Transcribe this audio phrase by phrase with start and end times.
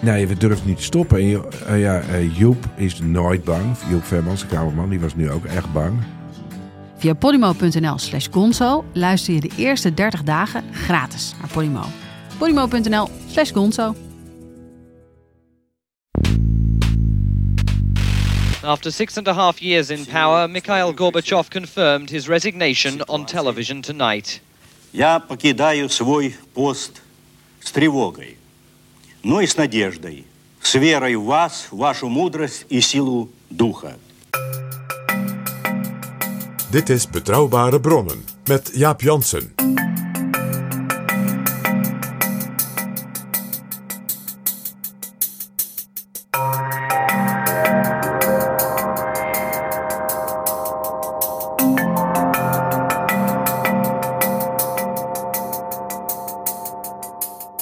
[0.00, 1.18] Nee, we durven niet te stoppen.
[1.18, 3.76] En je- eh, ja, eh, Joep is nooit bang.
[3.90, 5.92] Joep Vermans, de kamerman, die was nu ook echt bang.
[6.96, 11.84] Via podimo.nl slash gonzo luister je de eerste 30 dagen gratis naar Podimo.
[12.38, 13.94] podimo.nl slash gonzo.
[18.62, 23.80] After six and a half years in power, Mikhail Gorbachev confirmed his resignation on television
[23.82, 24.40] tonight.
[24.90, 27.02] Я покидаю свой пост
[27.60, 28.36] с тревогой,
[29.23, 30.25] Но и с надеждой,
[30.61, 33.93] с верой в вас, в вашу мудрость и силу духа.
[36.71, 39.78] Dit is Betrouwbare Bronnen met Jaap Jansen.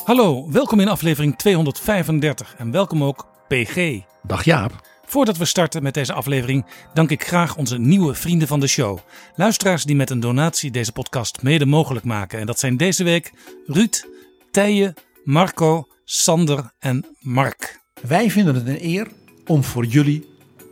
[0.08, 4.00] Hallo, welkom in aflevering 235 en welkom ook PG.
[4.24, 4.88] Dag Jaap.
[5.06, 9.00] Voordat we starten met deze aflevering, dank ik graag onze nieuwe vrienden van de show.
[9.36, 12.40] Luisteraars die met een donatie deze podcast mede mogelijk maken.
[12.40, 13.34] En dat zijn deze week
[13.66, 14.08] Ruud,
[14.52, 17.82] Tijen, Marco, Sander en Mark.
[18.02, 19.08] Wij vinden het een eer
[19.46, 20.28] om voor jullie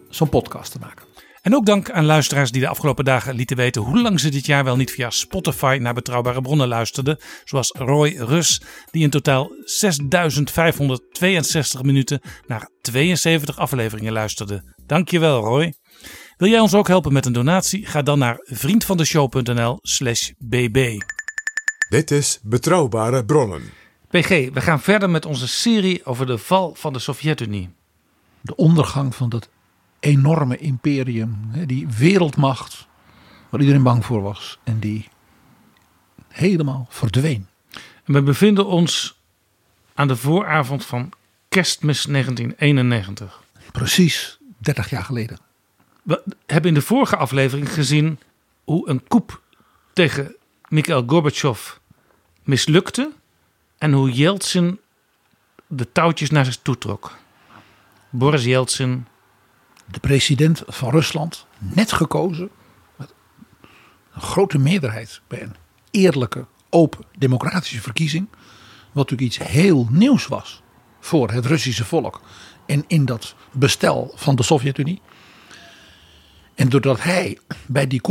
[0.10, 1.05] zo'n podcast te maken.
[1.46, 4.46] En ook dank aan luisteraars die de afgelopen dagen lieten weten hoe lang ze dit
[4.46, 7.18] jaar wel niet via Spotify naar betrouwbare bronnen luisterden.
[7.44, 14.74] Zoals Roy Rus, die in totaal 6562 minuten naar 72 afleveringen luisterde.
[14.86, 15.74] Dankjewel Roy.
[16.38, 17.86] Wil jij ons ook helpen met een donatie?
[17.86, 21.00] Ga dan naar vriendvandeshow.nl slash bb.
[21.90, 23.64] Dit is Betrouwbare Bronnen.
[24.10, 27.70] PG, we gaan verder met onze serie over de val van de Sovjet-Unie.
[28.42, 29.50] De ondergang van dat
[30.06, 32.88] enorme imperium, die wereldmacht
[33.50, 35.08] waar iedereen bang voor was en die
[36.28, 37.48] helemaal verdween.
[38.04, 39.20] En we bevinden ons
[39.94, 41.12] aan de vooravond van
[41.50, 43.44] kerstmis 1991.
[43.72, 45.38] Precies 30 jaar geleden.
[46.04, 48.20] We hebben in de vorige aflevering gezien
[48.64, 49.42] hoe een coup
[49.94, 50.36] tegen
[50.68, 51.76] Mikhail Gorbachev
[52.44, 53.12] mislukte
[53.78, 54.80] en hoe Yeltsin
[55.68, 57.18] de touwtjes naar zich toe trok.
[58.10, 59.08] Boris Yeltsin,
[59.92, 62.50] De president van Rusland, net gekozen
[62.96, 63.14] met
[64.14, 65.56] een grote meerderheid bij een
[65.92, 68.28] eerlijke, open, democratische verkiezing.
[68.92, 70.64] Wat natuurlijk iets heel nieuws was
[71.00, 72.22] voor het Russische volk
[72.66, 75.02] en in dat bestel van de Sovjet-Unie.
[76.56, 78.02] En doordat hij bij die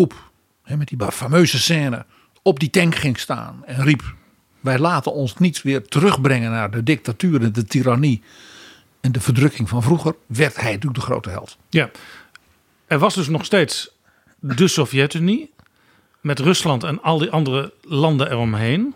[0.62, 2.06] hè, met die fameuze scène,
[2.42, 4.14] op die tank ging staan en riep:
[4.60, 8.22] Wij laten ons niet weer terugbrengen naar de dictatuur en de tirannie
[9.04, 11.56] en de verdrukking van vroeger, werd hij natuurlijk de grote held.
[11.69, 11.91] ja,
[12.87, 13.91] er was dus nog steeds
[14.38, 15.53] de Sovjet-Unie
[16.20, 18.94] met Rusland en al die andere landen eromheen.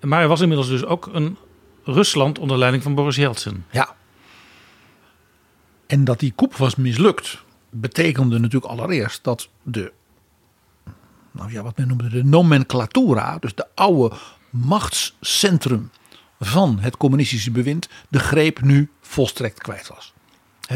[0.00, 1.36] Maar er was inmiddels dus ook een
[1.84, 3.64] Rusland onder leiding van Boris Yeltsin.
[3.70, 3.94] Ja.
[5.86, 9.92] En dat die coup was mislukt, betekende natuurlijk allereerst dat de,
[11.30, 14.16] nou ja, wat men noemde de nomenclatura, dus de oude
[14.50, 15.90] machtscentrum
[16.40, 20.12] van het communistische bewind, de greep nu volstrekt kwijt was.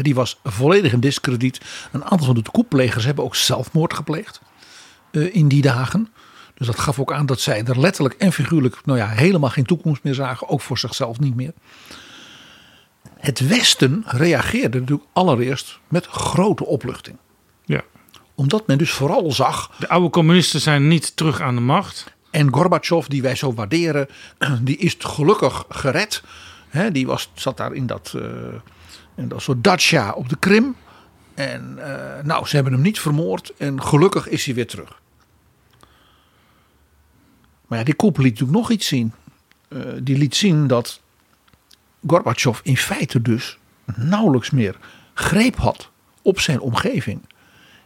[0.01, 1.61] Die was volledig in discrediet.
[1.91, 4.41] Een aantal van de coupplegers hebben ook zelfmoord gepleegd
[5.11, 6.09] eh, in die dagen.
[6.53, 9.65] Dus dat gaf ook aan dat zij er letterlijk en figuurlijk nou ja, helemaal geen
[9.65, 10.49] toekomst meer zagen.
[10.49, 11.53] Ook voor zichzelf niet meer.
[13.19, 17.17] Het Westen reageerde natuurlijk allereerst met grote opluchting.
[17.65, 17.81] Ja.
[18.35, 19.71] Omdat men dus vooral zag.
[19.77, 22.13] De oude communisten zijn niet terug aan de macht.
[22.29, 24.07] En Gorbachev, die wij zo waarderen,
[24.61, 26.23] die is gelukkig gered.
[26.69, 28.23] Hè, die was, zat daar in dat, eh,
[29.15, 30.75] in dat soort dacha op de Krim.
[31.33, 33.53] En eh, nou, ze hebben hem niet vermoord.
[33.57, 35.01] En gelukkig is hij weer terug.
[37.67, 39.13] Maar ja, die coup liet natuurlijk nog iets zien.
[39.67, 41.01] Eh, die liet zien dat
[42.07, 43.57] Gorbachev in feite dus
[43.95, 44.77] nauwelijks meer
[45.13, 45.89] greep had
[46.21, 47.21] op zijn omgeving.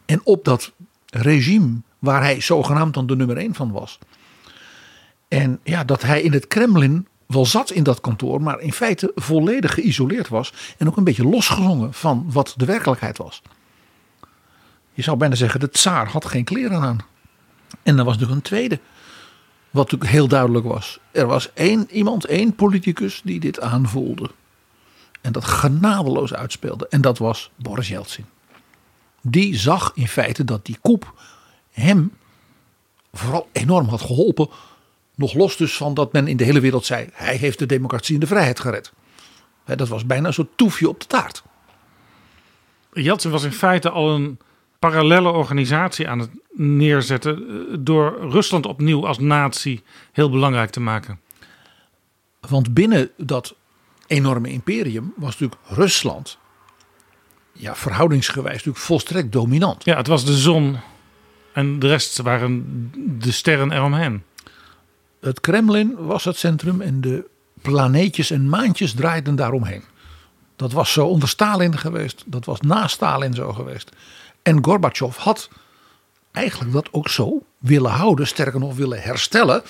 [0.06, 0.72] En op dat
[1.06, 4.00] regime waar hij zogenaamd dan de nummer één van was.
[5.34, 9.12] En ja, dat hij in het Kremlin wel zat in dat kantoor, maar in feite
[9.16, 10.54] volledig geïsoleerd was.
[10.78, 13.42] En ook een beetje losgezongen van wat de werkelijkheid was.
[14.92, 16.98] Je zou bijna zeggen, de tsaar had geen kleren aan.
[17.84, 18.80] En er was natuurlijk een tweede.
[19.70, 21.00] Wat natuurlijk heel duidelijk was.
[21.12, 24.32] Er was één iemand, één politicus die dit aanvoelde.
[25.22, 26.88] en dat genadeloos uitspeelde.
[26.88, 28.26] En dat was Boris Yeltsin.
[29.22, 31.14] Die zag in feite dat die koep
[31.72, 32.12] hem
[33.12, 34.50] vooral enorm had geholpen.
[35.16, 38.14] Nog los dus van dat men in de hele wereld zei: hij heeft de democratie
[38.14, 38.94] en de vrijheid gered.
[39.66, 41.44] Dat was bijna een soort toefje op de taart.
[42.94, 44.40] Jeltsin was in feite al een
[44.80, 47.48] parallelle organisatie aan het neerzetten.
[47.48, 51.20] eh, door Rusland opnieuw als natie heel belangrijk te maken.
[52.40, 53.56] Want binnen dat
[54.08, 56.38] enorme imperium was natuurlijk Rusland.
[57.52, 59.86] Ja, verhoudingsgewijs natuurlijk volstrekt dominant.
[59.86, 60.78] Ja, het was de zon
[61.54, 64.24] en de rest waren de sterren eromheen.
[65.24, 67.26] Het Kremlin was het centrum en de
[67.62, 69.84] planeetjes en maantjes draaiden daaromheen.
[70.56, 73.90] Dat was zo onder Stalin geweest, dat was na Stalin zo geweest.
[74.42, 75.50] En Gorbachev had
[76.32, 79.62] eigenlijk dat ook zo willen houden, sterker nog willen herstellen.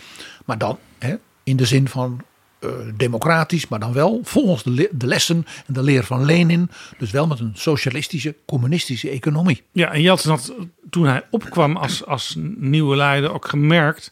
[0.46, 2.22] Maar dan hè, in de zin van
[2.60, 6.70] eh, democratisch, maar dan wel volgens de, de lessen en de leer van Lenin.
[6.98, 9.64] Dus wel met een socialistische, communistische economie.
[9.72, 10.54] Ja, en Jeltsin had
[10.90, 14.12] toen hij opkwam als, als nieuwe leider ook gemerkt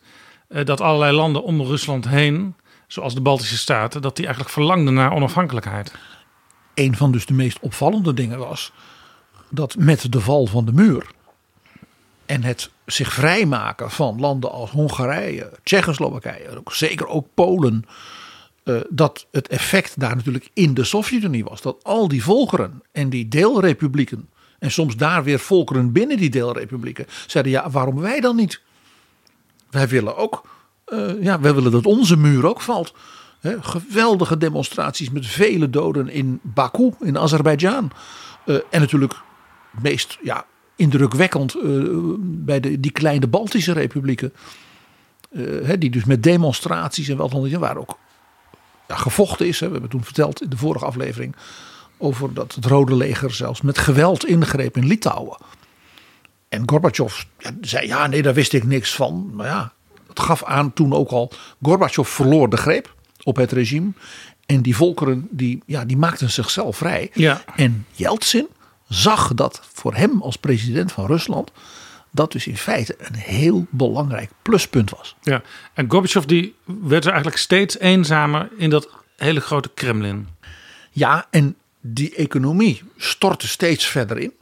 [0.64, 2.56] dat allerlei landen om Rusland heen,
[2.88, 5.94] zoals de Baltische Staten, dat die eigenlijk verlangden naar onafhankelijkheid.
[6.74, 8.72] een van dus de meest opvallende dingen was
[9.50, 11.06] dat met de val van de muur
[12.26, 17.86] en het zich vrijmaken van landen als Hongarije, Tsjechoslowakije, ook, zeker ook Polen,
[18.64, 21.62] eh, dat het effect daar natuurlijk in de Sovjet-Unie was.
[21.62, 27.06] Dat al die volkeren en die deelrepublieken en soms daar weer volkeren binnen die deelrepublieken
[27.28, 28.62] zeiden ja, waarom wij dan niet?
[29.72, 30.44] Wij willen ook,
[30.86, 32.94] eh, ja, wij willen dat onze muur ook valt.
[33.62, 37.92] Geweldige demonstraties met vele doden in Baku, in Azerbeidzjan.
[38.46, 39.14] Eh, en natuurlijk
[39.82, 40.46] meest ja,
[40.76, 41.62] indrukwekkend eh,
[42.20, 44.34] bij de, die kleine Baltische republieken.
[45.80, 47.98] Die dus met demonstraties en wat dan waar ook
[48.88, 49.60] ja, gevochten is.
[49.60, 51.36] We hebben toen verteld in de vorige aflevering
[51.98, 55.38] over dat het Rode Leger zelfs met geweld ingreep in Litouwen.
[56.52, 57.24] En Gorbachev
[57.62, 59.32] zei, ja nee, daar wist ik niks van.
[59.34, 59.74] Maar ja,
[60.08, 61.32] het gaf aan toen ook al,
[61.62, 63.92] Gorbachev verloor de greep op het regime.
[64.46, 67.10] En die volkeren, die, ja, die maakten zichzelf vrij.
[67.14, 67.42] Ja.
[67.56, 68.48] En Yeltsin
[68.88, 71.52] zag dat voor hem als president van Rusland,
[72.12, 75.16] dat dus in feite een heel belangrijk pluspunt was.
[75.22, 75.42] Ja.
[75.74, 80.28] En Gorbachev die werd er eigenlijk steeds eenzamer in dat hele grote Kremlin.
[80.92, 84.34] Ja, en die economie stortte steeds verder in.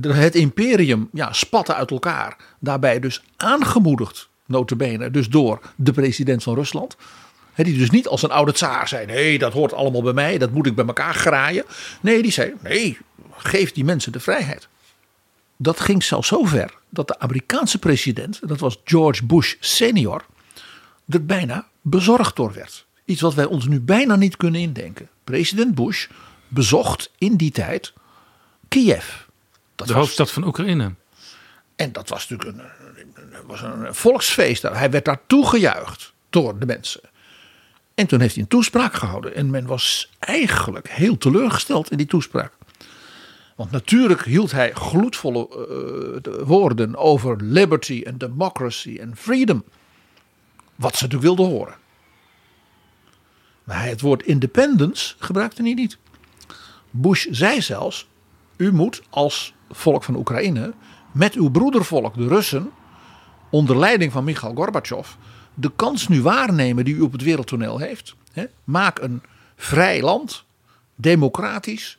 [0.00, 2.36] Het imperium ja, spatte uit elkaar.
[2.58, 6.96] Daarbij dus aangemoedigd, notabene, dus door de president van Rusland.
[7.52, 10.38] Hè, die dus niet als een oude tsaar zei, nee, dat hoort allemaal bij mij,
[10.38, 11.64] dat moet ik bij elkaar graaien.
[12.00, 12.98] Nee, die zei, nee,
[13.36, 14.68] geef die mensen de vrijheid.
[15.56, 20.24] Dat ging zelfs zo ver dat de Amerikaanse president, dat was George Bush senior,
[21.08, 22.86] er bijna bezorgd door werd.
[23.04, 25.08] Iets wat wij ons nu bijna niet kunnen indenken.
[25.24, 26.06] President Bush
[26.48, 27.92] bezocht in die tijd
[28.68, 29.26] Kiev.
[29.78, 30.94] Dat De was- hoofdstad van Oekraïne.
[31.76, 34.62] en dat was natuurlijk een, was een volksfeest.
[34.62, 34.78] daar.
[34.78, 37.00] Hij werd daar toegejuicht door de mensen.
[37.94, 39.34] En toen heeft hij een toespraak gehouden.
[39.34, 42.52] En men was eigenlijk heel teleurgesteld in die toespraak.
[43.56, 49.64] Want natuurlijk hield hij gloedvolle eh, de woorden over liberty en democracy en freedom.
[50.74, 51.74] Wat ze natuurlijk wilden horen.
[53.64, 55.98] Maar hij het woord independence gebruikte hij niet.
[56.90, 58.08] Bush zei zelfs:
[58.56, 60.72] U moet als volk van Oekraïne
[61.12, 62.70] met uw broedervolk, de Russen,
[63.50, 65.08] onder leiding van Michail Gorbachev,
[65.54, 68.14] de kans nu waarnemen die u op het wereldtoneel heeft.
[68.64, 69.22] Maak een
[69.56, 70.44] vrij land,
[70.94, 71.98] democratisch,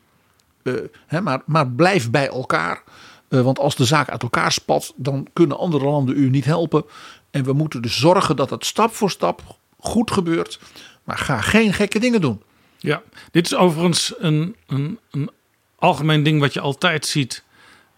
[0.64, 2.84] eh, maar, maar blijf bij elkaar.
[3.28, 6.84] Eh, want als de zaak uit elkaar spat, dan kunnen andere landen u niet helpen.
[7.32, 9.42] En we moeten dus zorgen dat het stap voor stap
[9.80, 10.60] goed gebeurt.
[11.04, 12.42] Maar ga geen gekke dingen doen.
[12.78, 13.02] Ja,
[13.32, 15.30] dit is overigens een, een, een
[15.76, 17.44] algemeen ding wat je altijd ziet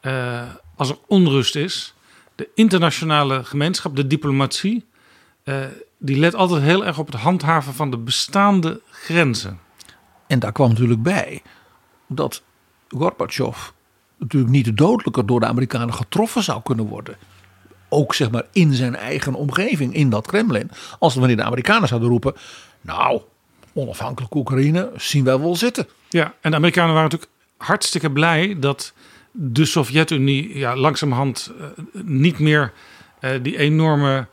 [0.01, 0.41] eh,
[0.75, 1.93] als er onrust is.
[2.35, 4.85] De internationale gemeenschap, de diplomatie,
[5.43, 5.55] eh,
[5.97, 9.59] die let altijd heel erg op het handhaven van de bestaande grenzen.
[10.27, 11.41] En daar kwam natuurlijk bij
[12.07, 12.41] dat
[12.87, 13.69] Gorbachev
[14.17, 17.17] natuurlijk niet dodelijker door de Amerikanen getroffen zou kunnen worden.
[17.89, 20.71] Ook zeg maar in zijn eigen omgeving, in dat Kremlin.
[20.99, 22.33] Als wanneer de Amerikanen zouden roepen,
[22.81, 23.21] nou,
[23.73, 25.87] onafhankelijk Oekraïne zien wij wel zitten.
[26.09, 28.93] Ja, en de Amerikanen waren natuurlijk hartstikke blij dat
[29.31, 31.65] de Sovjet-Unie ja, langzamerhand eh,
[32.03, 32.73] niet meer
[33.19, 34.27] eh, die enorme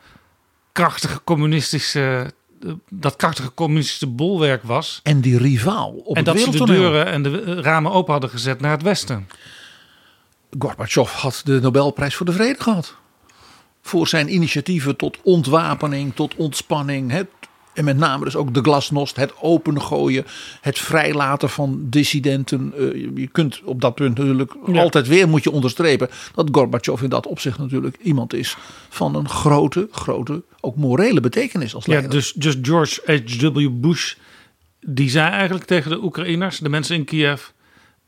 [0.73, 5.01] krachtige communistische, eh, dat krachtige communistische bolwerk was.
[5.03, 8.61] En die rivaal op en dat ze de deuren en de ramen open hadden gezet
[8.61, 9.29] naar het westen.
[10.59, 12.97] Gorbachev had de Nobelprijs voor de Vrede gehad.
[13.83, 17.11] Voor zijn initiatieven tot ontwapening, tot ontspanning.
[17.11, 17.23] Hè.
[17.79, 20.25] En met name dus ook de glasnost, het opengooien,
[20.61, 22.73] het vrijlaten van dissidenten.
[22.77, 24.81] Eh, je kunt op dat punt natuurlijk Ja.
[24.83, 28.57] altijd weer moet je onderstrepen dat Gorbachev in dat opzicht natuurlijk iemand is
[28.89, 32.11] van een grote, grote, ook morele betekenis als Ja, leider.
[32.11, 33.69] dus, dus George H.W.
[33.71, 34.15] Bush,
[34.81, 37.43] die zei eigenlijk tegen de Oekraïners, de mensen in Kiev,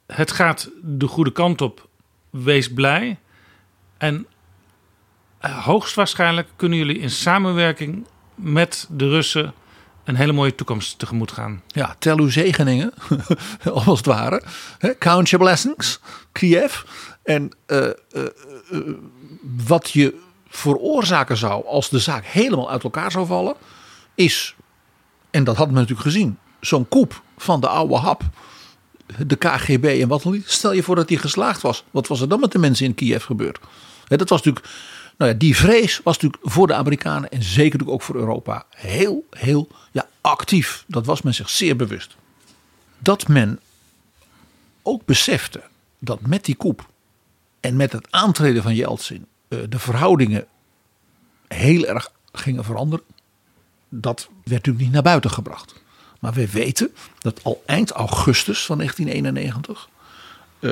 [0.07, 1.89] het gaat de goede kant op,
[2.31, 3.19] wees blij.
[3.99, 4.27] En
[5.39, 9.53] eh, hoogstwaarschijnlijk kunnen jullie in samenwerking met de Russen
[10.11, 11.62] een hele mooie toekomst tegemoet gaan.
[11.67, 12.93] Ja, tel uw zegeningen,
[13.87, 14.43] als het ware.
[14.99, 16.00] Count your blessings,
[16.33, 16.83] Kiev.
[17.23, 17.93] En eh, eh,
[18.71, 18.79] eh,
[19.67, 20.14] wat je
[20.49, 23.55] veroorzaken zou als de zaak helemaal uit elkaar zou vallen,
[24.14, 24.55] is,
[25.31, 28.23] en dat hadden we natuurlijk gezien, zo'n koep van de oude hap,
[29.26, 30.50] de KGB en wat dan niet.
[30.50, 31.85] Stel je voor dat die geslaagd was.
[31.90, 33.59] Wat was er dan met de mensen in Kiev gebeurd?
[34.07, 34.75] Hè, dat was natuurlijk,
[35.21, 39.27] nou ja, die vrees was natuurlijk voor de Amerikanen en zeker ook voor Europa heel,
[39.31, 40.85] heel ja, actief.
[40.87, 42.17] Dat was men zich zeer bewust.
[42.99, 43.61] Dat men
[44.83, 45.62] ook besefte
[45.99, 46.89] dat met die koep
[47.61, 50.47] en met het aantreden van Yeltsin eh, de verhoudingen
[51.49, 53.05] heel erg gingen veranderen.
[53.89, 55.83] Dat werd natuurlijk niet naar buiten gebracht.
[56.21, 59.89] Maar we weten dat al eind augustus van 1991
[60.59, 60.71] eh,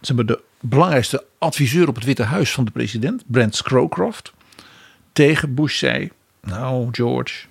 [0.00, 4.32] ze hebben de belangrijkste adviseur op het Witte Huis van de president, Brent Scrowcroft,
[5.12, 6.10] tegen Bush zei:
[6.40, 7.46] Nou, George,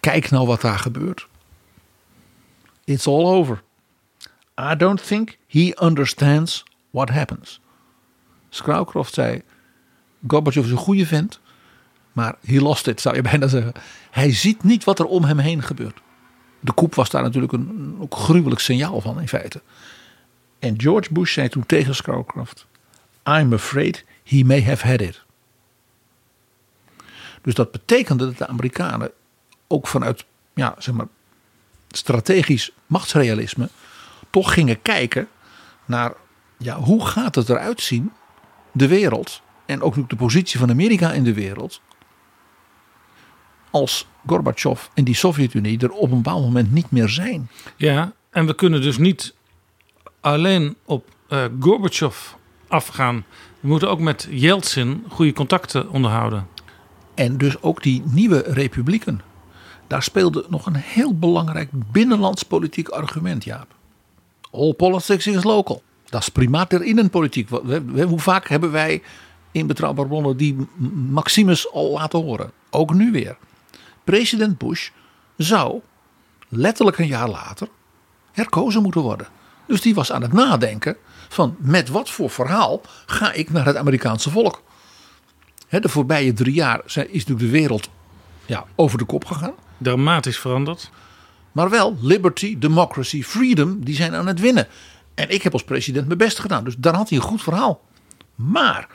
[0.00, 1.28] kijk nou wat daar gebeurt.
[2.84, 3.62] It's all over.
[4.60, 7.60] I don't think he understands what happens.
[8.48, 9.42] Scrowcroft zei:
[10.26, 11.40] Gorbachev is een goede vent,
[12.12, 13.72] maar he lost it, zou je bijna zeggen.
[14.10, 16.00] Hij ziet niet wat er om hem heen gebeurt.
[16.60, 19.60] De koep was daar natuurlijk een, gruwelijk signaal van in feite.
[20.60, 22.66] En George Bush zei toen tegen Scrowcroft:
[23.24, 25.22] I'm afraid he may have had it.
[27.42, 29.10] Dus dat betekende dat de Amerikanen
[29.66, 30.24] ook vanuit
[30.54, 31.08] ja, zeg maar,
[31.88, 33.68] strategisch machtsrealisme
[34.30, 35.28] toch gingen kijken
[35.84, 36.12] naar
[36.56, 38.12] ja, hoe gaat het eruit zien,
[38.72, 41.80] de wereld en ook de positie van Amerika in de wereld,
[43.70, 47.50] als Gorbachev en die Sovjet-Unie er op een bepaald moment niet meer zijn.
[47.76, 49.34] Ja, en we kunnen dus niet
[50.20, 52.32] alleen op eh Gorbachev
[52.68, 53.24] afgaan.
[53.60, 56.46] We moeten ook met Yeltsin goede contacten onderhouden.
[57.14, 59.20] En dus ook die nieuwe republieken.
[59.86, 63.74] Daar speelde nog een heel belangrijk binnenlands politiek argument, Jaap.
[64.50, 65.82] All politics is local.
[66.04, 67.48] Dat is primaat der innenpolitiek.
[68.08, 69.02] Hoe vaak hebben wij
[69.52, 70.56] in Betrouwbare Bronnen die
[71.10, 72.52] Maximus al laten horen?
[72.70, 73.36] Ook nu weer.
[74.04, 74.88] President Bush
[75.36, 75.80] zou
[76.48, 77.68] letterlijk een jaar later
[78.32, 79.26] herkozen moeten worden.
[79.70, 80.96] Dus die was aan het nadenken
[81.28, 84.62] van met wat voor verhaal ga ik naar het Amerikaanse volk?
[85.68, 87.88] De voorbije drie jaar is natuurlijk de wereld
[88.46, 89.54] ja, over de kop gegaan.
[89.78, 90.90] Dramatisch veranderd.
[91.52, 94.68] Maar wel liberty, democracy, freedom, die zijn aan het winnen.
[95.14, 96.64] En ik heb als president mijn best gedaan.
[96.64, 97.80] Dus daar had hij een goed verhaal.
[98.34, 98.88] Maar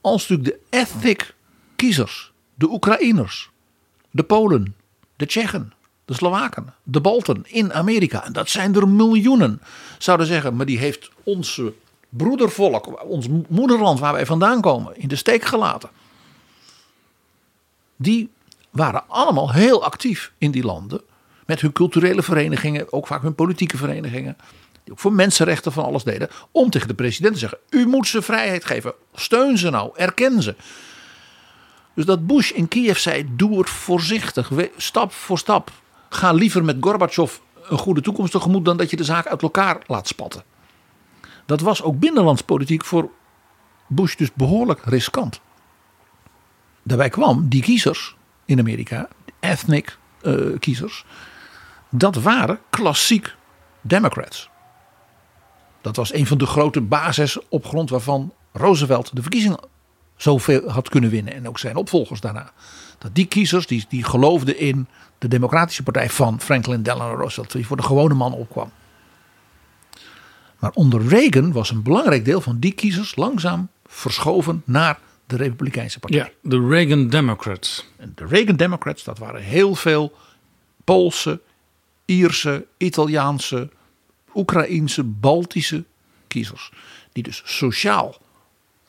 [0.00, 1.34] als natuurlijk de ethnic
[1.76, 3.50] kiezers, de Oekraïners,
[4.10, 4.74] de Polen,
[5.16, 5.72] de Tsjechen,
[6.04, 9.60] de Slowaken, de Balten in Amerika, en dat zijn er miljoenen,
[9.98, 11.72] zouden zeggen, maar die heeft onze
[12.08, 15.90] broedervolk, ons moederland waar wij vandaan komen, in de steek gelaten.
[17.96, 18.30] Die
[18.70, 21.00] waren allemaal heel actief in die landen.
[21.46, 24.36] Met hun culturele verenigingen, ook vaak hun politieke verenigingen.
[24.84, 26.28] Die ook voor mensenrechten van alles deden.
[26.50, 28.94] Om tegen de president te zeggen: U moet ze vrijheid geven.
[29.14, 30.54] Steun ze nou, erken ze.
[31.94, 35.70] Dus dat Bush in Kiev zei: Doe het voorzichtig, stap voor stap.
[36.14, 38.64] Ga liever met Gorbachev een goede toekomst tegemoet.
[38.64, 40.44] dan dat je de zaak uit elkaar laat spatten.
[41.46, 43.10] Dat was ook binnenlandspolitiek voor
[43.86, 45.40] Bush dus behoorlijk riskant.
[46.82, 49.08] Daarbij kwam die kiezers in Amerika,
[49.40, 51.04] ethnic eh, kiezers,
[51.88, 53.34] dat waren klassiek
[53.80, 54.50] Democrats.
[55.80, 59.60] Dat was een van de grote bases op grond waarvan Roosevelt de verkiezingen
[60.16, 61.34] zoveel had kunnen winnen.
[61.34, 62.52] En ook zijn opvolgers daarna.
[62.98, 64.86] Dat die kiezers, die, die geloofden in
[65.18, 67.52] de democratische partij van Franklin Delano Roosevelt.
[67.52, 68.70] Die voor de gewone man opkwam.
[70.58, 75.98] Maar onder Reagan was een belangrijk deel van die kiezers langzaam verschoven naar de Republikeinse
[75.98, 76.18] partij.
[76.18, 77.88] Ja, de Reagan Democrats.
[77.96, 80.12] En de Reagan Democrats, dat waren heel veel
[80.84, 81.40] Poolse,
[82.04, 83.70] Ierse, Italiaanse,
[84.34, 85.84] Oekraïense, Baltische
[86.26, 86.72] kiezers.
[87.12, 88.16] Die dus sociaal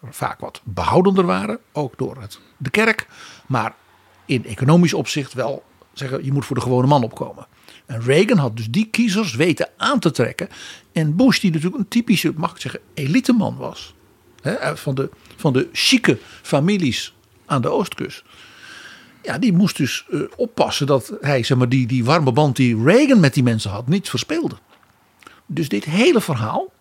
[0.10, 3.08] vaak wat behoudender waren, ook door het, de kerk.
[3.46, 3.76] Maar
[4.26, 5.64] in economisch opzicht wel
[5.94, 7.48] zeggen, je moet voor de gewone man opkomen.
[7.86, 10.50] En Reagan had dus die kiezers weten aan te trekken.
[10.92, 13.94] En Bush, die natuurlijk een typische, mag ik zeggen, eliteman was.
[14.42, 17.14] Hè, van, de, van de chique families
[17.46, 18.24] aan de oostkust.
[19.24, 22.84] Ja, die moest dus eh, oppassen dat hij zeg maar, die, die warme band die
[22.84, 24.56] Reagan met die mensen had niet verspeelde.
[25.46, 26.72] Dus dit hele verhaal,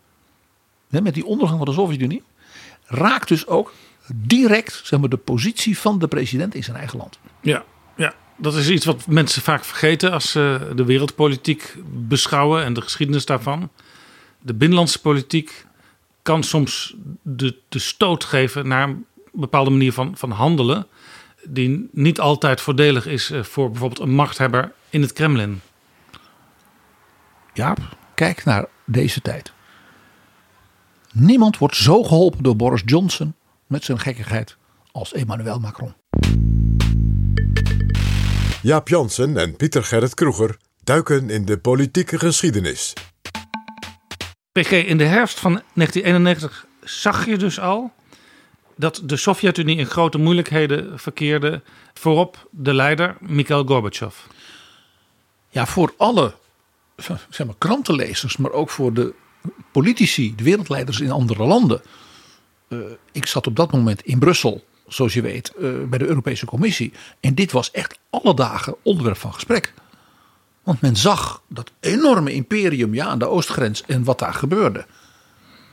[0.90, 2.22] hè, met die ondergang van de Sovjet-Unie,
[2.84, 3.72] raakt dus ook
[4.14, 7.18] direct zeg maar, de positie van de president in zijn eigen land.
[7.40, 7.64] Ja,
[7.96, 12.80] ja, dat is iets wat mensen vaak vergeten als ze de wereldpolitiek beschouwen en de
[12.80, 13.70] geschiedenis daarvan.
[14.40, 15.66] De binnenlandse politiek
[16.22, 20.86] kan soms de, de stoot geven naar een bepaalde manier van, van handelen.
[21.48, 25.60] Die niet altijd voordelig is eh, voor bijvoorbeeld een machthebber in het Kremlin.
[27.52, 27.78] Jaap,
[28.14, 29.52] kijk naar deze tijd.
[31.12, 33.34] Niemand wordt zo geholpen door Boris Johnson
[33.66, 34.56] met zijn gekkigheid
[34.92, 35.94] als Emmanuel Macron.
[38.62, 42.92] Jaap Jansen en Pieter Gerrit Kroeger duiken in de politieke geschiedenis.
[44.52, 47.92] PG, in de herfst van 1991 zag je dus al
[48.76, 51.62] dat de Sovjet-Unie in grote moeilijkheden verkeerde.
[51.94, 54.16] Voorop de leider Mikhail Gorbachev.
[55.50, 56.34] Ja, voor alle
[57.28, 59.14] zeg maar, krantenlezers, maar ook voor de
[59.72, 61.82] politici, de wereldleiders in andere landen.
[62.74, 66.46] Uh, ik zat op dat moment in Brussel, zoals je weet, uh, bij de Europese
[66.46, 66.92] Commissie.
[67.20, 69.74] En dit was echt alle dagen onderwerp van gesprek.
[70.62, 74.86] Want men zag dat enorme imperium ja, aan de oostgrens en wat daar gebeurde.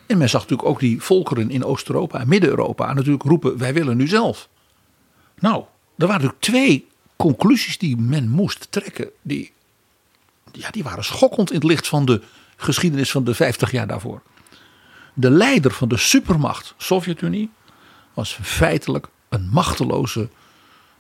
[0.07, 3.97] En men zag natuurlijk ook die volkeren in Oost-Europa en Midden-Europa natuurlijk roepen: wij willen
[3.97, 4.49] nu zelf.
[5.39, 5.63] Nou,
[5.97, 9.09] er waren natuurlijk twee conclusies die men moest trekken.
[9.21, 9.51] Die,
[10.51, 12.21] ja, die waren schokkend in het licht van de
[12.55, 14.21] geschiedenis van de 50 jaar daarvoor.
[15.13, 17.51] De leider van de supermacht Sovjet-Unie
[18.13, 20.29] was feitelijk een machteloze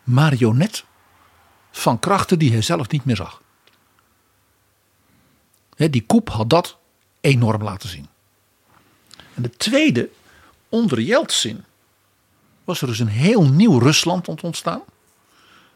[0.03, 0.85] marionet
[1.71, 3.41] van krachten die hij zelf niet meer zag.
[5.75, 6.77] Die koep had dat
[7.21, 8.07] enorm laten zien.
[9.33, 10.09] En de tweede,
[10.69, 11.63] onder Yeltsin,
[12.63, 14.81] was er dus een heel nieuw Rusland ontstaan.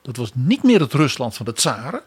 [0.01, 2.03] Dat was niet meer het Rusland van de tsaren.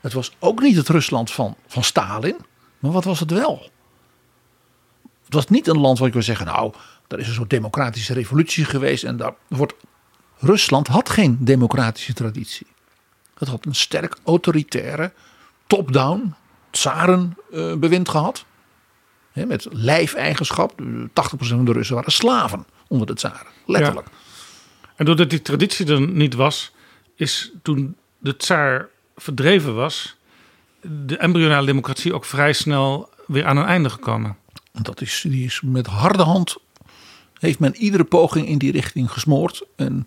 [0.00, 2.36] Het was ook niet het Rusland van, van Stalin.
[2.78, 3.70] Maar wat was het wel?
[5.26, 6.72] Het was niet een land waar je kon zeggen, nou,
[7.06, 9.04] daar is een soort democratische revolutie geweest.
[9.04, 9.74] En daar wordt.
[10.38, 12.66] Rusland had geen democratische traditie.
[13.38, 15.12] Het had een sterk autoritaire,
[15.66, 16.34] top-down,
[16.70, 18.44] tsarenbewind gehad.
[19.32, 20.80] He, met lijfeigenschap.
[20.82, 23.52] 80% van de Russen waren slaven onder de tsaren.
[23.66, 24.06] Letterlijk.
[24.96, 26.72] En doordat die traditie er niet was,
[27.16, 30.16] is toen de tsaar verdreven was,
[30.80, 34.36] de embryonale democratie ook vrij snel weer aan een einde gekomen.
[34.82, 36.56] Dat is, die is met harde hand,
[37.38, 39.62] heeft men iedere poging in die richting gesmoord.
[39.76, 40.06] En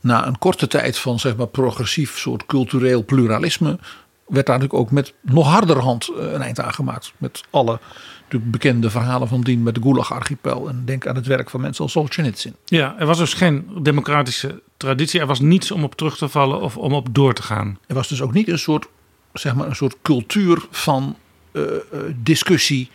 [0.00, 3.78] na een korte tijd van zeg maar progressief soort cultureel pluralisme
[4.26, 7.12] werd daar natuurlijk ook met nog harder hand eh, een eind aan gemaakt.
[7.16, 7.80] Met alle
[8.22, 10.68] natuurlijk bekende verhalen van dien met de Gulag-archipel.
[10.68, 12.54] En denk aan het werk van mensen als Solzhenitsyn.
[12.64, 15.20] Ja, er was dus geen democratische traditie.
[15.20, 17.78] Er was niets om op terug te vallen of om op door te gaan.
[17.86, 18.86] Er was dus ook niet een soort,
[19.32, 21.16] zeg maar, een soort cultuur van
[21.52, 22.90] uh, uh, discussie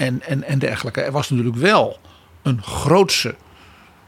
[0.00, 1.00] en, en, en dergelijke.
[1.00, 1.98] Er was natuurlijk wel
[2.42, 3.34] een grootse,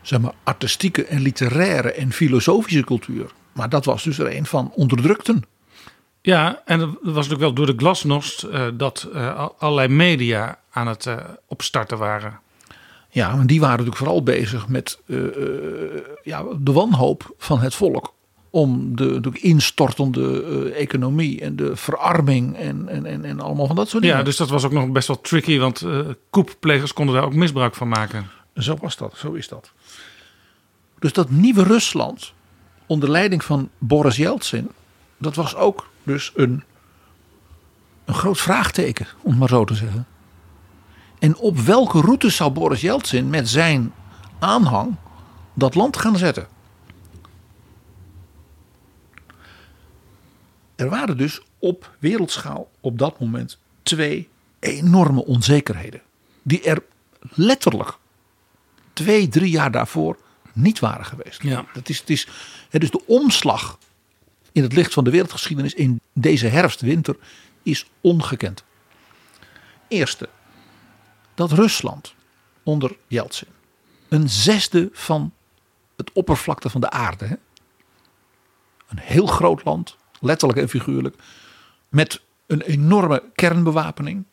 [0.03, 3.31] zeg maar, artistieke en literaire en filosofische cultuur.
[3.53, 5.43] Maar dat was dus er een van onderdrukten.
[6.21, 10.87] Ja, en het was natuurlijk wel door de glasnost uh, dat uh, allerlei media aan
[10.87, 12.41] het uh, opstarten waren.
[13.09, 15.01] Ja, maar die waren natuurlijk vooral bezig met
[16.23, 18.15] ja, de wanhoop van het volk.
[18.55, 23.89] Om de, de instortende economie en de verarming en, en, en, en, allemaal van dat
[23.89, 24.19] soort dingen.
[24.19, 25.87] Ja, dus dat was ook nog best wel tricky, want
[26.31, 28.27] koepplegers konden daar ook misbruik van maken.
[28.57, 29.73] Zo was dat, zo is dat.
[30.99, 32.33] Dus dat nieuwe Rusland,
[32.87, 34.71] onder leiding van Boris Yeltsin,
[35.19, 36.63] dat was ook dus een,
[38.05, 40.07] een groot vraagteken, om het maar zo te zeggen.
[41.19, 43.93] En op welke route zou Boris Yeltsin met zijn
[44.39, 44.97] aanhang
[45.55, 46.47] dat land gaan zetten?
[50.77, 56.03] Er waren dus op wereldschaal op dat moment twee enorme onzekerheden.
[56.43, 56.83] Die er
[57.21, 57.97] letterlijk
[58.93, 60.19] twee, drie jaar daarvoor
[60.53, 61.43] niet waren geweest.
[61.43, 61.65] Ja.
[61.73, 62.29] Dat is, het is,
[62.71, 63.79] is de omslag
[64.53, 67.17] in het licht van de wereldgeschiedenis in deze herfst, winter,
[67.63, 68.65] is ongekend.
[69.89, 70.29] Eerste,
[71.35, 72.15] dat Rusland
[72.63, 73.49] onder Yeltsin
[74.09, 75.33] een zesde van
[75.97, 77.35] het oppervlakte van de aarde, hè?
[78.89, 81.17] een heel groot land, letterlijk en figuurlijk,
[81.89, 84.25] met een enorme kernbewapening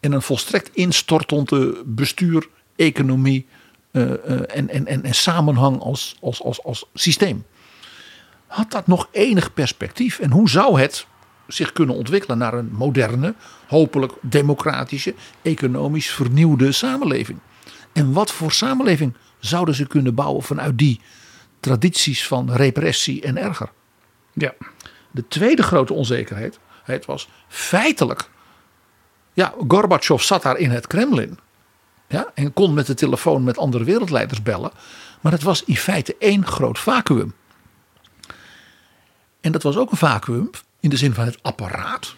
[0.00, 3.46] en een volstrekt instortende bestuur, economie
[3.92, 7.44] uh, uh, en, en, en, en samenhang als, als, als, als systeem
[8.50, 10.18] had dat nog enig perspectief?
[10.18, 11.06] En hoe zou het
[11.46, 13.34] zich kunnen ontwikkelen naar een moderne,
[13.66, 17.38] hopelijk democratische, economisch vernieuwde samenleving?
[17.92, 21.00] En wat voor samenleving zouden ze kunnen bouwen vanuit die
[21.60, 23.70] tradities van repressie en erger.
[24.32, 24.54] Ja.
[25.10, 28.28] De tweede grote onzekerheid het was feitelijk.
[29.32, 31.38] Ja, Gorbachev zat daar in het Kremlin.
[32.08, 34.70] Ja, en kon met de telefoon met andere wereldleiders bellen.
[35.20, 37.34] Maar het was in feite één groot vacuüm.
[39.40, 42.14] En dat was ook een vacuüm in de zin van het apparaat.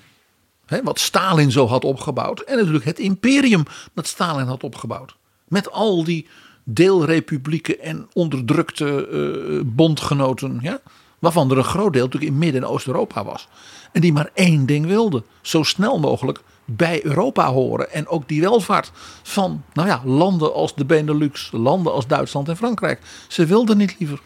[0.67, 2.41] Hè, wat Stalin zo had opgebouwd.
[2.41, 3.63] En natuurlijk het imperium
[3.95, 5.17] dat Stalin had opgebouwd.
[5.49, 6.29] Met al die
[6.65, 10.59] deelrepublieken en onderdrukte eh, bondgenoten.
[10.63, 10.81] Ja,
[11.23, 13.49] waarvan er een groot deel natuurlijk in Midden- en Oost-Europa was.
[13.93, 15.25] En die maar één ding wilden.
[15.41, 17.93] Zo snel mogelijk bij Europa horen.
[17.93, 18.91] En ook die welvaart
[19.23, 23.01] van nou ja, landen als de Benelux, landen als Duitsland en Frankrijk.
[23.29, 24.21] Ze wilden niet liever.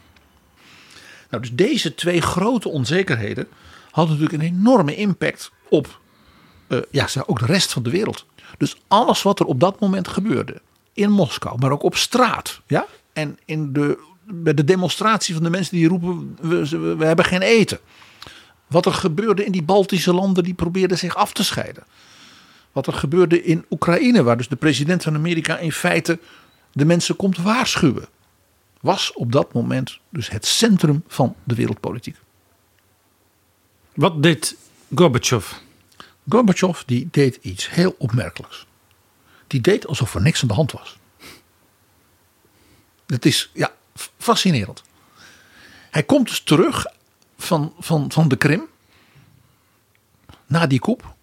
[1.31, 3.49] Nou, dus deze twee grote onzekerheden
[3.91, 6.01] hadden natuurlijk een enorme impact op
[6.69, 8.25] uh, ja, ook de rest van de wereld.
[8.59, 10.61] Dus alles wat er op dat moment gebeurde
[10.93, 12.61] in Moskou, maar ook op straat.
[12.67, 12.87] Ja?
[13.13, 17.43] En in de, bij de demonstratie van de mensen die roepen: we, we hebben geen
[17.43, 17.79] eten.
[18.67, 21.85] Wat er gebeurde in die Baltische landen die probeerden zich af te scheiden.
[22.73, 26.19] Wat er gebeurde in Oekraïne, waar dus de president van Amerika in feite
[26.73, 28.09] de mensen komt waarschuwen.
[28.81, 32.17] Was op dat moment dus het centrum van de wereldpolitiek.
[33.95, 34.57] Wat deed
[34.95, 35.53] Gorbachev?
[36.29, 38.67] Gorbachev die deed iets heel opmerkelijks.
[39.47, 40.99] Die deed alsof er niks aan de hand was.
[43.07, 43.73] Het is ja,
[44.19, 44.83] fascinerend.
[45.91, 46.87] Hij komt dus terug
[47.39, 48.63] van, van, van de Krim.
[50.47, 51.15] Na die koep.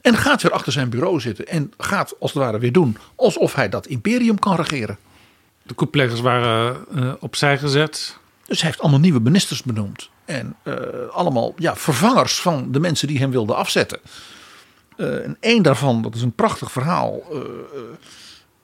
[0.00, 1.46] En gaat weer achter zijn bureau zitten.
[1.46, 4.98] En gaat als het ware weer doen alsof hij dat imperium kan regeren.
[5.62, 8.18] De koeplegers waren uh, opzij gezet.
[8.46, 10.10] Dus hij heeft allemaal nieuwe ministers benoemd.
[10.24, 10.74] En uh,
[11.10, 14.00] allemaal ja, vervangers van de mensen die hem wilden afzetten.
[14.96, 17.22] Uh, en één daarvan, dat is een prachtig verhaal.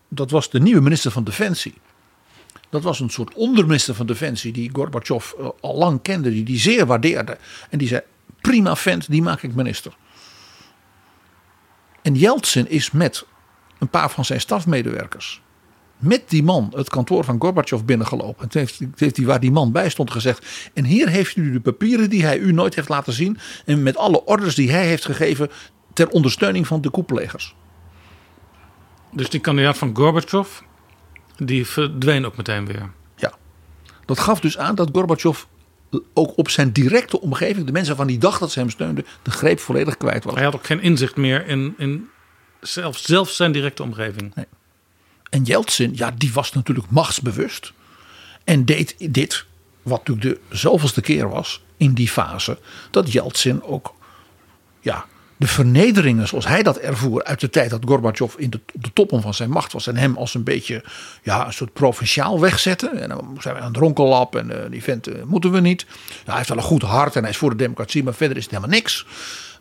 [0.08, 1.74] dat was de nieuwe minister van Defensie.
[2.74, 6.58] Dat was een soort onderminister van Defensie die Gorbachev uh, al lang kende, die die
[6.58, 7.38] zeer waardeerde.
[7.70, 8.00] En die zei:
[8.40, 9.96] prima vent, die maak ik minister.
[12.02, 13.26] En Yeltsin is met
[13.78, 15.42] een paar van zijn stafmedewerkers,
[15.98, 18.42] met die man het kantoor van Gorbachev binnengelopen.
[18.42, 21.60] En heeft, heeft hij waar die man bij stond gezegd: En hier heeft u de
[21.60, 23.38] papieren die hij u nooit heeft laten zien.
[23.64, 25.50] En met alle orders die hij heeft gegeven
[25.92, 27.54] ter ondersteuning van de koeplegers.
[29.12, 30.60] Dus die kandidaat van Gorbachev,
[31.36, 32.90] die verdween ook meteen weer.
[33.16, 33.34] Ja,
[34.04, 35.42] dat gaf dus aan dat Gorbachev
[36.12, 39.30] ook op zijn directe omgeving, de mensen van die dag dat ze hem steunden, de
[39.30, 40.34] greep volledig kwijt was.
[40.34, 42.08] Hij had ook geen inzicht meer in, in
[42.60, 44.34] zelf, zelf zijn directe omgeving.
[44.34, 44.46] Nee.
[45.30, 47.72] En Yeltsin, ja, die was natuurlijk machtsbewust.
[48.44, 49.46] En deed dit,
[49.82, 52.58] wat natuurlijk de zoveelste keer was in die fase,
[52.90, 53.94] dat Yeltsin ook
[54.80, 58.92] ja, de vernederingen zoals hij dat ervoer uit de tijd dat Gorbachev in de, de
[58.92, 60.84] toppen van zijn macht was en hem als een beetje
[61.22, 63.00] ja, een soort provinciaal wegzetten.
[63.00, 65.86] En dan zijn we aan het ronkelap en uh, die vent uh, moeten we niet.
[65.88, 68.36] Ja, hij heeft wel een goed hart en hij is voor de democratie, maar verder
[68.36, 69.06] is het helemaal niks.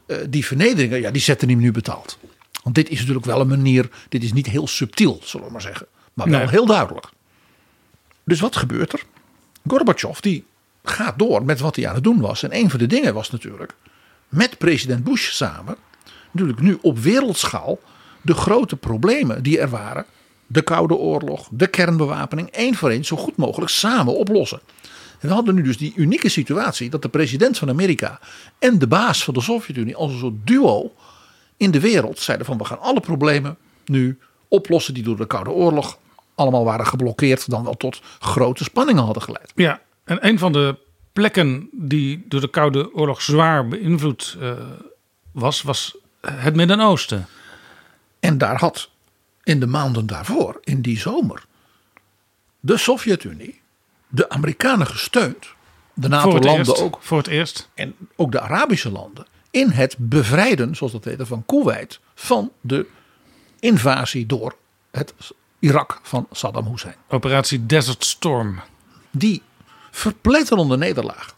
[0.07, 2.17] Uh, die vernederingen, ja, die zetten hem nu betaald.
[2.63, 5.61] Want dit is natuurlijk wel een manier, dit is niet heel subtiel, zullen we maar
[5.61, 5.87] zeggen.
[6.13, 6.49] Maar wel nee.
[6.49, 7.07] heel duidelijk.
[8.23, 9.03] Dus wat gebeurt er?
[9.67, 10.45] Gorbachev die
[10.83, 12.43] gaat door met wat hij aan het doen was.
[12.43, 13.75] En een van de dingen was natuurlijk
[14.33, 15.75] met president Bush samen,
[16.31, 17.79] natuurlijk nu op wereldschaal,
[18.21, 20.05] de grote problemen die er waren,
[20.47, 24.59] de Koude Oorlog, de kernbewapening, één voor één zo goed mogelijk samen oplossen.
[25.19, 28.19] En we hadden nu dus die unieke situatie dat de president van Amerika
[28.59, 30.93] en de baas van de Sovjet-Unie als een soort duo
[31.57, 35.49] in de wereld zeiden van we gaan alle problemen nu oplossen die door de Koude
[35.49, 35.97] Oorlog
[36.35, 39.51] allemaal waren geblokkeerd, dan wel tot grote spanningen hadden geleid.
[39.55, 40.77] Ja, en een van de
[41.13, 44.53] plekken die door de Koude Oorlog zwaar beïnvloed uh,
[45.31, 47.27] was, was het Midden-Oosten.
[48.19, 48.89] En daar had
[49.43, 51.45] in de maanden daarvoor, in die zomer,
[52.59, 53.61] de Sovjet-Unie
[54.13, 55.47] de Amerikanen gesteund.
[55.93, 56.97] De NATO-landen ook.
[57.01, 57.69] Voor het eerst.
[57.73, 59.25] En ook de Arabische landen.
[59.51, 61.99] In het bevrijden, zoals dat heette, van Kuwait.
[62.15, 62.85] Van de
[63.59, 64.55] invasie door
[64.91, 65.13] het
[65.59, 66.95] Irak van Saddam Hussein.
[67.07, 68.59] Operatie Desert Storm.
[69.11, 69.41] Die
[69.93, 71.35] verpletterende nederlaag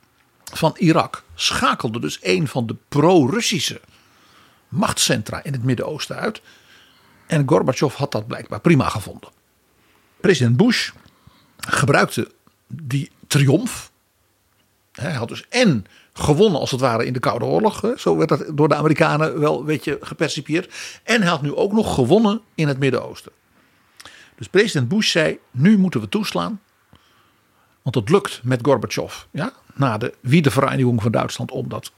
[0.53, 3.81] van Irak schakelde dus een van de pro-Russische
[4.67, 6.41] machtscentra in het Midden-Oosten uit.
[7.27, 9.29] En Gorbachev had dat blijkbaar prima gevonden.
[10.19, 10.91] President Bush
[11.57, 12.31] gebruikte
[12.67, 13.91] die triomf.
[14.91, 17.93] Hij had dus en gewonnen als het ware in de Koude Oorlog.
[17.97, 20.73] Zo werd dat door de Amerikanen wel een beetje gepercipieerd.
[21.03, 23.31] En hij had nu ook nog gewonnen in het Midden-Oosten.
[24.35, 26.61] Dus president Bush zei, nu moeten we toeslaan.
[27.85, 29.23] Want het lukt met Gorbachev.
[29.31, 31.91] Ja, na de wiedervereniging van Duitsland om dat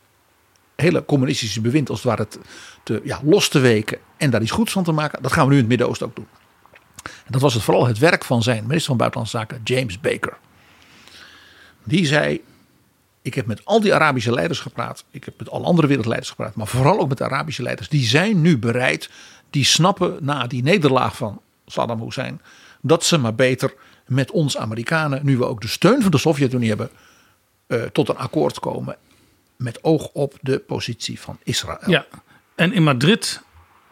[0.75, 2.39] hele communistische bewind als het ware te,
[2.83, 3.97] te, ja, los te weken.
[4.17, 5.21] En daar iets goeds van te maken.
[5.21, 6.27] Dat gaan we nu in het Midden-Oosten ook doen.
[7.03, 10.37] En dat was het vooral het werk van zijn minister van Buitenlandse Zaken, James Baker.
[11.83, 12.41] die zei:
[13.21, 15.03] Ik heb met al die Arabische leiders gepraat.
[15.11, 16.55] Ik heb met alle andere wereldleiders gepraat.
[16.55, 17.89] Maar vooral ook met de Arabische leiders.
[17.89, 19.09] Die zijn nu bereid.
[19.49, 22.41] Die snappen na die nederlaag van Saddam Hussein.
[22.81, 23.73] Dat ze maar beter
[24.07, 25.25] met ons Amerikanen.
[25.25, 26.89] Nu we ook de steun van de Sovjet-Unie hebben.
[27.67, 28.97] eh, tot een akkoord komen.
[29.55, 31.89] Met oog op de positie van Israël.
[31.89, 32.05] Ja,
[32.55, 33.41] en in Madrid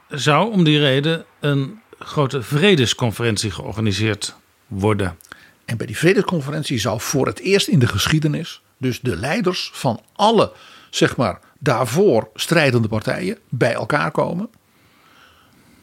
[0.10, 4.36] zou om die reden een grote vredesconferentie georganiseerd
[4.68, 5.18] worden.
[5.66, 10.02] En bij die vredesconferentie zou voor het eerst in de geschiedenis dus de leiders van
[10.14, 10.52] alle,
[10.90, 14.50] zeg maar, daarvoor strijdende partijen bij elkaar komen.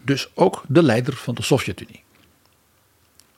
[0.04, 2.01] Dus ook de leider van de Sovjet-Unie.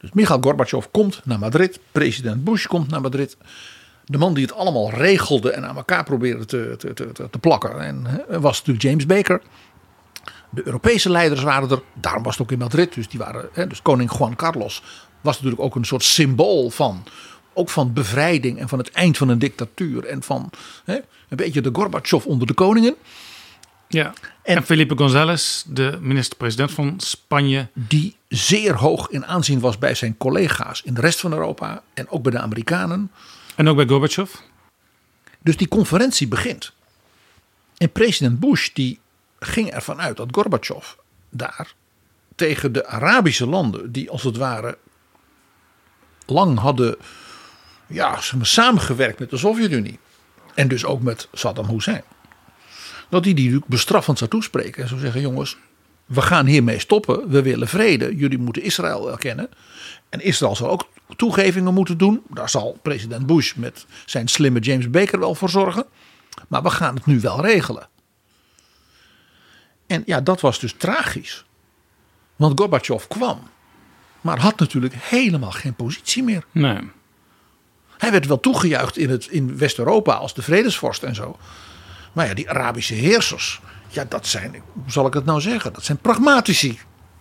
[0.05, 3.37] Dus Mikhail Gorbachev komt naar Madrid, president Bush komt naar Madrid.
[4.05, 7.81] De man die het allemaal regelde en aan elkaar probeerde te, te, te, te- plakken
[7.81, 9.43] en, was natuurlijk James Baker.
[10.51, 12.95] De Europese leiders waren er, daarom was het ook in Madrid.
[12.95, 14.83] Dus, die waren, hè, dus koning Juan Carlos
[15.21, 17.05] was natuurlijk ook een soort symbool van,
[17.55, 20.05] ook van bevrijding en van het eind van een dictatuur.
[20.05, 20.51] En van
[20.85, 22.95] hè, een beetje de Gorbachev onder de koningen.
[23.95, 24.13] Ja.
[24.43, 27.69] En, En- Felipe González, de minister-president van Spanje.
[27.73, 32.09] Die zeer hoog in aanzien was bij zijn collega's in de rest van Europa en
[32.09, 33.11] ook bij de Amerikanen.
[33.57, 34.35] En ook bij Gorbachev.
[35.41, 36.73] Dus die conferentie begint.
[37.77, 39.01] En president Bush die
[39.39, 40.93] ging ervan uit dat Gorbachev
[41.31, 41.75] daar
[42.35, 44.79] tegen de Arabische landen, die als het ware
[46.27, 46.97] lang hadden
[47.87, 49.99] ja, samengewerkt met de Sovjet-Unie.
[50.55, 52.03] En dus ook met Saddam Hussein.
[53.15, 54.83] Dat hij die natuurlijk bestraffend zou toespreken.
[54.83, 55.57] En zou zeggen: jongens,
[56.05, 57.29] we gaan hiermee stoppen.
[57.29, 58.17] We willen vrede.
[58.17, 59.49] Jullie moeten Israël erkennen.
[60.09, 62.23] En Israël zal ook toegevingen moeten doen.
[62.31, 65.85] Daar zal president Bush met zijn slimme James Baker wel voor zorgen.
[66.49, 67.89] Maar we gaan het nu wel regelen.
[69.87, 71.45] En ja, dat was dus tragisch.
[72.37, 73.41] Want Gorbachev kwam.
[74.21, 76.45] Maar had natuurlijk helemaal geen positie meer.
[76.53, 76.91] Nee.
[77.99, 81.37] Hij werd wel toegejuicht in, het, in West-Europa als de vredesvorst en zo.
[82.15, 83.61] Maar ja, die Arabische heersers.
[83.89, 85.73] Ja, dat zijn, hoe zal ik het nou zeggen?
[85.73, 86.79] Dat zijn pragmatici.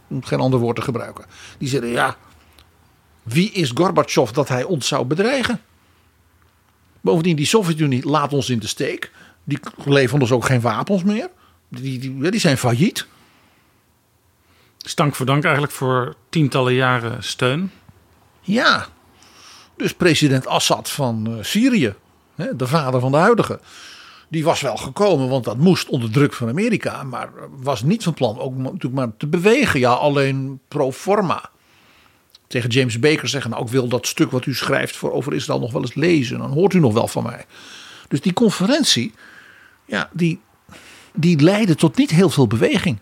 [0.08, 1.26] Om geen ander woord te gebruiken.
[1.58, 2.18] Die zeggen, ja,
[3.24, 5.62] wie is Gorbachev dat hij ons zou bedreigen?
[7.02, 9.12] Bovendien, die Sovjet-Unie laat ons in de steek.
[9.44, 11.30] Die leveren ons ook geen wapens meer.
[11.68, 13.08] Die, die, die zijn failliet.
[14.78, 17.72] Stank voor dank eigenlijk voor tientallen jaren steun.
[18.42, 18.88] Ja,
[19.78, 21.94] dus president Assad van eh, Syrië,
[22.36, 23.60] hè, de vader van de huidige,
[24.30, 28.14] die was wel gekomen, want dat moest onder druk van Amerika, maar was niet van
[28.14, 29.80] plan ook natuurlijk maar te bewegen.
[29.80, 31.50] Ja, alleen pro forma.
[32.48, 35.60] Tegen James Baker zeggen, nou ik wil dat stuk wat u schrijft voor over Israël
[35.60, 37.46] nog wel eens lezen, dan hoort u nog wel van mij.
[38.08, 39.14] Dus die conferentie,
[39.86, 40.40] ja, die,
[41.14, 43.00] die leidde tot niet heel veel beweging.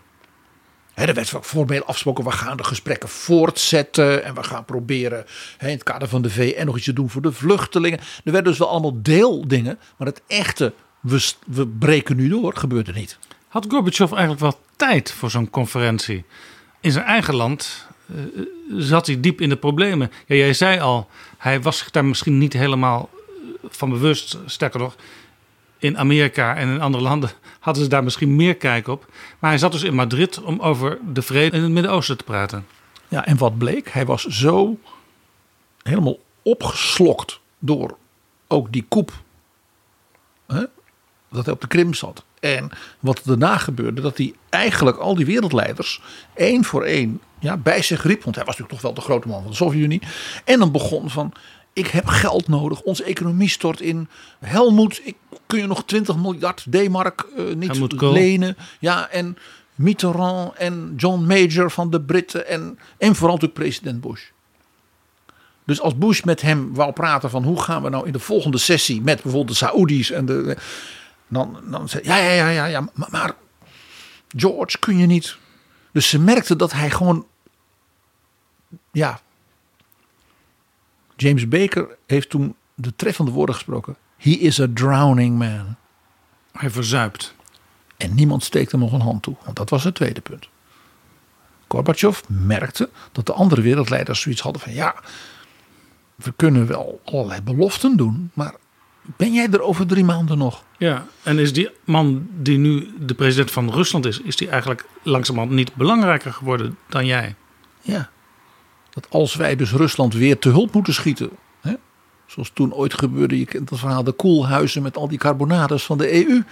[0.94, 4.24] Er werd formeel afgesproken, we gaan de gesprekken voortzetten.
[4.24, 5.24] En we gaan proberen
[5.58, 7.98] in het kader van de VN nog iets te doen voor de vluchtelingen.
[7.98, 9.78] Er werden dus wel allemaal deeldingen.
[9.96, 13.18] Maar het echte, we, we breken nu door, gebeurde niet.
[13.48, 16.24] Had Gorbachev eigenlijk wel tijd voor zo'n conferentie?
[16.80, 18.16] In zijn eigen land eh,
[18.76, 20.12] zat hij diep in de problemen.
[20.26, 24.38] Ja, jij zei al, hij was zich daar misschien niet helemaal eh, van bewust.
[24.46, 24.96] Sterker nog,
[25.78, 29.06] in Amerika en in andere landen hadden ze daar misschien meer kijk op.
[29.38, 32.66] Maar hij zat dus in Madrid om over de vrede in het Midden-Oosten te praten.
[33.08, 33.88] Ja, en wat bleek?
[33.88, 34.78] Hij was zo
[35.82, 37.96] helemaal opgeslokt door
[38.48, 39.12] ook die koep.
[40.46, 40.64] Hè,
[41.32, 42.24] dat hij op de Krim zat.
[42.40, 46.00] En wat er daarna gebeurde, dat hij eigenlijk al die wereldleiders
[46.34, 48.22] één voor één ja, bij zich riep.
[48.22, 50.02] Want hij was natuurlijk toch wel de grote man van de Sovjet-Unie.
[50.44, 51.32] En dan begon van,
[51.72, 52.80] ik heb geld nodig.
[52.80, 54.08] Onze economie stort in.
[54.40, 55.16] Helmoet, ik,
[55.46, 58.56] kun je nog 20 miljard D-mark eh, niet lenen?
[58.80, 59.36] Ja, en
[59.74, 62.46] Mitterrand en John Major van de Britten.
[62.46, 64.22] En, en vooral natuurlijk president Bush.
[65.64, 68.58] Dus als Bush met hem wou praten van hoe gaan we nou in de volgende
[68.58, 70.56] sessie met bijvoorbeeld de Saoedi's en de.
[71.32, 73.34] Dan, dan zei ja, ja, ja, ja, ja, maar, maar
[74.28, 75.36] George kun je niet.
[75.92, 77.26] Dus ze merkte dat hij gewoon.
[78.90, 79.20] Ja.
[81.16, 83.96] James Baker heeft toen de treffende woorden gesproken.
[84.16, 85.76] He is a drowning man.
[86.52, 87.34] Hij verzuipt.
[87.96, 89.36] En niemand steekt hem nog een hand toe.
[89.44, 90.48] Want dat was het tweede punt.
[91.68, 94.94] Gorbachev merkte dat de andere wereldleiders zoiets hadden van ja,
[96.14, 98.54] we kunnen wel allerlei beloften doen, maar
[99.02, 100.64] ben jij er over drie maanden nog?
[100.78, 104.84] Ja, en is die man die nu de president van Rusland is, is die eigenlijk
[105.02, 107.34] langzamerhand niet belangrijker geworden dan jij?
[107.80, 108.10] Ja.
[108.90, 111.74] Dat als wij dus Rusland weer te hulp moeten schieten, hè,
[112.26, 115.98] zoals toen ooit gebeurde, je kent het verhaal, de koelhuizen met al die carbonades van
[115.98, 116.42] de EU.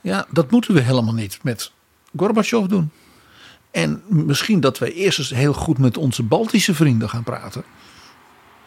[0.00, 1.72] Ja, dat moeten we helemaal niet met
[2.16, 2.90] Gorbachev doen.
[3.70, 7.64] En misschien dat wij eerst eens heel goed met onze Baltische vrienden gaan praten.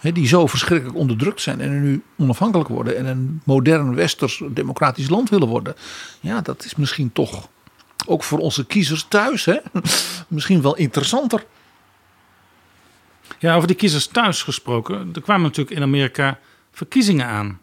[0.03, 5.09] Hè, die zo verschrikkelijk onderdrukt zijn en nu onafhankelijk worden en een modern westers democratisch
[5.09, 5.75] land willen worden.
[6.19, 7.47] Ja, dat is misschien toch
[8.05, 9.57] ook voor onze kiezers thuis, hè?
[10.27, 11.45] misschien wel interessanter.
[13.39, 15.09] Ja, over die kiezers thuis gesproken.
[15.13, 16.39] Er kwamen natuurlijk in Amerika
[16.71, 17.59] verkiezingen aan.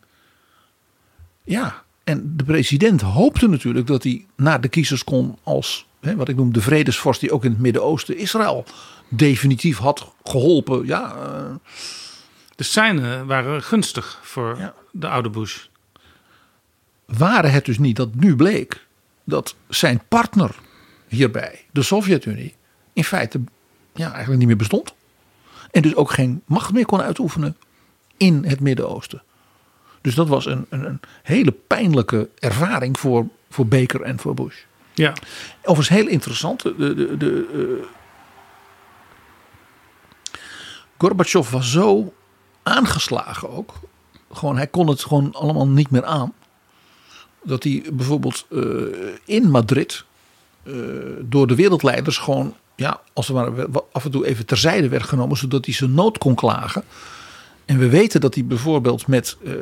[1.45, 6.29] Ja, en de president hoopte natuurlijk dat hij naar de kiezers kon als hè, wat
[6.29, 8.65] ik noem de vredesvorst die ook in het Midden-Oosten Israël
[9.09, 10.87] definitief had geholpen.
[10.87, 11.55] Ja, eh,
[12.61, 14.75] De seinen waren gunstig voor Ja.
[14.93, 15.67] de oude Bush.
[17.07, 18.87] waren het dus niet dat nu bleek
[19.25, 20.55] dat zijn partner
[21.09, 22.55] hierbij, de Sovjet-Unie,
[22.93, 23.41] in feite
[23.95, 24.95] ja, eigenlijk niet meer bestond.
[25.71, 27.57] En dus ook geen macht meer kon uitoefenen
[28.17, 29.23] in het Midden-Oosten.
[30.01, 34.57] Dus dat was een, een, een hele pijnlijke ervaring voor, voor Baker en voor Bush.
[34.95, 35.13] Ja,
[35.61, 36.63] Overigens heel interessant.
[36.63, 37.47] De, de, de,
[37.83, 37.87] eh,
[40.99, 42.13] Gorbachev was zo
[42.71, 43.75] aangeslagen ook.
[44.33, 46.33] Gewoon, hij kon het gewoon allemaal niet meer aan.
[47.43, 48.61] Dat hij bijvoorbeeld eh,
[49.25, 50.05] in Madrid
[50.63, 50.75] eh,
[51.21, 55.37] door de wereldleiders gewoon, ja, als het ware af en toe even terzijde werd genomen,
[55.37, 56.85] zodat hij zijn nood kon klagen.
[57.65, 59.53] En we weten dat hij bijvoorbeeld met eh,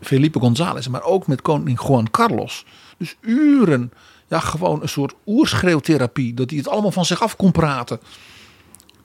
[0.00, 2.64] Felipe González, maar ook met koning Juan Carlos,
[2.96, 3.92] dus uren,
[4.28, 8.00] ja, gewoon een soort oerschreeuwtherapie, dat hij het allemaal van zich af kon praten.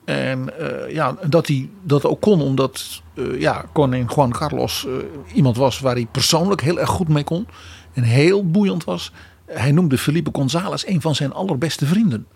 [0.06, 4.92] En eh, ja, dat hij dat ook kon omdat eh, ja, koning Juan Carlos eh,
[5.34, 7.46] iemand was waar hij persoonlijk heel erg goed mee kon.
[7.92, 9.12] En heel boeiend was.
[9.46, 12.26] Hij noemde Felipe González een van zijn allerbeste vrienden.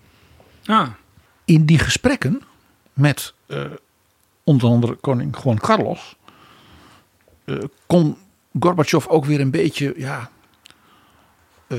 [0.64, 0.88] ah,
[1.44, 2.42] In die gesprekken
[2.92, 3.34] met
[4.44, 6.16] onder andere koning Juan Carlos
[7.86, 8.16] kon
[8.60, 10.30] Gorbachev ook weer een beetje ja,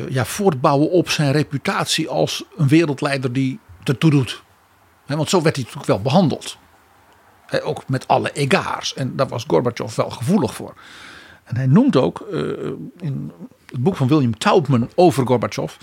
[0.10, 4.43] ja, voortbouwen op zijn reputatie als een wereldleider die ertoe doet.
[5.17, 6.58] Want zo werd hij natuurlijk wel behandeld.
[7.63, 8.93] Ook met alle egaars.
[8.93, 10.74] En daar was Gorbachev wel gevoelig voor.
[11.43, 12.39] En hij noemt ook eh,
[13.00, 13.32] in
[13.65, 15.76] het boek van William Taubman over Gorbachev.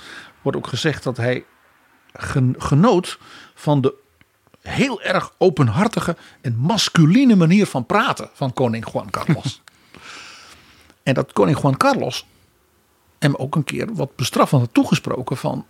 [0.43, 1.45] wordt ook gezegd dat hij
[2.13, 3.19] gen- genoot
[3.55, 3.95] van de
[4.61, 9.63] heel erg openhartige en masculine manier van praten van koning Juan Carlos.
[11.03, 12.27] en dat koning Juan Carlos
[13.19, 15.67] hem ook een keer wat bestraffend had toegesproken van...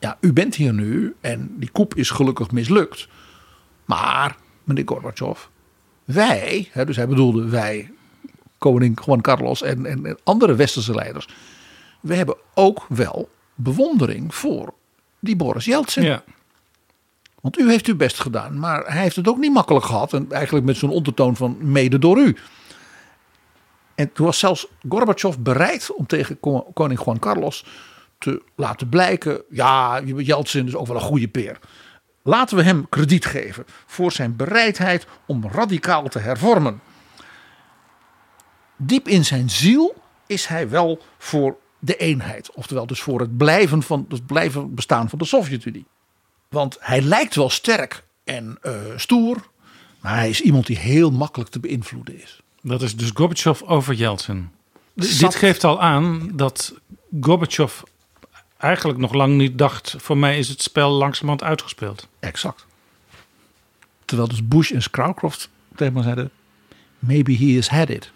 [0.00, 3.08] Ja, u bent hier nu en die koep is gelukkig mislukt.
[3.84, 5.40] Maar, meneer Gorbachev,
[6.04, 7.90] wij, hè, dus hij bedoelde wij,
[8.58, 11.28] koning Juan Carlos en, en, en andere westerse leiders...
[12.00, 14.74] we hebben ook wel bewondering voor
[15.20, 16.02] die Boris Yeltsin.
[16.02, 16.22] ja.
[17.40, 20.12] Want u heeft uw best gedaan, maar hij heeft het ook niet makkelijk gehad.
[20.12, 22.36] En eigenlijk met zo'n ondertoon van mede door u.
[23.94, 27.64] En toen was zelfs Gorbachev bereid om tegen ko- koning Juan Carlos
[28.20, 29.42] te laten blijken.
[29.50, 31.58] Ja, Yeltsin is ook wel een goede peer.
[32.22, 36.80] Laten we hem krediet geven voor zijn bereidheid om radicaal te hervormen.
[38.76, 39.94] Diep in zijn ziel
[40.26, 42.50] is hij wel voor de eenheid.
[42.52, 45.86] Oftewel dus voor het blijven, van, het blijven bestaan van de Sovjet-Unie.
[46.48, 49.36] Want hij lijkt wel sterk en eh, stoer.
[50.00, 52.40] Maar hij is iemand die heel makkelijk te beïnvloeden is.
[52.62, 54.50] Dat is dus Gorbachev over Yeltsin.
[54.94, 56.74] Zat- Dit geeft al aan dat
[57.20, 57.80] Gorbachev
[58.60, 59.94] eigenlijk nog lang niet dacht...
[59.98, 62.08] voor mij is het spel langzamerhand uitgespeeld.
[62.18, 62.66] Exact.
[64.04, 66.30] Terwijl dus Bush en Scrowcroft tegen me zeiden...
[66.98, 68.10] Maybe he has had it.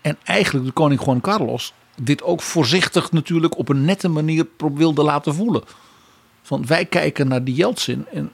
[0.00, 1.72] En eigenlijk de koning Juan Carlos...
[2.00, 5.62] dit ook voorzichtig natuurlijk op een nette manier wilde laten voelen.
[6.42, 8.32] Van wij kijken naar die Yeltsin en...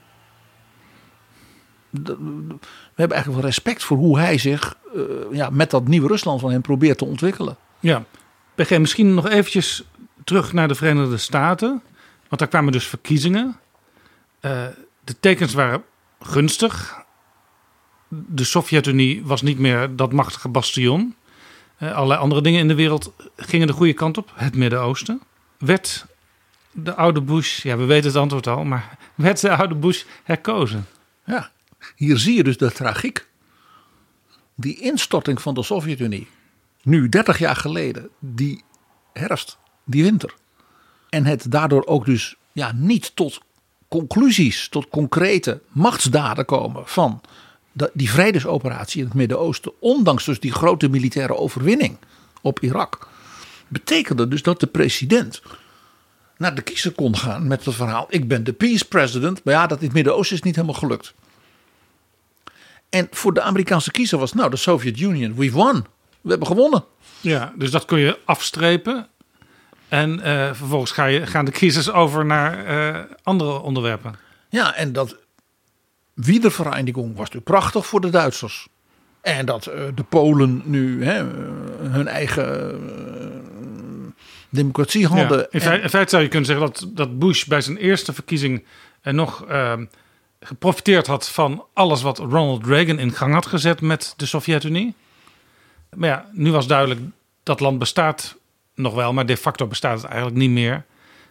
[1.89, 2.59] We
[2.95, 5.01] hebben eigenlijk wel respect voor hoe hij zich eh,
[5.31, 7.57] ja, met dat nieuwe Rusland van hem probeert te ontwikkelen.
[7.79, 8.05] Ja,
[8.55, 9.83] PG, misschien nog eventjes
[10.23, 11.81] terug naar de Verenigde Staten.
[12.27, 13.59] Want daar kwamen dus verkiezingen.
[14.39, 14.65] Eh,
[15.03, 15.83] de tekens waren
[16.19, 17.01] gunstig.
[18.07, 21.15] De Sovjet-Unie was niet meer dat machtige bastion.
[21.77, 24.31] Eh, allerlei andere dingen in de wereld gingen de goede kant op.
[24.35, 25.21] Het Midden-Oosten.
[25.57, 26.05] Werd
[26.71, 30.87] de oude Bush, ja we weten het antwoord al, maar werd de oude Bush herkozen?
[31.25, 31.51] Ja,
[31.95, 33.27] hier zie je dus de tragiek.
[34.55, 36.27] Die instorting van de Sovjet-Unie.
[36.81, 38.09] Nu 30 jaar geleden.
[38.19, 38.63] Die
[39.13, 40.33] herfst, die winter.
[41.09, 43.39] En het daardoor ook dus ja, niet tot
[43.87, 47.21] conclusies, tot concrete machtsdaden komen van
[47.93, 49.71] die vredesoperatie in het Midden-Oosten.
[49.79, 51.97] Ondanks dus die grote militaire overwinning
[52.41, 53.07] op Irak.
[53.67, 55.41] Betekende dus dat de president
[56.37, 59.43] naar de kiezer kon gaan met het verhaal: ik ben de peace president.
[59.43, 61.13] Maar ja, dat in het Midden-Oosten is niet helemaal gelukt.
[62.89, 65.85] En voor de Amerikaanse kiezer was nou de Soviet Union, we've won.
[66.21, 66.85] We hebben gewonnen.
[67.21, 69.07] Ja, dus dat kun je afstrepen.
[69.93, 74.15] En eh, vervolgens ga je, gaan de kiezers over naar eh, andere onderwerpen.
[74.49, 75.15] Ja, en dat
[76.13, 78.67] Wiedervereinigung was natuurlijk prachtig voor de Duitsers.
[79.21, 81.23] En dat eh, de Polen nu hè,
[81.89, 82.79] hun eigen
[84.49, 85.37] democratie hadden.
[85.37, 87.77] Ja, in, En- feite, in feite zou je kunnen zeggen dat, dat Bush bij zijn
[87.77, 88.65] eerste verkiezing
[89.01, 89.73] nog eh,
[90.39, 94.93] geprofiteerd had van alles wat Ronald Reagan in gang had gezet met de Sovjet-Unie.
[95.95, 97.01] Maar ja, nu was duidelijk
[97.43, 98.41] dat land bestaat
[98.75, 100.85] nog wel, maar de facto bestaat het eigenlijk niet meer.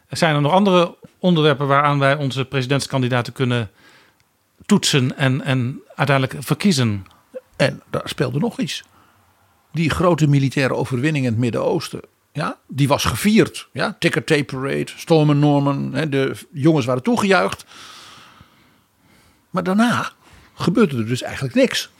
[0.09, 3.70] Zijn er nog andere onderwerpen waaraan wij onze presidentskandidaten kunnen
[4.66, 7.07] toetsen en, en uiteindelijk verkiezen?
[7.57, 8.84] En daar speelde nog iets.
[9.72, 12.01] Die grote militaire overwinning in het Midden-Oosten.
[12.32, 13.68] Ja, die was gevierd.
[13.72, 15.95] Ja, Ticker Tape Parade, Storm and Norman.
[15.95, 17.64] Hè, de jongens waren toegejuicht.
[19.51, 20.12] Maar daarna
[20.55, 21.90] gebeurde er dus eigenlijk niks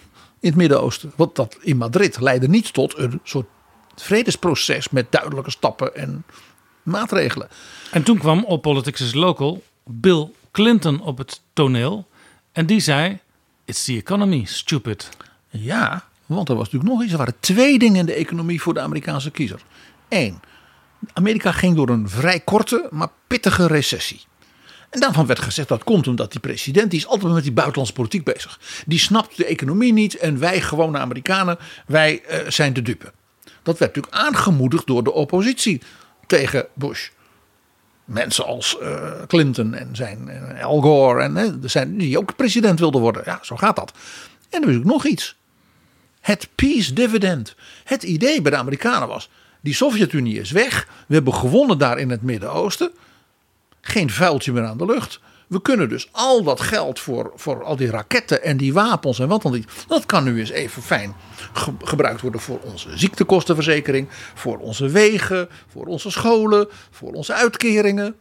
[0.40, 1.12] in het Midden-Oosten.
[1.16, 3.47] Want dat in Madrid leidde niet tot een soort
[3.97, 6.24] vredesproces met duidelijke stappen en
[6.82, 7.49] maatregelen.
[7.90, 12.09] En toen kwam op Politics is Local Bill Clinton op het toneel.
[12.53, 13.18] En die zei:
[13.64, 15.09] It's the economy, stupid.
[15.49, 17.12] Ja, want er was natuurlijk nog iets.
[17.12, 19.61] Er waren twee dingen in de economie voor de Amerikaanse kiezer.
[20.09, 20.40] Eén,
[21.12, 24.20] Amerika ging door een vrij korte, maar pittige recessie.
[24.90, 27.95] En daarvan werd gezegd dat komt omdat die president, die is altijd met die buitenlandse
[27.95, 28.61] politiek bezig.
[28.86, 33.12] Die snapt de economie niet en wij gewone Amerikanen, wij eh, zijn de dupe.
[33.62, 35.82] Dat werd natuurlijk aangemoedigd door de oppositie
[36.26, 37.08] tegen Bush.
[38.04, 43.00] Mensen als eh, Clinton en zijn eh, Al Gore en zijn, die ook president wilden
[43.00, 43.22] worden.
[43.24, 43.92] Ja, zo gaat dat.
[44.50, 45.36] En er is ook nog iets.
[46.20, 47.54] Het peace dividend.
[47.84, 50.88] Het idee bij de Amerikanen was: die Sovjet-Unie is weg.
[51.06, 52.90] We hebben gewonnen daar in het Midden-Oosten.
[53.80, 55.20] Geen vuiltje meer aan de lucht.
[55.53, 59.28] We kunnen dus al dat geld voor, voor al die raketten en die wapens en
[59.28, 59.68] wat dan niet.
[59.86, 61.14] Dat kan nu eens even fijn
[61.53, 64.09] ge- gebruikt worden voor onze ziektekostenverzekering.
[64.34, 68.14] Voor onze wegen, voor onze scholen, voor onze uitkeringen.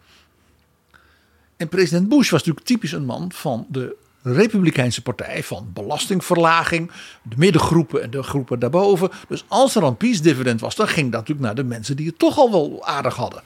[1.58, 6.92] En president Bush was natuurlijk typisch een man van de Republikeinse partij, van belastingverlaging,
[7.24, 9.10] de middengroepen en de groepen daarboven.
[9.28, 12.08] Dus als er een peace dividend was, dan ging dat natuurlijk naar de mensen die
[12.08, 13.42] het toch al wel aardig hadden.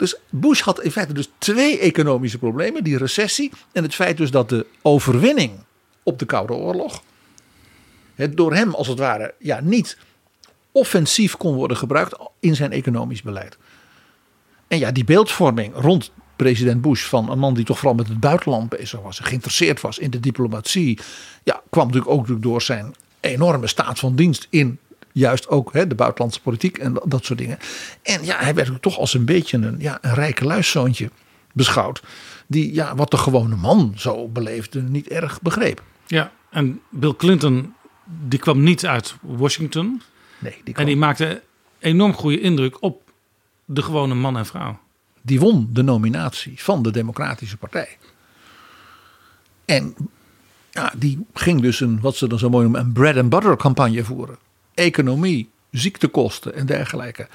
[0.00, 4.30] Dus Bush had in feite dus twee economische problemen: die recessie en het feit dus
[4.30, 5.52] dat de overwinning
[6.02, 7.02] op de Koude Oorlog
[8.14, 9.98] het door hem als het ware ja, niet
[10.72, 13.58] offensief kon worden gebruikt in zijn economisch beleid.
[14.68, 18.20] En ja, die beeldvorming rond president Bush van een man die toch vooral met het
[18.20, 20.98] buitenland bezig was geïnteresseerd was in de diplomatie,
[21.44, 24.78] ja, kwam natuurlijk ook door zijn enorme staat van dienst in
[25.12, 27.58] juist ook hè, de buitenlandse politiek en dat, soort dingen.
[28.02, 31.10] En ja, hij werd ook toch als een beetje een, ja, een rijke luiszoontje
[31.52, 32.02] beschouwd,
[32.46, 35.82] die ja, wat de gewone man zo beleefde niet erg begreep.
[36.06, 37.74] Ja, en Bill Clinton
[38.28, 40.02] die kwam niet uit Washington.
[40.38, 41.42] Nee, die, En kwam- die maakte
[41.78, 43.02] enorm goede indruk op
[43.64, 44.78] de gewone man en vrouw.
[45.22, 47.96] die won de nominatie van de Democratische Partij.
[49.64, 49.94] En
[50.70, 53.56] ja, die ging dus een, wat ze dan zo mooi noemen, een bread and butter
[53.56, 54.36] campagne voeren.
[54.80, 57.28] Economie, ziektekosten en dergelijke.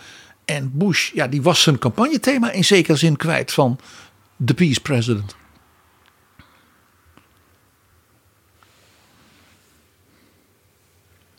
[0.46, 3.80] En Bush, ja, die was zijn campagnethema in zekere zin kwijt van
[4.36, 5.36] de peace president.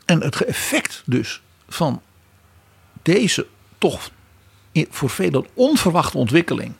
[0.04, 2.02] En het effect dus van
[3.02, 3.46] deze
[3.78, 4.10] toch
[4.90, 6.72] voor velen onverwachte ontwikkeling.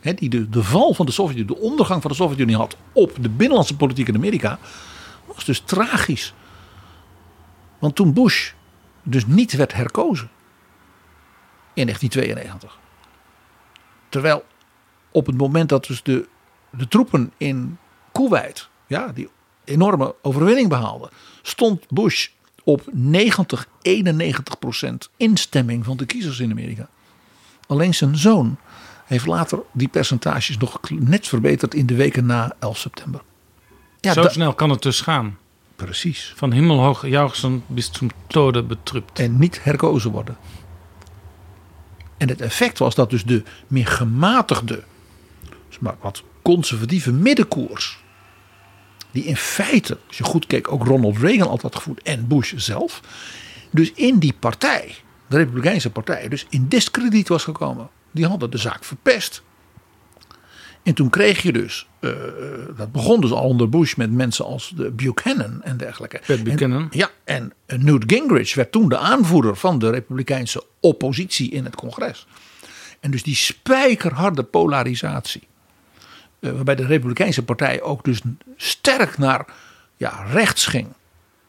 [0.00, 3.28] Die de, de val van de Sovjet-Unie, de ondergang van de Sovjet-Unie had op de
[3.28, 4.58] binnenlandse politiek in Amerika.
[5.34, 6.34] was dus tragisch.
[7.84, 8.52] Want toen Bush
[9.02, 10.30] dus niet werd herkozen
[11.74, 12.78] in 1992.
[14.08, 14.44] Terwijl
[15.10, 16.28] op het moment dat dus de,
[16.70, 17.78] de troepen in
[18.12, 19.28] Kuwait ja, die
[19.64, 21.10] enorme overwinning behaalden,
[21.42, 22.28] stond Bush
[22.62, 26.88] op 90, 91 procent instemming van de kiezers in Amerika.
[27.66, 28.56] Alleen zijn zoon
[29.04, 33.22] heeft later die percentages nog net verbeterd in de weken na 11 september.
[34.00, 35.38] Ja, Zo snel kan het dus gaan.
[35.76, 36.32] Precies.
[36.36, 39.18] Van himmelhoog jauchzen bis zum tode betrupt.
[39.18, 40.36] En niet herkozen worden.
[42.16, 44.84] En het effect was dat dus de meer gematigde,
[45.68, 47.98] dus maar wat conservatieve middenkoers,
[49.10, 52.52] die in feite, als je goed keek, ook Ronald Reagan altijd had gevoerd en Bush
[52.56, 53.00] zelf,
[53.70, 54.94] dus in die partij,
[55.26, 57.88] de Republikeinse partij, dus in discrediet was gekomen.
[58.10, 59.42] Die hadden de zaak verpest.
[60.84, 62.10] En toen kreeg je dus, eh,
[62.76, 66.20] dat begon dus al onder Bush met mensen als de Buchanan en dergelijke.
[66.26, 66.86] Pat En- Buchanan.
[66.90, 72.26] ja, en Newt Gingrich werd toen de aanvoerder van de Republikeinse oppositie in het congres.
[73.00, 75.42] En dus die spijkerharde polarisatie.
[76.40, 78.20] eh, waarbij de Republikeinse partij ook dus
[78.56, 79.46] sterk naar
[79.96, 80.86] ja, rechts ging.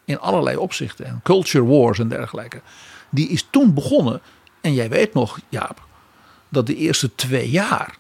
[0.06, 1.06] In allerlei opzichten.
[1.06, 2.62] En culture wars en dergelijke.
[3.10, 4.22] Die is toen begonnen.
[4.62, 5.84] En jij weet nog, Jaap,
[6.50, 7.98] dat de eerste twee jaar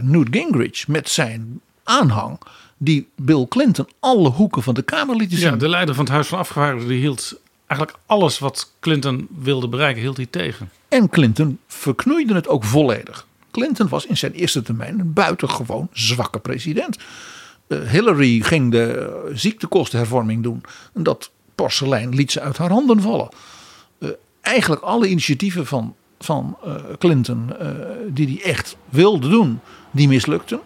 [0.00, 2.38] Newt Gingrich met zijn aanhang
[2.76, 5.50] die Bill Clinton alle hoeken van de Kamer lieten zien.
[5.50, 9.68] Ja, de leider van het Huis van Afgevaardigden die hield eigenlijk alles wat Clinton wilde
[9.68, 10.70] bereiken, hield hij tegen.
[10.88, 13.26] En Clinton verknoeide het ook volledig.
[13.50, 16.98] Clinton was in zijn eerste termijn een buitengewoon zwakke president.
[17.66, 20.62] Eh, Hillary ging de ziektekostenhervorming doen.
[20.94, 23.28] En dat porselein liet ze uit haar handen vallen.
[23.98, 24.08] Eh,
[24.40, 27.68] eigenlijk alle initiatieven van, van eh, Clinton eh,
[28.08, 29.60] die hij echt wilde doen,
[29.90, 30.60] die mislukten.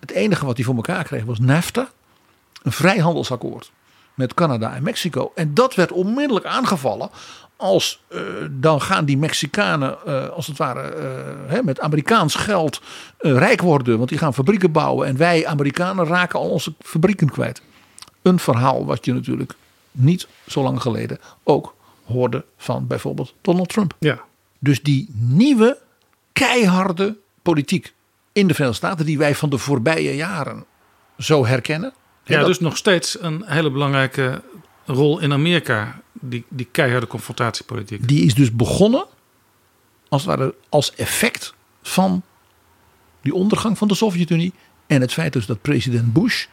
[0.00, 1.88] Het enige wat hij voor elkaar kreeg was NAFTA.
[2.62, 3.72] Een vrijhandelsakkoord
[4.14, 5.32] met Canada en Mexico.
[5.34, 7.10] En dat werd onmiddellijk aangevallen
[7.56, 8.20] als eh,
[8.50, 10.94] dan gaan die Mexicanen als het ware
[11.46, 12.80] hè, met Amerikaans geld
[13.18, 13.96] rijk worden.
[13.96, 17.62] Want die gaan fabrieken bouwen en wij Amerikanen raken al onze fabrieken kwijt.
[18.22, 19.54] Een verhaal wat je natuurlijk
[19.90, 21.74] niet zo lang geleden ook
[22.04, 23.94] hoorde van bijvoorbeeld Donald Trump.
[23.98, 24.24] Ja.
[24.64, 25.78] Dus die nieuwe
[26.32, 27.94] keiharde politiek
[28.32, 30.64] in de Verenigde Staten die wij van de voorbije jaren
[31.18, 31.92] zo herkennen.
[32.24, 34.42] Ja, dat- dus nog steeds een hele belangrijke
[34.86, 38.08] rol in Amerika, die, die keiharde confrontatiepolitiek.
[38.08, 39.04] Die is dus begonnen
[40.08, 42.22] als, het ware, als effect van
[43.22, 44.52] die ondergang van de Sovjet-Unie.
[44.86, 46.46] En het feit dus dat president Bush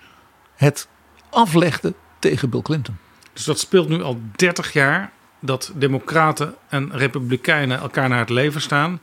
[0.56, 0.88] het
[1.30, 2.98] aflegde tegen Bill Clinton.
[3.34, 8.62] Dus dat speelt nu al 30 jaar dat democraten en republikeinen elkaar naar het leven
[8.62, 9.00] staan.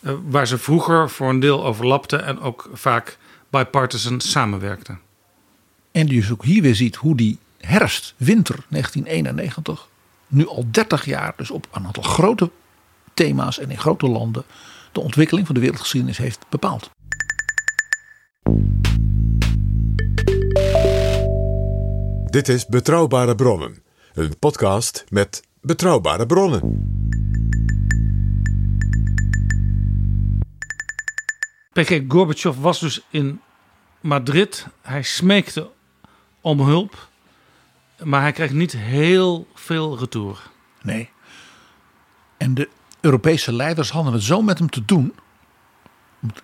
[0.00, 3.18] eh, waar ze vroeger voor een deel overlapten en ook vaak
[3.50, 5.00] bipartisan samenwerkten.
[5.92, 9.88] En die dus ook hier weer ziet hoe die herfst, winter 1991,
[10.26, 12.50] nu al 30 jaar, dus op een aantal grote
[13.14, 14.44] thema's en in grote landen,
[14.92, 16.90] de ontwikkeling van de wereldgeschiedenis heeft bepaald.
[22.30, 23.82] Dit is Betrouwbare Bronnen,
[24.14, 26.86] een podcast met betrouwbare bronnen.
[31.72, 33.40] PG Gorbachev was dus in
[34.00, 34.66] Madrid.
[34.82, 35.70] Hij smeekte
[36.40, 37.08] om hulp,
[38.02, 40.42] maar hij kreeg niet heel veel retour.
[40.82, 41.10] Nee.
[42.36, 42.68] En de
[43.00, 45.14] Europese leiders hadden het zo met hem te doen.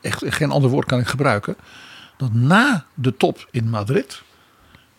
[0.01, 1.57] Echt geen ander woord kan ik gebruiken.
[2.17, 4.23] Dat na de top in Madrid.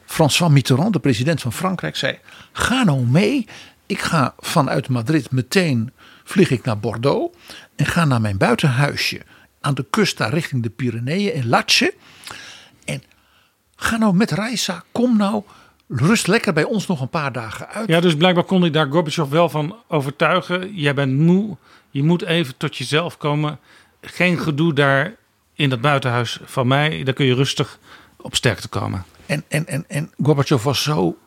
[0.06, 2.20] François Mitterrand, de president van Frankrijk, zei:
[2.52, 3.48] Ga nou mee.
[3.86, 5.92] Ik ga vanuit Madrid meteen
[6.24, 7.38] vlieg ik naar Bordeaux.
[7.76, 9.22] En ga naar mijn buitenhuisje
[9.62, 11.94] aan de kust daar richting de Pyreneeën in Latje.
[12.86, 13.04] En
[13.76, 14.84] ga nou met Reisa.
[14.92, 15.44] Kom nou.
[15.88, 17.88] Rust lekker bij ons nog een paar dagen uit.
[17.88, 20.76] Ja, dus blijkbaar kon hij daar Gorbachev wel van overtuigen.
[20.76, 21.58] Jij bent moe,
[21.90, 23.60] je moet even tot jezelf komen.
[24.02, 25.16] Geen gedoe daar
[25.54, 27.04] in dat buitenhuis van mij.
[27.04, 27.80] Daar kun je rustig
[28.18, 29.06] op sterkte komen.
[29.26, 31.18] En, en, en, en Gorbachev was zo,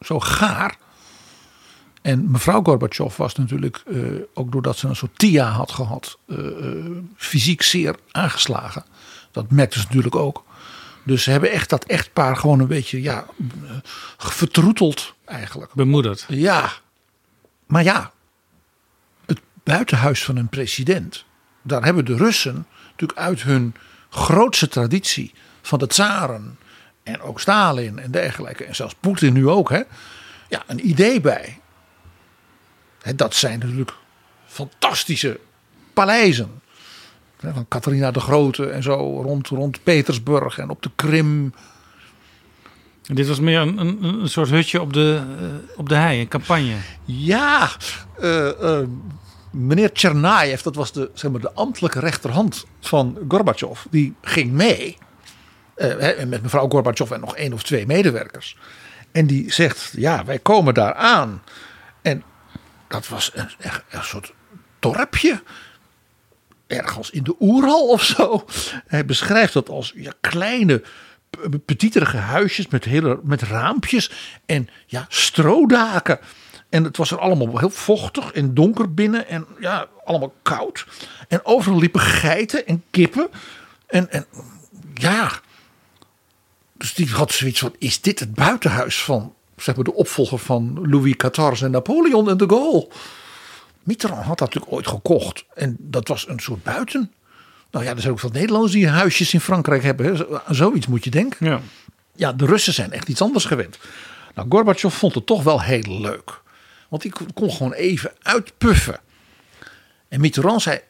[0.00, 0.76] zo gaar.
[2.06, 4.00] En mevrouw Gorbachev was natuurlijk, eh,
[4.34, 6.84] ook doordat ze een soort TIA had gehad, eh, eh,
[7.16, 8.84] fysiek zeer aangeslagen.
[9.30, 10.44] Dat merkte ze natuurlijk ook.
[11.04, 13.26] Dus ze hebben echt dat echtpaar gewoon een beetje ja,
[14.16, 15.74] vertroeteld eigenlijk.
[15.74, 16.26] Bemoedigd.
[16.28, 16.72] Ja,
[17.66, 18.12] maar ja,
[19.24, 21.24] het buitenhuis van een president,
[21.62, 23.74] daar hebben de Russen natuurlijk uit hun
[24.10, 25.32] grootste traditie
[25.62, 26.58] van de tsaren
[27.02, 29.82] en ook Stalin en dergelijke, en zelfs Poetin nu ook, hè,
[30.48, 31.60] ja, een idee bij.
[33.14, 33.92] Dat zijn natuurlijk
[34.46, 35.40] fantastische
[35.92, 36.60] paleizen.
[37.36, 41.54] Van Catharina de Grote en zo rond, rond Petersburg en op de Krim.
[43.02, 46.28] Dit was meer een, een, een soort hutje op de, eh, op de hei, een
[46.28, 46.74] campagne.
[47.04, 47.70] Ja,
[48.20, 48.86] eh, eh,
[49.50, 54.96] meneer Tschernaev, dat was de, zeg maar, de ambtelijke rechterhand van Gorbachev, die ging mee.
[56.26, 58.56] met mevrouw Gorbachev en nog één of twee medewerkers.
[59.12, 61.42] En die zegt, ja, wij komen daar aan.
[62.96, 63.48] Dat was een,
[63.90, 64.32] een soort
[64.78, 65.42] dorpje.
[66.66, 68.44] Ergens in de Oeral of zo.
[68.86, 70.82] Hij beschrijft dat als ja, kleine,
[71.64, 74.10] petiterige huisjes met, hele, met raampjes
[74.46, 76.18] en ja, strodaken.
[76.68, 80.86] En het was er allemaal heel vochtig en donker binnen en ja, allemaal koud.
[81.28, 83.28] En overal liepen geiten en kippen.
[83.86, 84.26] En, en
[84.94, 85.30] ja,
[86.72, 90.78] dus die had zoiets van: is dit het buitenhuis van zeg maar, de opvolger van
[90.90, 92.88] Louis XIV en Napoleon en de Gaulle?
[93.82, 95.44] Mitterrand had dat natuurlijk ooit gekocht.
[95.54, 97.12] En dat was een soort buiten.
[97.70, 100.06] Nou ja, er zijn ook veel Nederlanders die huisjes in Frankrijk hebben.
[100.16, 100.54] Hè.
[100.54, 101.46] Zoiets moet je denken.
[101.46, 101.60] Ja.
[102.14, 103.78] Ja, de Russen zijn echt iets anders gewend.
[104.34, 106.40] Nou, Gorbachev vond het toch wel heel leuk.
[106.88, 109.00] Want die kon- gewoon even uitpuffen.
[110.08, 110.80] En Mitterrand zei: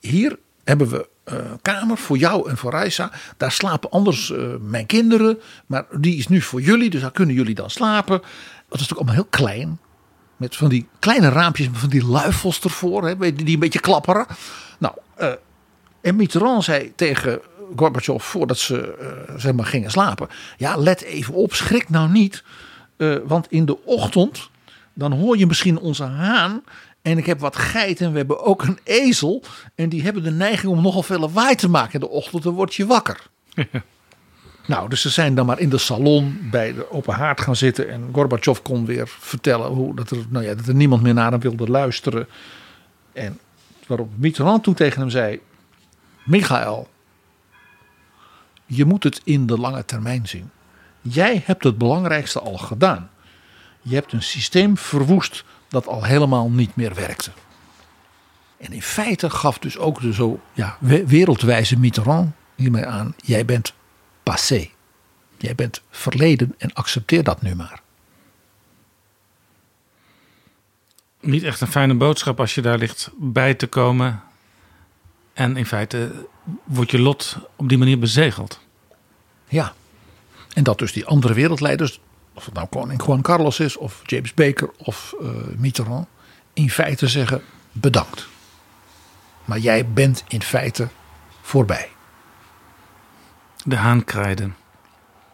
[0.00, 1.08] Hier hebben we
[1.62, 3.10] kamer voor jou en voor Reisa.
[3.36, 5.38] Daar slapen anders eh, mijn kinderen.
[5.66, 8.18] Maar die is nu voor jullie, dus daar kunnen jullie dan slapen.
[8.18, 9.78] Dat is natuurlijk allemaal heel klein.
[10.36, 14.26] Met van die kleine raampjes, van die luifels ervoor, hè, die een beetje klapperen.
[14.78, 15.32] Nou, eh,
[16.00, 17.40] en Mitterrand zei tegen
[17.76, 20.28] Gorbachev voordat ze eh, zeg maar gingen slapen.
[20.56, 22.44] Ja, let even op, schrik nou niet.
[22.96, 24.50] eh, want in de ochtend,
[24.94, 26.62] dan hoor je misschien onze haan.
[27.08, 29.42] En ik heb wat geiten en we hebben ook een ezel.
[29.74, 32.42] En die hebben de neiging om nogal veel lawaai te maken in de ochtend.
[32.42, 33.26] Dan word je wakker.
[34.66, 37.90] nou, dus ze zijn dan maar in de salon bij de open haard gaan zitten.
[37.90, 41.30] En Gorbachev kon weer vertellen hoe, dat, er, nou ja, dat er niemand meer naar
[41.30, 42.28] hem wilde luisteren.
[43.12, 43.38] En
[43.86, 45.40] waarop Mitterrand toen tegen hem zei...
[46.24, 46.88] Michael,
[48.66, 50.50] je moet het in de lange termijn zien.
[51.00, 53.10] Jij hebt het belangrijkste al gedaan.
[53.82, 57.30] Je hebt een systeem verwoest dat al helemaal niet meer werkte.
[58.56, 63.44] En in feite gaf dus ook de zo ja, we- wereldwijze Mitterrand hiermee aan: jij
[63.44, 63.74] bent
[64.22, 64.68] passé.
[65.36, 67.80] Jij bent verleden en accepteer dat nu maar.
[71.20, 74.22] Niet echt een fijne boodschap als je daar ligt bij te komen.
[75.32, 76.26] En in feite
[76.64, 78.60] wordt je lot op die manier bezegeld.
[79.48, 79.74] Ja.
[80.54, 82.00] En dat dus die andere wereldleiders,
[82.38, 86.06] of het nou koning Juan Carlos is, of James Baker of eh, Mitterrand,
[86.52, 88.28] in feite zeggen bedankt.
[89.44, 90.88] Maar jij bent in feite
[91.40, 91.88] voorbij.
[93.64, 94.56] De haankrijden.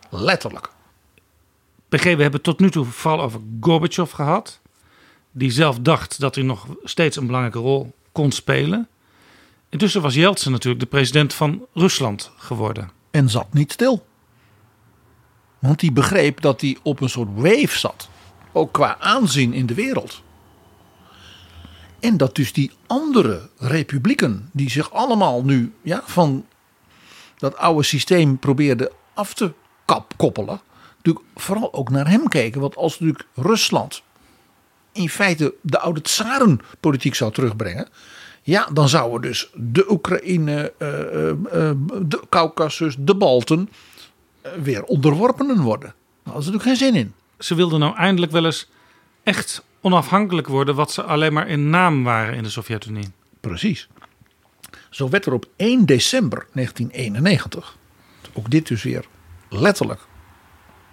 [0.08, 0.70] Letterlijk.
[1.88, 4.60] PG, we hebben tot nu toe vooral over Gorbachev gehad.
[5.30, 8.88] Die zelf dacht dat hij nog steeds een belangrijke rol kon spelen.
[9.68, 12.90] Intussen was Yeltsin natuurlijk de president van Rusland geworden.
[13.10, 14.06] En zat niet stil.
[15.64, 18.08] Want die begreep dat hij op een soort wave zat.
[18.52, 20.22] Ook qua aanzien in de wereld.
[22.00, 26.46] En dat dus die andere republieken, die zich allemaal nu ja, van
[27.38, 29.52] dat oude systeem probeerden af te
[30.16, 30.60] koppelen.
[30.96, 32.60] Natuurlijk vooral ook naar hem keken.
[32.60, 34.02] Want als natuurlijk Rusland
[34.92, 37.88] in feite de oude tsarenpolitiek zou terugbrengen.
[38.42, 43.68] Ja, dan zouden dus de Oekraïne, eh, eh, eh, de Caucasus, de Balten
[44.62, 45.88] weer onderworpenen worden.
[45.88, 47.14] Daar hadden ze natuurlijk geen zin in.
[47.38, 48.68] Ze wilden nou eindelijk wel eens
[49.22, 53.12] echt onafhankelijk worden, wat ze alleen maar in naam waren in de Sovjet-Unie.
[53.40, 53.88] Precies.
[54.90, 57.76] Zo werd er op 1 december 1991,
[58.32, 59.04] ook dit dus weer
[59.48, 60.00] letterlijk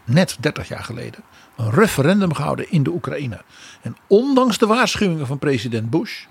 [0.03, 1.23] net 30 jaar geleden,
[1.57, 3.41] een referendum gehouden in de Oekraïne.
[3.81, 6.25] En ondanks de waarschuwingen van president Bush,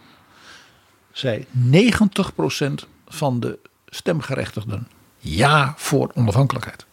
[1.12, 6.86] zei 90% van de stemgerechtigden ja voor onafhankelijkheid.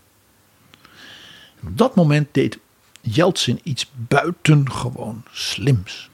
[1.62, 2.60] En op dat moment deed
[3.02, 6.10] Yeltsin iets buitengewoon slims.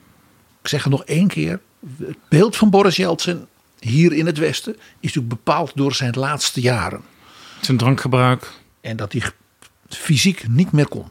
[0.61, 1.59] Ik zeg het nog één keer.
[1.97, 3.45] Het beeld van Boris Yeltsin
[3.79, 7.01] hier in het Westen is natuurlijk bepaald door zijn laatste jaren.
[7.61, 8.51] Zijn drankgebruik.
[8.81, 9.21] En dat hij
[9.87, 11.05] fysiek niet meer kon.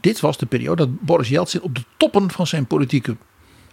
[0.00, 3.16] Dit was de periode dat Boris Yeltsin op de toppen van zijn politieke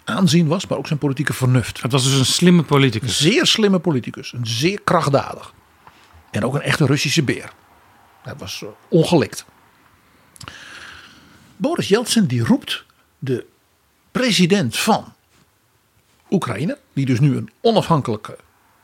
[0.04, 1.82] aanzien was, maar ook zijn politieke vernuft.
[1.82, 3.18] Het was dus een slimme politicus.
[3.18, 5.54] Zeer slimme politicus, een zeer krachtdadig.
[6.32, 7.54] En ook een echte Russische beer.
[8.24, 9.46] Dat was eh, ongelikt.
[11.56, 12.86] Boris Yeltsin die roept
[13.20, 13.46] de
[14.12, 15.14] president van
[16.30, 18.38] Oekraïne, die dus nu een onafhankelijke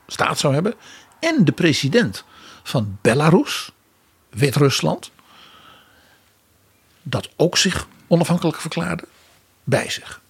[0.06, 0.74] staat zou hebben,
[1.20, 2.24] en de president
[2.62, 3.72] van Belarus,
[4.30, 5.10] Wit-Rusland,
[7.02, 9.04] dat ook zich onafhankelijk verklaarde,
[9.64, 10.20] bij zich.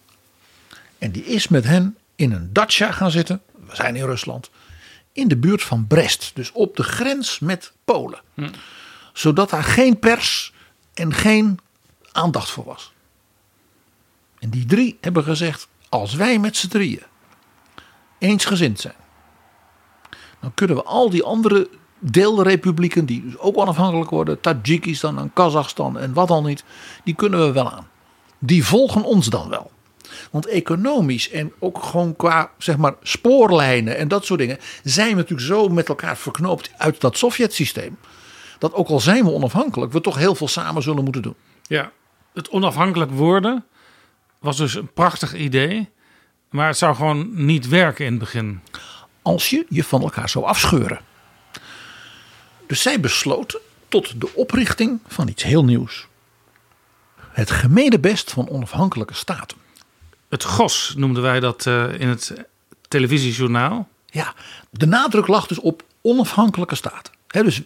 [0.99, 4.51] En die is met hen in een dacha gaan zitten, we zijn in Rusland,
[5.13, 8.21] in de buurt van Brest, dus op de grens met Polen.
[9.21, 10.53] Zodat daar geen pers
[10.95, 11.59] en geen
[12.13, 12.93] aandacht voor was.
[14.39, 17.03] En die drie hebben gezegd: als wij met z'n drieën
[18.19, 18.95] eensgezind zijn,
[20.41, 21.69] dan kunnen we al die andere
[21.99, 26.65] deelrepublieken, die dus ook onafhankelijk worden, Tajikistan en Kazachstan en wat dan niet,
[27.05, 27.89] die kunnen we wel aan.
[28.39, 29.71] Die volgen ons dan wel.
[30.31, 35.15] Want economisch en ook gewoon qua zeg maar, spoorlijnen en dat soort dingen zijn we
[35.15, 37.97] natuurlijk zo met elkaar verknoopt uit dat Sovjet-systeem.
[38.61, 41.35] Dat ook al zijn we onafhankelijk, we toch heel veel samen zullen moeten doen.
[41.63, 41.91] Ja,
[42.33, 43.65] het onafhankelijk worden
[44.39, 45.89] was dus een prachtig idee.
[46.51, 48.61] Maar het zou gewoon niet werken in het begin.
[49.23, 51.01] Als je je van elkaar zou afscheuren.
[52.67, 56.07] Dus zij besloten tot de oprichting van iets heel nieuws.
[57.17, 59.57] Het gemeenebest van onafhankelijke staten.
[60.29, 62.35] Het GOS noemden wij dat eh, in het
[62.89, 63.89] televisiejournaal.
[64.07, 64.35] Ja,
[64.71, 67.13] de nadruk lag dus op onafhankelijke staten.
[67.27, 67.63] He, dus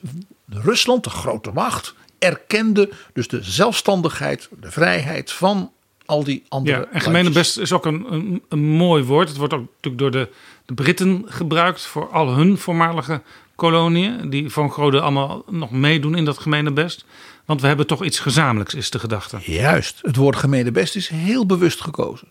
[0.49, 5.73] Rusland, de grote macht, erkende dus de zelfstandigheid, de vrijheid van
[6.07, 6.79] al die andere.
[6.79, 9.29] Ja, en gemeenebest is ook een, een, een mooi woord.
[9.29, 10.29] Het wordt ook natuurlijk door de,
[10.65, 13.23] de Britten gebruikt voor al hun voormalige
[13.55, 14.31] koloniën.
[14.31, 17.05] Die groot deel allemaal nog meedoen in dat gemeenebest.
[17.45, 19.39] Want we hebben toch iets gezamenlijks, is de gedachte.
[19.43, 22.29] Juist, het woord gemeenebest is heel bewust gekozen.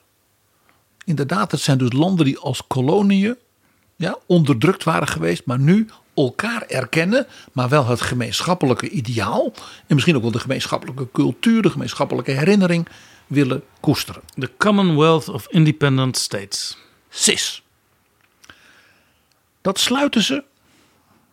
[1.05, 3.35] Inderdaad, het zijn dus landen die als koloniën
[3.95, 9.53] ja, onderdrukt waren geweest, maar nu elkaar erkennen, maar wel het gemeenschappelijke ideaal.
[9.87, 12.87] En misschien ook wel de gemeenschappelijke cultuur, de gemeenschappelijke herinnering
[13.27, 14.21] willen koesteren.
[14.35, 16.77] The Commonwealth of Independent States.
[17.09, 17.63] CIS.
[19.61, 20.43] Dat sluiten ze.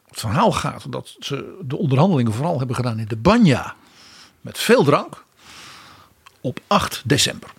[0.08, 3.74] Het verhaal gaat dat ze de onderhandelingen vooral hebben gedaan in de Banja.
[4.40, 5.24] Met veel drank.
[6.40, 7.50] Op 8 december.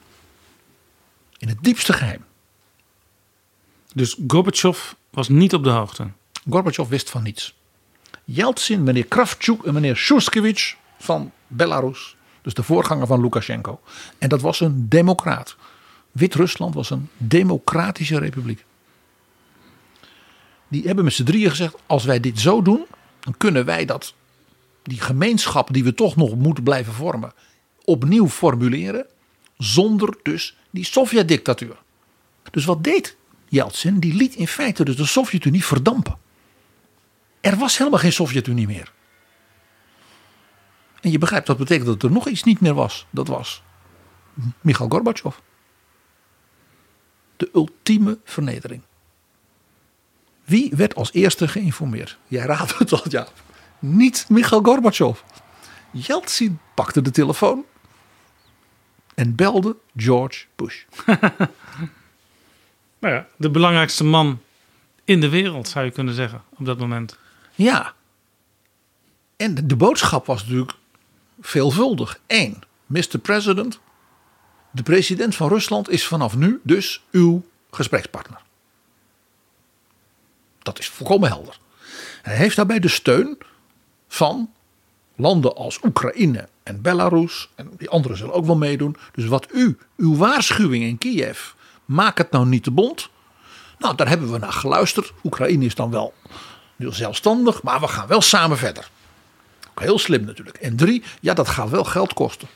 [1.37, 2.25] In het diepste geheim.
[3.93, 6.11] Dus Gorbachev was niet op de hoogte.
[6.49, 7.55] Gorbachev wist van niets.
[8.25, 12.15] Yeltsin, meneer Kravchuk en meneer Shuskevich van Belarus.
[12.41, 13.79] Dus de voorganger van Lukashenko.
[14.17, 15.55] En dat was een democraat.
[16.11, 18.65] Wit-Rusland was een democratische republiek.
[20.67, 22.85] Die hebben met z'n drieën gezegd: als wij dit zo doen,
[23.19, 24.13] dan kunnen wij dat,
[24.83, 27.33] die gemeenschap die we toch nog moeten blijven vormen,
[27.83, 29.05] opnieuw formuleren.
[29.57, 31.77] Zonder dus die Sovjet-dictatuur.
[32.51, 33.17] Dus wat deed
[33.47, 33.99] Yeltsin?
[33.99, 36.17] Die liet in feite dus de Sovjet-Unie verdampen.
[37.41, 38.91] Er was helemaal geen Sovjet-Unie meer.
[41.01, 43.05] En je begrijpt dat betekent dat er nog iets niet meer was.
[43.09, 43.63] Dat was
[44.61, 45.35] Mikhail Gorbachev.
[47.37, 48.81] De ultieme vernedering.
[50.43, 52.17] Wie werd als eerste geïnformeerd?
[52.27, 53.27] Jij raadt het al, ja.
[53.79, 55.19] Niet Mikhail Gorbachev.
[55.91, 57.65] Yeltsin pakte de telefoon
[59.15, 60.83] en belde George Bush.
[63.01, 64.41] Nou ja, de belangrijkste man
[65.03, 67.17] in de wereld, zou je kunnen zeggen, op dat moment.
[67.51, 67.93] Ja.
[69.35, 70.73] En de, boodschap was natuurlijk
[71.41, 72.19] veelvuldig.
[72.27, 73.17] Eén, Mr.
[73.21, 73.79] President,
[74.71, 78.41] de president van Rusland is vanaf nu dus uw gesprekspartner.
[80.59, 81.59] Dat is volkomen helder.
[82.21, 83.37] Hij heeft daarbij de steun
[84.07, 84.49] van
[85.15, 87.49] landen als Oekraïne en Belarus.
[87.55, 88.95] En die anderen zullen ook wel meedoen.
[89.11, 91.51] Dus wat u, uw waarschuwing in Kiev,
[91.85, 93.09] maak het nou niet te bond.
[93.77, 95.13] Nou, daar hebben we naar geluisterd.
[95.23, 96.13] Oekraïne is dan wel
[96.89, 98.89] zelfstandig, maar we gaan wel samen verder.
[99.69, 100.57] Ook heel slim natuurlijk.
[100.57, 102.47] En drie, ja, dat gaat wel geld kosten.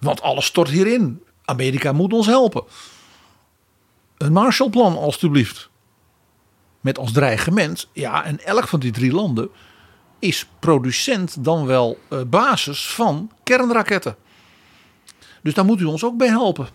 [0.00, 1.22] Want alles stort hierin.
[1.44, 2.64] Amerika moet ons helpen.
[4.18, 5.70] Een Marshallplan, alstublieft.
[6.80, 9.50] Met als dreigement, ja, en elk van die drie landen
[10.18, 14.16] is producent dan wel eh, basis van kernraketten.
[15.42, 16.68] Dus daar moet u ons ook bij helpen.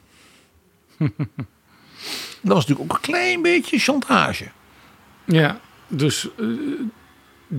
[0.98, 1.08] dat
[2.42, 4.52] was natuurlijk ook een klein beetje chantage.
[5.26, 6.46] Ja, dus eh,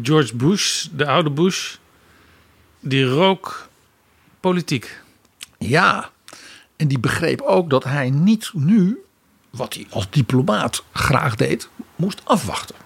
[0.02, 1.76] George Bush, de oude Bush,
[2.80, 3.68] die rook
[4.40, 5.00] politiek.
[5.58, 6.10] Ja,
[6.76, 9.04] en die begreep ook dat hij niet nu,
[9.50, 12.76] wat hij als diplomaat graag deed, moest afwachten.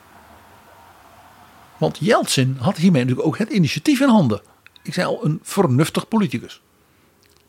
[1.78, 4.40] Want Yeltsin had hiermee natuurlijk ook het initiatief in handen.
[4.82, 6.60] Ik zei al, een vernuftig politicus.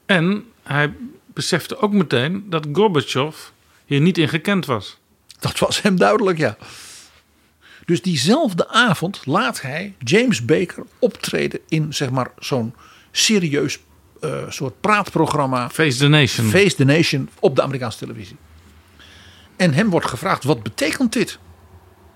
[0.06, 0.94] En hij
[1.26, 3.36] besefte ook meteen dat Gorbachev
[3.86, 4.98] hier niet in gekend was.
[5.39, 6.58] Dat was hem duidelijk, ja.
[7.86, 12.74] Dus diezelfde avond laat hij James Baker optreden in zeg maar zo'n
[13.12, 13.80] serieus
[14.22, 15.70] uh, soort praatprogramma.
[15.70, 16.50] Face the Nation.
[16.50, 18.38] Face the Nation op de Amerikaanse televisie.
[19.56, 21.40] En hem wordt gevraagd: wat betekent dit?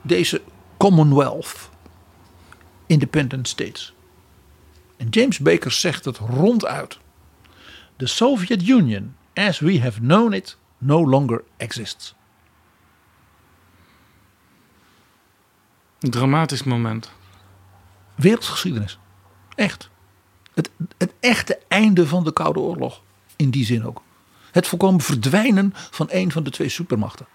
[0.01, 0.41] Deze
[0.77, 1.69] Commonwealth,
[2.85, 3.93] Independent States.
[4.97, 6.97] En James Baker zegt het ronduit:
[7.97, 12.15] The Soviet Union, as we have known it, no longer exists.
[15.99, 17.11] Dramatisch moment.
[18.15, 18.99] Wereldgeschiedenis.
[19.55, 19.89] Echt.
[20.53, 23.01] Het, het echte einde van de Koude Oorlog.
[23.35, 24.01] In die zin ook.
[24.51, 27.27] Het volkomen verdwijnen van een van de twee supermachten.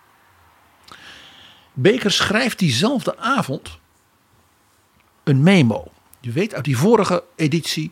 [1.73, 3.79] Baker schrijft diezelfde avond
[5.25, 5.93] een memo.
[6.21, 7.91] Je weet uit die vorige editie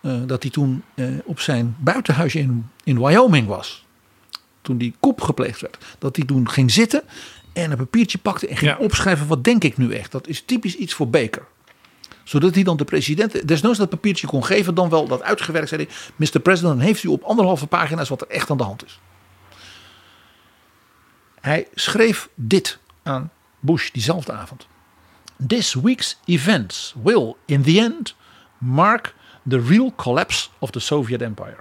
[0.00, 3.86] uh, dat hij toen uh, op zijn buitenhuisje in, in Wyoming was.
[4.62, 5.84] Toen die koep gepleegd werd.
[5.98, 7.02] Dat hij toen ging zitten
[7.62, 8.76] en een papiertje pakte en ging Ja.
[8.78, 10.12] opschrijven wat denk ik nu echt.
[10.12, 11.46] Dat is typisch iets voor Baker.
[12.24, 14.74] Zodat hij dan de president desnoods dat papiertje kon geven.
[14.74, 15.94] Dan wel dat uitgewerkt zei hij.
[16.16, 16.40] Mr.
[16.40, 19.00] President dan heeft u op anderhalve pagina's wat er echt aan de hand is.
[21.40, 23.30] Hij schreef dit aan
[23.60, 24.66] Bush diezelfde avond.
[25.46, 28.14] This week's events will in the end
[28.58, 29.14] mark
[29.48, 31.58] the real collapse of the Soviet Empire.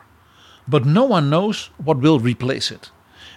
[0.66, 2.92] But no one knows what will replace it.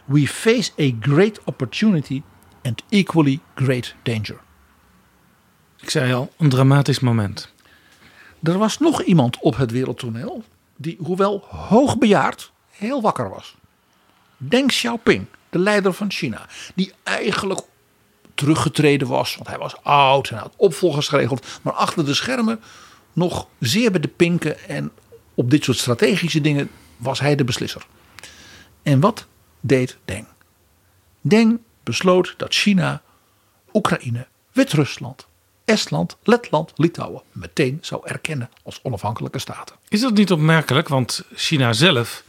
[0.05, 2.23] We face a great opportunity
[2.63, 4.41] and equally great danger.
[5.81, 7.53] Ik zei al, een dramatisch moment.
[8.43, 10.45] Er was nog iemand op het wereldtoneel
[10.77, 13.57] die, hoewel hoogbejaard, heel wakker was.
[14.37, 17.61] Deng Xiaoping, de leider van China, die eigenlijk
[18.35, 22.61] teruggetreden was, want hij was oud en had opvolgers geregeld, maar achter de schermen
[23.13, 24.91] nog zeer bij de pinken en
[25.35, 27.87] op dit soort strategische dingen was hij de beslisser.
[28.83, 29.27] En wat
[29.61, 30.27] deed Deng?
[31.21, 31.61] Deng
[31.91, 33.03] besloot dat China,
[33.73, 35.29] Oekraïne, Wit-Rusland
[35.71, 39.77] Estland, Letland, Litouwen meteen zou erkennen als onafhankelijke staten.
[39.89, 40.89] Is dat niet opmerkelijk?
[40.89, 42.25] Want China zelf,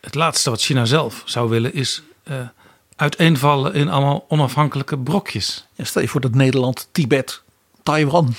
[0.00, 2.48] het laatste wat China zelf zou willen is eh,
[2.96, 5.66] uiteenvallen in allemaal onafhankelijke brokjes.
[5.74, 7.42] Ja, stel je voor dat Nederland, Tibet,
[7.82, 8.34] Taiwan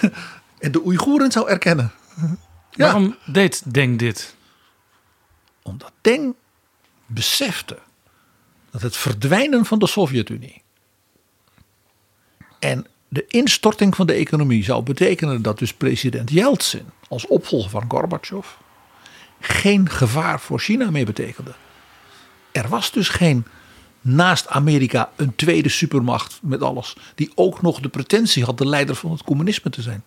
[0.58, 1.92] en de Oeigoeren zou erkennen.
[2.70, 2.84] Ja.
[2.84, 4.34] Waarom deed Deng dit?
[5.62, 6.34] Omdat Deng
[7.06, 7.78] besefte
[8.78, 10.62] dat het verdwijnen van de Sovjet-Unie
[12.58, 17.84] en de instorting van de economie zou betekenen dat dus president Yeltsin als opvolger van
[17.88, 18.46] Gorbachev
[19.40, 21.54] geen gevaar voor China meer betekende.
[22.52, 23.46] Er was dus geen
[24.00, 28.94] naast Amerika een tweede supermacht met alles die ook nog de pretentie had de leider
[28.94, 30.02] van het communisme te zijn.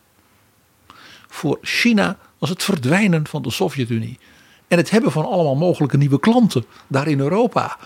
[1.27, 4.19] Voor China was het verdwijnen van de Sovjet-Unie
[4.67, 7.77] en het hebben van allemaal mogelijke nieuwe klanten daar in Europa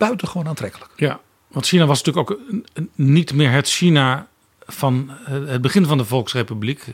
[0.00, 0.90] buitengewoon aantrekkelijk.
[0.96, 2.38] Ja, want China was natuurlijk ook
[2.94, 4.28] niet meer het China
[4.66, 6.84] van eh, het begin van de Volksrepubliek.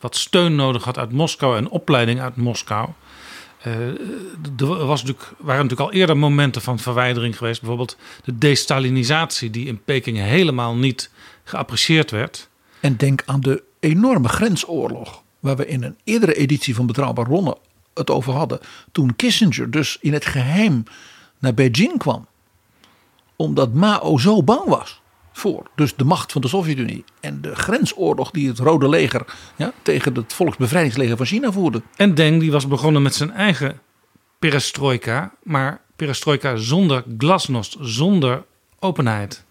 [0.00, 2.88] Wat steun nodig had uit Moskou en opleiding uit Moskou.
[3.62, 3.86] Eh,
[4.58, 7.60] er was natuurlijk, waren natuurlijk al eerder momenten van verwijdering geweest.
[7.60, 11.10] Bijvoorbeeld de destalinisatie die in Peking helemaal niet
[11.44, 12.48] geapprecieerd werd.
[12.80, 15.22] En denk aan de enorme grensoorlog.
[15.40, 17.56] Waar we in een eerdere editie van Betrouwbaar Bronnen
[17.94, 18.60] het over hadden.
[18.92, 20.84] Toen Kissinger dus in het geheim
[21.38, 22.26] naar Beijing kwam.
[23.36, 25.02] Omdat Mao zo bang was
[25.32, 27.04] voor dus de macht van de Sovjet-Unie.
[27.20, 29.24] En de grensoorlog die het Rode Leger
[29.56, 31.82] ja, tegen het Volksbevrijdingsleger van China voerde.
[31.96, 33.80] En Deng die was begonnen met zijn eigen
[34.38, 35.32] perestroika.
[35.42, 38.44] Maar perestroika zonder glasnost, zonder
[38.78, 39.44] openheid.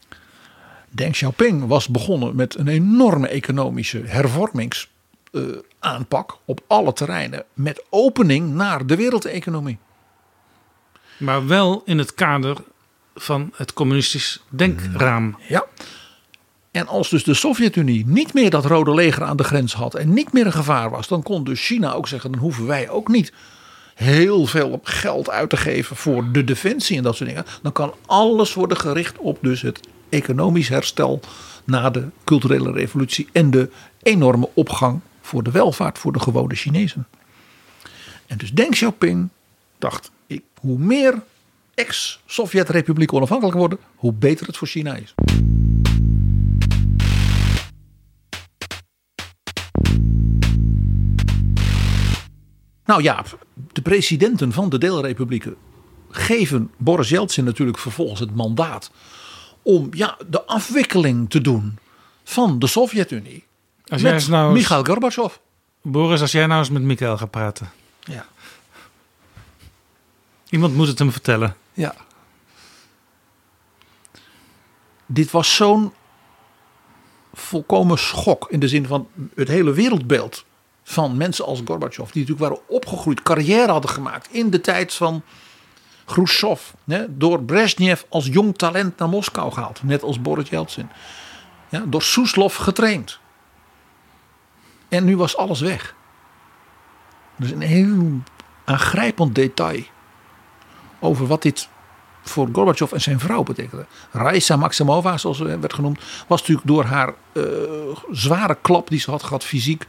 [0.89, 7.43] Deng Xiaoping was begonnen met een enorme economische hervormingsaanpak op alle terreinen.
[7.53, 9.77] Met opening naar de wereldeconomie.
[11.17, 12.57] Maar wel in het kader
[13.15, 15.37] van het communistisch denkraam.
[15.47, 15.65] Ja.
[16.71, 20.13] En als dus de Sovjet-Unie niet meer dat rode leger aan de grens had en
[20.13, 23.07] niet meer een gevaar was, dan kon dus China ook zeggen: dan hoeven wij ook
[23.07, 23.33] niet
[23.95, 27.45] heel veel geld uit te geven voor de defensie en dat soort dingen.
[27.61, 31.19] Dan kan alles worden gericht op dus het economisch herstel
[31.63, 33.69] na de culturele revolutie en de
[34.01, 37.07] enorme opgang voor de welvaart voor de gewone Chinezen.
[38.27, 39.29] En dus Deng Xiaoping
[39.77, 41.21] dacht: ik, hoe meer
[41.85, 45.13] ex-Sovjet-republieken onafhankelijk worden, hoe beter het voor China is.
[52.85, 53.23] Nou ja,
[53.71, 55.55] de presidenten van de deelrepublieken
[56.09, 58.91] geven Boris Yeltsin natuurlijk vervolgens het mandaat
[59.61, 61.77] om ja, de afwikkeling te doen
[62.23, 63.43] van de Sovjet-Unie.
[63.85, 65.35] Als jij Met nou eens- Mikhail Gorbachev.
[65.81, 67.71] Boris, als jij nou eens met Mikael gaat praten.
[68.03, 68.25] Ja.
[70.49, 71.55] Iemand moet het hem vertellen.
[71.81, 71.95] Ja.
[75.05, 75.93] Dit was zo'n
[77.33, 80.45] volkomen schok in de zin van het hele wereldbeeld
[80.83, 85.23] van mensen als Gorbachev, die natuurlijk waren opgegroeid, carrière hadden gemaakt in de tijd van
[86.05, 86.61] Khrushchev,
[87.09, 90.89] door Brezhnev als jong talent naar Moskou gehaald, net als Boris Yeltsin.
[91.69, 93.19] Ja, door Soeslof getraind.
[94.89, 95.95] En nu was alles weg.
[97.35, 98.21] Dus een heel
[98.65, 99.83] aangrijpend detail
[101.01, 101.69] over wat dit
[102.21, 103.85] voor Gorbachev en zijn vrouw betekende.
[104.11, 107.43] Raisa Maximova, zoals ze werd genoemd, was natuurlijk door haar eh,
[108.11, 109.87] zware klap die ze had gehad fysiek,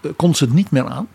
[0.00, 1.08] eh, kon ze het niet meer aan.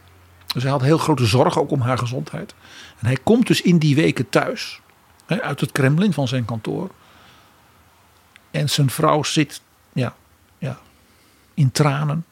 [0.54, 2.54] Dus hij had heel grote zorgen ook om haar gezondheid.
[3.00, 4.82] En hij komt dus in die weken thuis,
[5.26, 6.90] hè, uit het Kremlin van zijn kantoor.
[8.52, 9.62] En zijn vrouw zit
[9.94, 10.16] ja,
[10.58, 10.80] ja,
[11.54, 12.26] in tranen.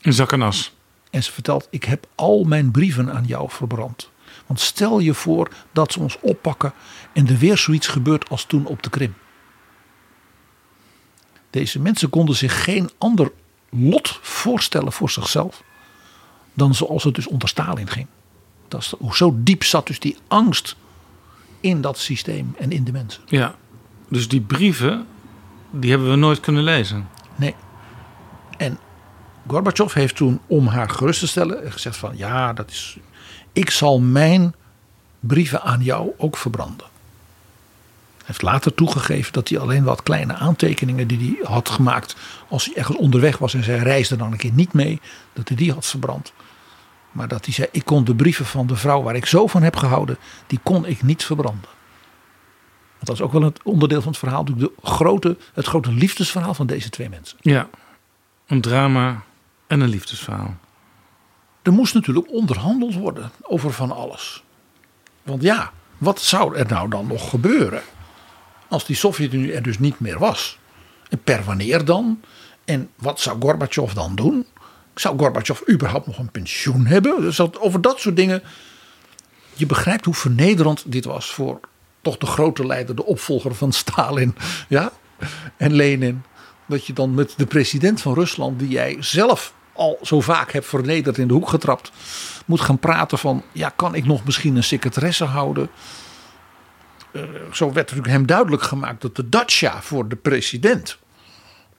[0.00, 0.74] In zak en as.
[1.10, 4.10] En ze vertelt: Ik heb al mijn brieven aan jou verbrand.
[4.46, 6.72] Want stel je voor dat ze ons oppakken
[7.12, 9.14] en er weer zoiets gebeurt als toen op de Krim.
[11.50, 13.32] Deze mensen konden zich geen ander
[13.70, 15.62] lot voorstellen voor zichzelf
[16.54, 18.06] dan zoals het dus onder Stalin ging.
[18.68, 20.76] Dat is, zo diep zat dus die angst
[21.60, 23.22] in dat systeem en in de mensen.
[23.26, 23.54] Ja.
[24.08, 25.06] Dus die brieven,
[25.70, 27.08] die hebben we nooit kunnen lezen.
[27.36, 27.54] Nee.
[28.56, 28.78] En
[29.46, 32.98] Gorbachev heeft toen, om haar gerust te stellen, gezegd van ja, dat is.
[33.54, 34.54] Ik zal mijn
[35.20, 36.86] brieven aan jou ook verbranden.
[38.16, 42.16] Hij heeft later toegegeven dat hij alleen wat kleine aantekeningen die hij had gemaakt
[42.48, 45.00] als hij ergens onderweg was en zij reisde dan een keer niet mee,
[45.32, 46.32] dat hij die had verbrand.
[47.12, 49.62] Maar dat hij zei, ik kon de brieven van de vrouw waar ik zo van
[49.62, 51.68] heb gehouden, die kon ik niet verbranden.
[52.98, 56.66] Dat is ook wel het onderdeel van het verhaal, de grote, het grote liefdesverhaal van
[56.66, 57.38] deze twee mensen.
[57.40, 57.68] Ja.
[58.46, 59.22] Een drama
[59.66, 60.56] en een liefdesverhaal.
[61.64, 64.42] Er moest natuurlijk onderhandeld worden over van alles.
[65.22, 67.82] Want ja, wat zou er nou dan nog gebeuren?
[68.68, 70.58] Als die Sovjet-Unie er dus niet meer was.
[71.08, 72.20] En per wanneer dan?
[72.64, 74.46] En wat zou Gorbachev dan doen?
[74.94, 77.20] Zou Gorbachev überhaupt nog een pensioen hebben?
[77.20, 78.42] Dus dat, over dat soort dingen.
[79.54, 81.60] Je begrijpt hoe vernederend dit was voor
[82.00, 84.36] toch de grote leider, de opvolger van Stalin
[84.68, 84.92] ja?
[85.56, 86.22] en Lenin.
[86.66, 90.66] Dat je dan met de president van Rusland, die jij zelf al zo vaak hebt
[90.66, 91.92] vernederd in de hoek getrapt,
[92.46, 95.70] moet gaan praten van, ja, kan ik nog misschien een secretaresse houden?
[97.12, 97.22] Uh,
[97.52, 100.98] zo werd natuurlijk hem duidelijk gemaakt dat de dacha voor de president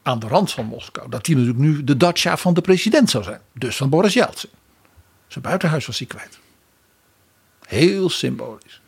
[0.03, 3.23] aan de rand van Moskou, dat die natuurlijk nu de dacha van de president zou
[3.23, 3.41] zijn.
[3.53, 4.49] Dus van Boris Yeltsin.
[5.27, 6.39] Zijn buitenhuis was hij kwijt.
[7.65, 8.81] Heel symbolisch.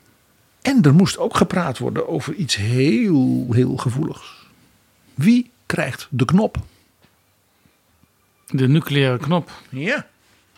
[0.61, 4.45] En er moest ook gepraat worden over iets heel, heel gevoeligs.
[5.13, 6.57] Wie krijgt de knop?
[8.49, 9.51] De nucleaire knop.
[9.69, 10.07] Ja.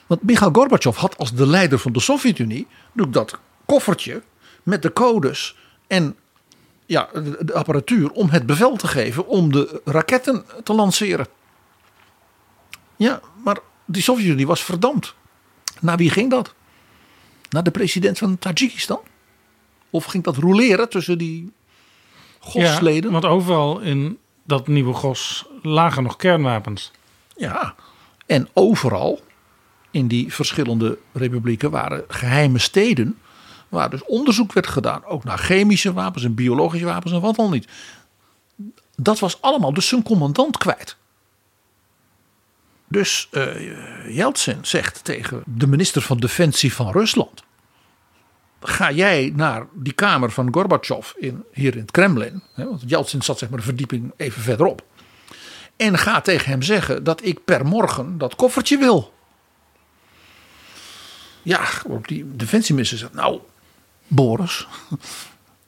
[0.08, 4.22] Want Mikhail Gorbachev had als de leider van de Sovjet-Unie dat koffertje
[4.64, 5.56] met de codes
[5.88, 6.16] en
[6.86, 7.10] ja,
[7.40, 11.28] de apparatuur om het bevel te geven om de raketten te lanceren.
[12.96, 15.16] Ja, maar die Sovjet-Unie was verdampt.
[15.80, 16.54] Naar wie ging dat?
[17.50, 19.00] Naar de president van Tajikistan?
[19.90, 21.52] Of ging dat roleren tussen die
[22.40, 23.12] gosleden?
[23.12, 26.92] Ja, want overal in dat nieuwe gos lagen nog kernwapens.
[27.40, 27.76] Ja,
[28.26, 29.20] en overal
[29.92, 33.20] in die verschillende republieken waren geheime steden.
[33.70, 37.52] Waar dus onderzoek werd gedaan, ook naar chemische wapens en biologische wapens en wat dan
[37.52, 37.68] niet.
[38.96, 40.98] Dat was allemaal dus zijn commandant kwijt.
[42.88, 43.30] Dus
[44.08, 47.44] Yeltsin zegt tegen de minister van Defensie van Rusland:
[48.62, 52.44] Ga jij naar die kamer van Gorbachev in, hier in het Kremlin?
[52.54, 54.84] Hè, want Yeltsin zat zeg maar de verdieping even verderop.
[55.80, 59.14] En ga tegen hem zeggen dat ik per morgen dat koffertje wil.
[61.42, 63.40] Ja, op die defensieminister zegt: Nou,
[64.08, 64.68] Boris,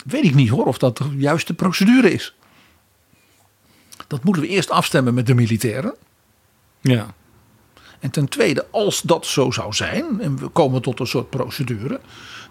[0.06, 2.36] weet ik niet hoor of dat de juiste procedure is.
[4.08, 5.96] Dat moeten we eerst afstemmen met de militairen.
[6.82, 7.14] Ja.
[8.00, 12.00] En ten tweede, als dat zo zou zijn en we komen tot een soort procedure,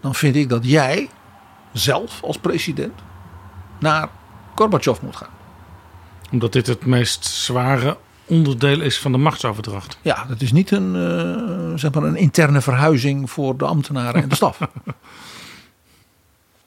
[0.01, 1.09] dan vind ik dat jij
[1.73, 3.01] zelf als president
[3.79, 4.09] naar
[4.55, 5.39] Gorbachev moet gaan.
[6.31, 9.99] Omdat dit het meest zware onderdeel is van de machtsoverdracht.
[10.03, 14.29] Ja, dat is niet een, uh, zeg maar een interne verhuizing voor de ambtenaren en
[14.29, 14.59] de staf.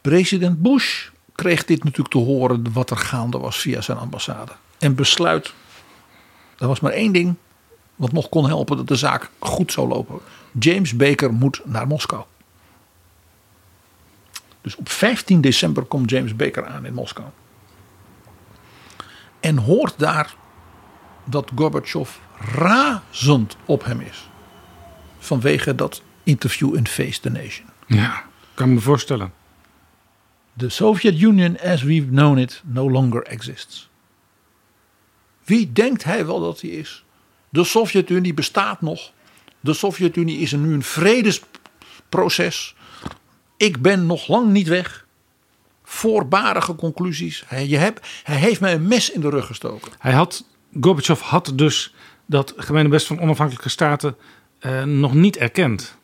[0.01, 4.51] President Bush kreeg dit natuurlijk te horen wat er gaande was via zijn ambassade.
[4.79, 5.53] En besluit,
[6.57, 7.35] er was maar één ding
[7.95, 10.19] wat nog kon helpen dat de zaak goed zou lopen.
[10.59, 12.23] James Baker moet naar Moskou.
[14.61, 17.27] Dus op 15 december komt James Baker aan in Moskou.
[19.43, 20.35] En hoort daar
[21.23, 24.29] dat Gorbachev razend op hem is.
[25.19, 27.65] Vanwege dat interview in Face the Nation.
[27.87, 28.23] Ja,
[28.53, 29.33] kan me voorstellen.
[30.57, 33.89] The Soviet Union as we've known it no longer exists.
[35.43, 37.03] Wie denkt hij wel dat hij is?
[37.49, 39.11] De Sovjet-Unie bestaat nog.
[39.59, 42.75] De Sovjet-Unie is er nu een vredesproces.
[43.57, 45.02] Ik ben nog lang niet weg.
[45.93, 47.43] Voorbarige conclusies.
[47.47, 49.91] Hij, je hebt, hij heeft mij een mes in de rug gestoken.
[49.99, 50.45] Hij had,
[50.81, 51.93] Gorbachev had dus
[52.25, 54.15] dat gemene best van onafhankelijke staten
[54.59, 55.97] eh, nog niet erkend.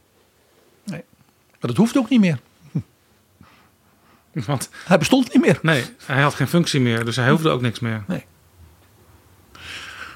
[0.83, 1.03] Nee,
[1.49, 2.39] maar dat hoeft ook niet meer.
[4.45, 5.59] Want, hij bestond niet meer.
[5.61, 8.03] Nee, hij had geen functie meer, dus hij hoefde ook niks meer.
[8.07, 8.25] Nee.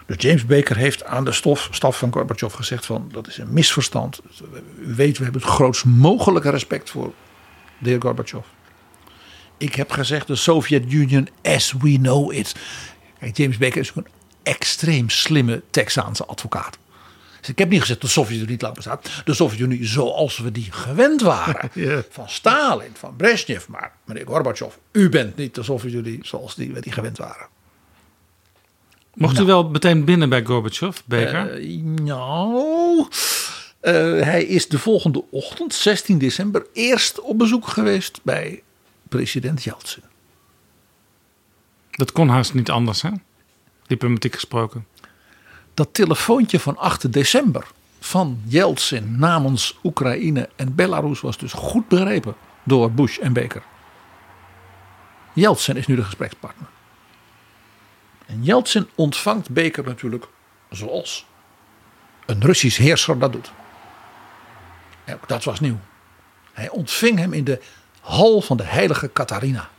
[0.06, 3.54] Dus James Baker heeft aan de stof, staf van Gorbachev gezegd van dat is een
[3.54, 4.22] misverstand.
[4.80, 7.14] U weet, we hebben het grootst mogelijke respect voor
[7.78, 8.46] de heer Gorbachev.
[9.64, 12.56] Ik heb gezegd de Sovjet-Union as we know it.
[13.20, 14.08] Kijk, James Baker is een
[14.44, 16.78] extreem slimme Texaanse advocaat.
[17.40, 19.10] Dus ik heb niet gezegd dat de Sovjet-Unie niet lang bestaat.
[19.26, 21.70] De Sovjet-Unie zoals we die gewend waren.
[22.10, 23.68] Van Stalin, van Brezhnev.
[23.68, 27.48] Maar meneer Gorbachev, u bent niet de Sovjet-Unie zoals die, we die gewend waren.
[29.14, 31.62] Mocht u wel meteen binnen bij Gorbachev, Baker?
[31.62, 33.08] Uh, nou,
[33.82, 38.64] uh, hij is de volgende ochtend, 16 december, eerst op bezoek geweest bij
[39.16, 40.04] president Yeltsin.
[41.92, 43.10] Dat kon haast niet anders, hè?
[43.88, 44.88] Diplomatiek gesproken.
[45.74, 47.68] Dat telefoontje van 8 december
[48.00, 53.64] van Yeltsin namens Oekraïne en Belarus was dus goed begrepen door Bush en Baker.
[55.34, 56.68] Yeltsin is nu de gesprekspartner.
[58.26, 60.28] En Yeltsin ontvangt Baker natuurlijk
[60.70, 61.26] zoals
[62.26, 63.52] een Russisch heerser dat doet.
[65.04, 65.80] En dat was nieuw.
[66.54, 67.62] Hij ontving hem in de
[68.04, 69.70] hal van de heilige Catharina.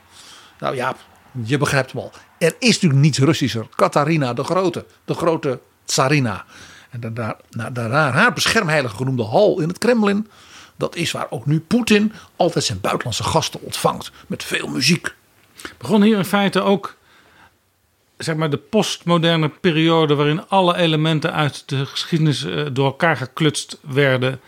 [0.59, 0.97] Nou ja,
[1.45, 2.13] je begrijpt hem al.
[2.39, 3.67] Er is natuurlijk niets Russischer.
[3.77, 6.45] Catharina de Grote, de grote tsarina.
[6.91, 7.37] En daar,
[7.73, 10.29] daar, haar beschermheilige genoemde hal in het Kremlin.
[10.77, 14.13] Dat is waar ook nu Poetin altijd zijn buitenlandse gasten ontvangt.
[14.27, 15.15] Met veel muziek.
[15.79, 16.97] Begon hier in feite ook
[18.17, 23.79] zeg maar de postmoderne periode waarin alle elementen uit de geschiedenis eh, door elkaar geklutst
[23.81, 24.41] werden.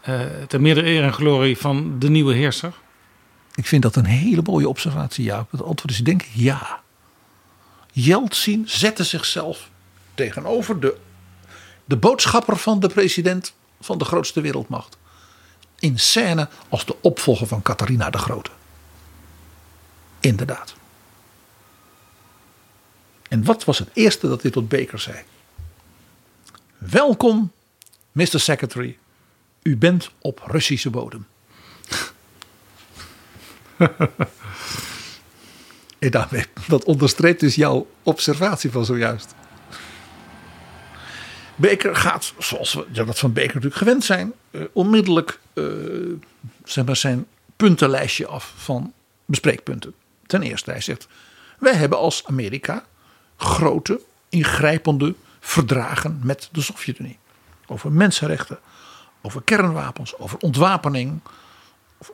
[0.00, 2.72] eh ter meerdere eer en glorie van de nieuwe heerser?
[3.54, 5.50] Ik vind dat een hele mooie observatie, Jaap.
[5.50, 6.82] Het antwoord is denk ik ja.
[7.92, 9.70] Yeltsin zette zichzelf
[10.14, 10.96] tegenover de,
[11.84, 14.96] de boodschapper van de president van de grootste wereldmacht.
[15.78, 18.50] In scène als de opvolger van Catharina de Grote.
[20.20, 20.74] Inderdaad.
[23.28, 25.22] En wat was het eerste dat hij tot Baker zei?
[26.78, 27.52] Welkom,
[28.12, 28.40] Mr.
[28.40, 28.98] Secretary.
[29.62, 31.26] U bent op Russische bodem.
[35.98, 39.34] En daarmee, dat onderstreept dus jouw observatie van zojuist.
[41.56, 45.40] Beker gaat, zoals we dat van Beker natuurlijk gewend zijn, eh, onmiddellijk
[46.84, 48.92] maar zijn puntenlijstje af van
[49.24, 49.94] bespreekpunten.
[50.26, 51.06] Ten eerste, hij zegt:
[51.58, 52.84] Wij hebben als Amerika
[53.36, 57.18] grote, ingrijpende verdragen met de Sovjet-Unie.
[57.66, 58.58] Over mensenrechten,
[59.22, 61.20] over kernwapens, over ontwapening,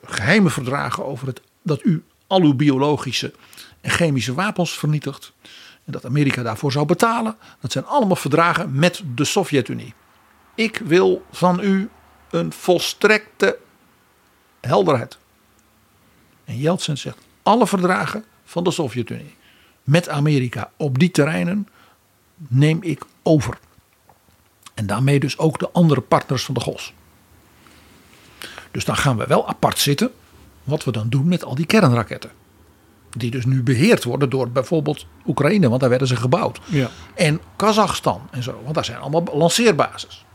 [0.03, 3.33] geheime verdragen over het, dat u al uw biologische
[3.81, 5.33] en chemische wapens vernietigt.
[5.85, 7.35] En dat Amerika daarvoor zou betalen.
[7.59, 9.93] Dat zijn allemaal verdragen met de Sovjet-Unie.
[10.55, 11.89] Ik wil van u
[12.29, 13.57] een volstrekte
[14.61, 15.17] helderheid.
[16.45, 19.35] En Yeltsin zegt: alle verdragen van de Sovjet-Unie
[19.83, 21.67] met Amerika op die terreinen
[22.35, 23.59] neem ik over.
[24.73, 26.93] En daarmee dus ook de andere partners van de GOS.
[28.71, 30.11] Dus dan gaan we wel apart zitten.
[30.63, 32.31] Wat we dan doen met al die kernraketten.
[33.09, 36.59] Die dus nu beheerd worden door bijvoorbeeld Oekraïne, want daar werden ze gebouwd.
[36.65, 36.89] Ja.
[37.15, 40.25] En Kazachstan en zo, want daar zijn allemaal lanceerbases.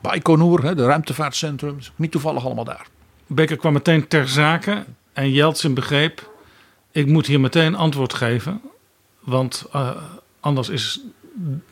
[0.00, 2.86] Baikonur, hè, de ruimtevaartcentrum, is niet toevallig allemaal daar.
[3.26, 6.30] Baker kwam meteen ter zake en Yeltsin begreep:
[6.90, 8.60] ik moet hier meteen antwoord geven,
[9.20, 9.90] want eh,
[10.40, 11.00] anders is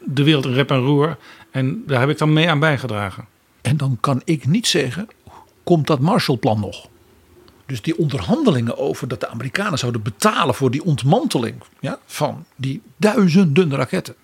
[0.05, 1.17] de wereld in rep en roer.
[1.51, 3.27] En daar heb ik dan mee aan bijgedragen.
[3.61, 5.09] En dan kan ik niet zeggen,
[5.65, 6.89] komt dat Marshallplan nog?
[7.71, 12.83] Dus die onderhandelingen over dat de Amerikanen zouden betalen voor die ontmanteling ja, van die
[12.97, 14.15] duizenden raketten.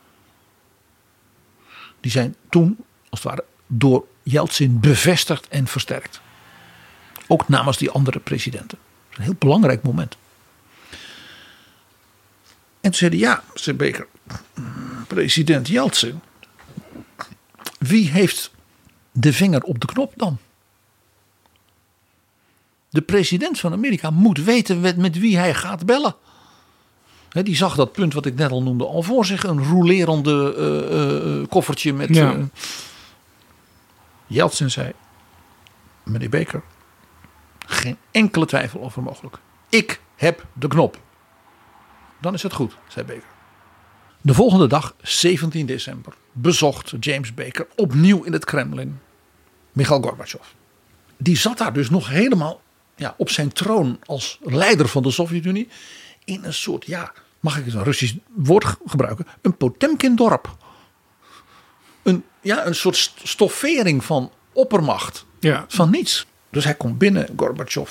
[2.01, 2.76] Die zijn toen,
[3.09, 6.20] als het ware, door Yeltsin bevestigd en versterkt.
[7.26, 8.78] Ook namens die andere presidenten.
[8.78, 10.16] Dat is een heel belangrijk moment.
[12.80, 14.07] En toen zeiden ja, zei Baker,
[15.07, 16.20] president Yeltsin,
[17.78, 18.51] wie heeft
[19.12, 20.38] de vinger op de knop dan?
[22.91, 26.16] De president van Amerika moet weten met, met wie hij gaat bellen.
[27.28, 29.45] Hè, die zag dat punt wat ik net al noemde al voor zich.
[29.45, 32.14] Een rolerende eh, eh, koffertje met...
[32.14, 32.34] Ja.
[32.34, 32.43] eh,
[34.26, 34.93] Yeltsin zei...
[36.03, 36.62] Meneer Baker,
[37.66, 39.39] geen enkele twijfel over mogelijk.
[39.68, 41.01] Ik heb de knop.
[42.20, 43.34] Dan is het goed, zei Baker.
[44.20, 49.01] De volgende dag, 17 december, bezocht James Baker opnieuw in het Kremlin
[49.72, 50.47] Mikhail Gorbachev.
[51.16, 52.61] Die zat daar dus nog helemaal
[52.97, 55.68] ja, op zijn troon als leider van de Sovjet-Unie.
[56.24, 59.26] In een soort, ja, mag ik eens een Russisch woord ge- gebruiken?
[59.42, 60.57] Een Potemkin-dorp.
[62.03, 65.24] Een, ja, een soort st- stoffering van oppermacht.
[65.40, 65.64] Ja.
[65.68, 66.26] Van niets.
[66.51, 67.28] Dus hij komt binnen.
[67.36, 67.90] Gorbachev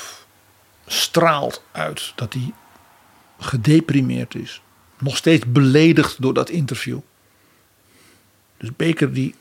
[0.87, 2.53] straalt uit dat hij
[3.39, 4.61] gedeprimeerd is.
[4.99, 6.99] Nog steeds beledigd door dat interview.
[8.57, 9.35] Dus Baker die,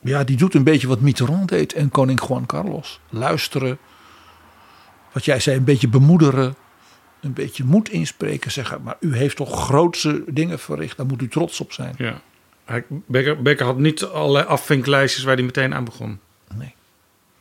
[0.00, 3.00] ja, die doet een beetje wat Mitterrand deed en koning Juan Carlos.
[3.08, 3.78] Luisteren.
[5.12, 6.54] Wat jij zei, een beetje bemoederen.
[7.20, 8.50] Een beetje moed inspreken.
[8.50, 10.96] Zeggen, maar u heeft toch grootse dingen verricht.
[10.96, 11.94] Daar moet u trots op zijn.
[11.98, 12.20] Ja.
[13.06, 16.20] Baker, Baker had niet allerlei afvinklijstjes waar hij meteen aan begon.
[16.54, 16.74] Nee.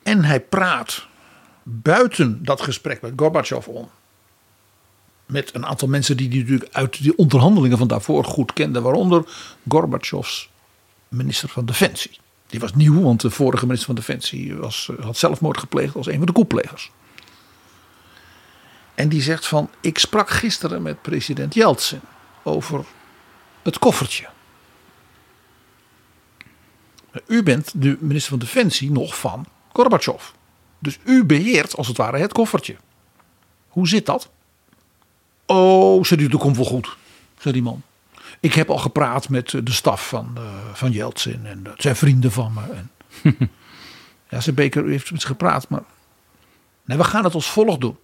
[0.03, 1.07] En hij praat
[1.63, 3.89] buiten dat gesprek met Gorbachev om.
[5.25, 8.81] Met een aantal mensen die hij natuurlijk uit die onderhandelingen van daarvoor goed kende.
[8.81, 9.23] Waaronder
[9.67, 10.49] Gorbachevs
[11.07, 12.17] minister van Defensie.
[12.47, 16.17] Die was nieuw, want de vorige minister van Defensie was, had zelfmoord gepleegd als een
[16.17, 16.91] van de koeplegers.
[18.99, 22.01] En die zegt van, ik sprak gisteren met president Yeltsin
[22.43, 22.85] over
[23.61, 24.27] het koffertje.
[27.27, 30.23] U bent de minister van Defensie nog van Gorbachev.
[30.80, 32.76] Dus u beheert als het ware het koffertje.
[33.67, 34.30] Hoe zit dat?
[35.45, 36.97] Oh, zei hij, dat komt wel goed,
[37.38, 37.81] zei die man.
[38.39, 40.43] Ik heb al gepraat met eh, de staf van, eh,
[40.73, 42.61] van Yeltsin en dat zijn vrienden van me.
[42.73, 42.91] En
[44.45, 45.84] ja, Baker, u heeft met ze gepraat, maar
[46.85, 47.97] nee, we gaan het als volgt doen.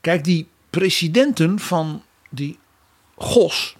[0.00, 2.58] Kijk, die presidenten van die
[3.16, 3.76] GOS,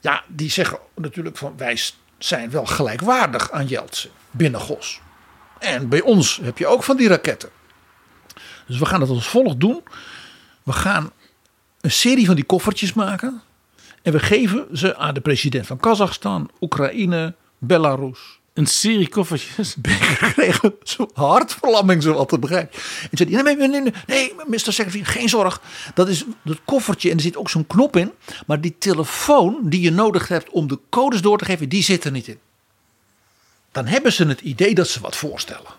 [0.00, 1.78] ja, die zeggen natuurlijk van wij
[2.18, 5.00] zijn wel gelijkwaardig aan Yeltsin binnen GOS.
[5.58, 7.50] En bij ons heb je ook van die raketten.
[8.66, 9.82] Dus we gaan het als volgt doen.
[10.62, 11.10] We gaan
[11.80, 13.42] een serie van die koffertjes maken.
[14.02, 18.40] En we geven ze aan de president van Kazachstan, Oekraïne, Belarus.
[18.52, 19.76] Een serie koffertjes.
[19.88, 22.78] Baker kreeg soort hartverlamming, zo wat te begrijpen.
[23.10, 24.58] En zei hij, nee, nee, nee, nee, nee, Mr.
[24.72, 25.60] Secretary, geen zorg.
[25.94, 28.12] Dat is dat koffertje en er zit ook zo'n knop in.
[28.46, 32.04] Maar die telefoon die je nodig hebt om de codes door te geven, die zit
[32.04, 32.38] er niet in.
[33.72, 35.70] Dan hebben ze het idee dat ze wat voorstellen.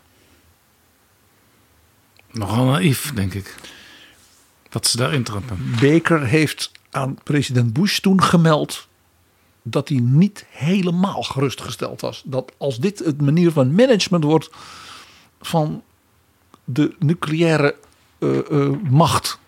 [2.31, 3.55] Nogal naïef, denk ik.
[4.69, 5.75] Dat ze daarin trappen.
[5.81, 8.87] Baker heeft aan president Bush toen gemeld
[9.63, 12.21] dat hij niet helemaal gerustgesteld was.
[12.25, 14.49] Dat als dit het manier van management wordt
[15.41, 15.83] van
[16.63, 17.75] de nucleaire
[18.19, 19.39] eh, eh, macht.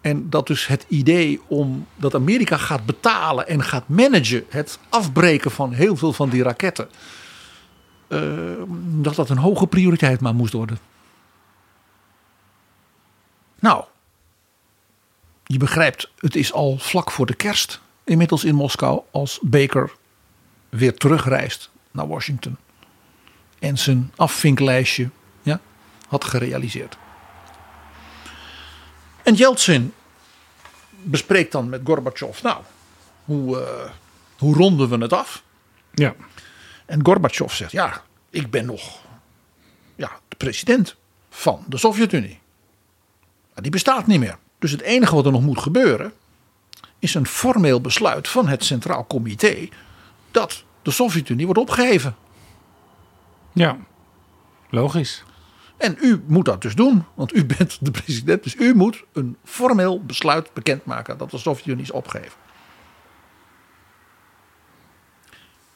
[0.00, 5.50] En dat dus het idee om dat Amerika gaat betalen en gaat managen het afbreken
[5.50, 6.88] van heel veel van die raketten.
[8.08, 8.20] eh,
[8.84, 10.78] dat dat een hoge prioriteit maar moest worden.
[13.58, 13.84] Nou,
[15.44, 19.92] je begrijpt, het is al vlak voor de kerst inmiddels in Moskou als Baker
[20.68, 22.56] weer terugreist naar Washington.
[23.58, 25.10] En zijn afvinklijstje
[25.42, 25.60] ja,
[26.08, 26.96] had gerealiseerd.
[29.22, 29.92] En Yeltsin
[31.02, 32.62] bespreekt dan met Gorbachev, nou,
[33.24, 33.90] hoe, eh,
[34.38, 35.42] hoe ronden we het af?
[35.94, 36.14] Ja.
[36.86, 38.98] En Gorbachev zegt, ja, ik ben nog
[39.96, 40.96] ja, de president
[41.30, 42.38] van de Sovjet-Unie.
[43.54, 44.38] Die bestaat niet meer.
[44.58, 46.12] Dus het enige wat er nog moet gebeuren
[47.00, 49.68] is een formeel besluit van het Centraal Comité
[50.30, 52.16] dat de Sovjet-Unie wordt opgeheven.
[53.52, 53.78] Ja.
[54.70, 55.24] Logisch.
[55.76, 58.42] En u moet dat dus doen, want u bent de president.
[58.42, 62.38] Dus u moet een formeel besluit bekendmaken dat de Sovjet-Unie is opgeheven.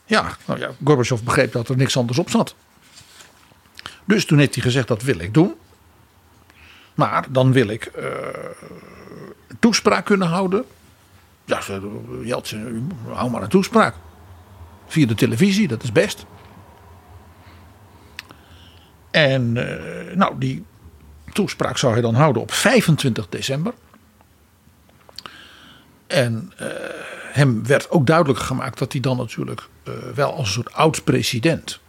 [0.05, 2.55] Ja, nou ja, Gorbachev begreep dat er niks anders op zat.
[4.05, 5.55] Dus toen heeft hij gezegd dat wil ik doen.
[6.95, 8.09] Maar dan wil ik eh,
[9.59, 10.65] toespraak kunnen houden.
[11.45, 11.61] Ja,
[12.23, 13.95] Jeltsin, hou maar een toespraak.
[14.87, 16.27] Via de televisie, dat is best.
[19.11, 20.65] En eh, nou, die
[21.33, 23.75] toespraak zou hij dan houden op 25 december.
[26.07, 26.67] En eh,
[27.33, 31.83] hem werd ook duidelijk gemaakt dat hij dan natuurlijk eh, wel als een soort oud-president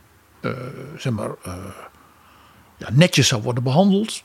[0.97, 1.31] zeg maar,
[2.77, 4.23] ja, netjes zou worden behandeld.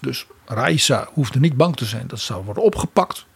[0.00, 3.26] Dus Raisa hoefde niet bang te zijn dat ze zou worden opgepakt.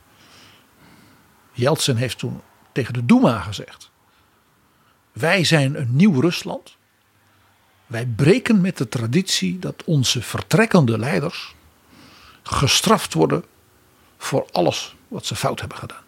[1.58, 2.40] Yeltsin heeft toen
[2.72, 3.90] tegen de Duma gezegd:
[5.12, 6.76] Wij zijn een nieuw Rusland.
[7.86, 11.54] Wij breken met de traditie dat onze vertrekkende leiders
[12.42, 13.44] gestraft worden
[14.18, 16.02] voor alles wat ze fout hebben gedaan.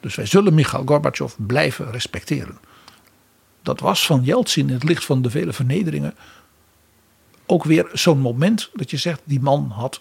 [0.00, 2.58] Dus wij zullen Mikhail Gorbachev blijven respecteren.
[3.62, 6.16] Dat was van Yeltsin in het licht van de vele vernederingen
[7.46, 10.00] ook weer zo'n moment dat je zegt die man had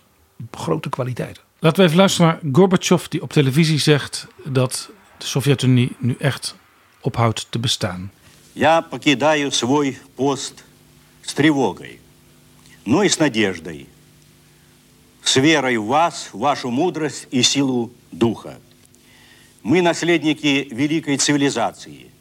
[0.52, 1.44] grote kwaliteiten.
[1.60, 6.56] Laten we even luisteren naar Gorbachev die op televisie zegt dat de Sovjet-Unie nu echt
[7.02, 8.12] ophoudt te bestaan.
[8.54, 10.64] Я покидаю свой пост
[11.22, 12.00] с тревогой,
[12.84, 13.88] но и с надеждой,
[15.24, 18.60] с верой в вас, вашу мудрость и силу духа.
[19.64, 22.12] Мы наследники великой цивилизации,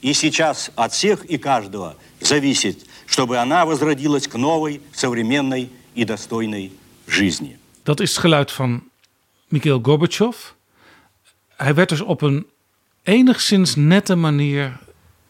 [0.00, 6.72] и сейчас от всех и каждого зависит, чтобы она возродилась к новой, современной и достойной
[7.06, 7.58] жизни.
[7.86, 8.88] Dat is het geluid van
[9.48, 10.36] Mikhail Gorbachev.
[11.56, 12.46] Hij werd dus op een
[13.02, 14.78] enigszins nette manier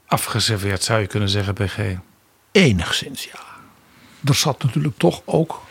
[0.07, 1.79] afgeserveerd, zou je kunnen zeggen, BG.
[2.53, 3.41] Enigszins ja.
[4.25, 5.63] Er zat natuurlijk toch ook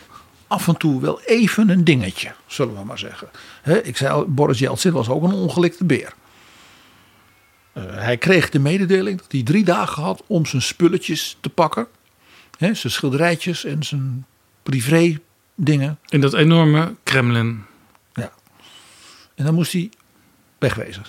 [0.48, 3.30] af en toe wel even een dingetje, zullen we maar zeggen.
[3.84, 6.14] Ik zei al, Boris Yeltsin was ook een ongelikte beer.
[7.74, 11.88] Eh, hij kreeg de mededeling dat hij drie dagen had om zijn spulletjes te pakken.
[12.60, 14.26] Zijn schilderijtjes en zijn
[14.64, 15.20] privé
[15.56, 16.00] dingen.
[16.06, 17.64] In dat enorme Kremlin.
[18.14, 18.32] Ja.
[19.36, 19.90] En dan moest hij
[20.58, 21.04] wegwezen.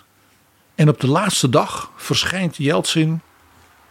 [0.75, 3.21] En op de laatste dag verschijnt Yeltsin.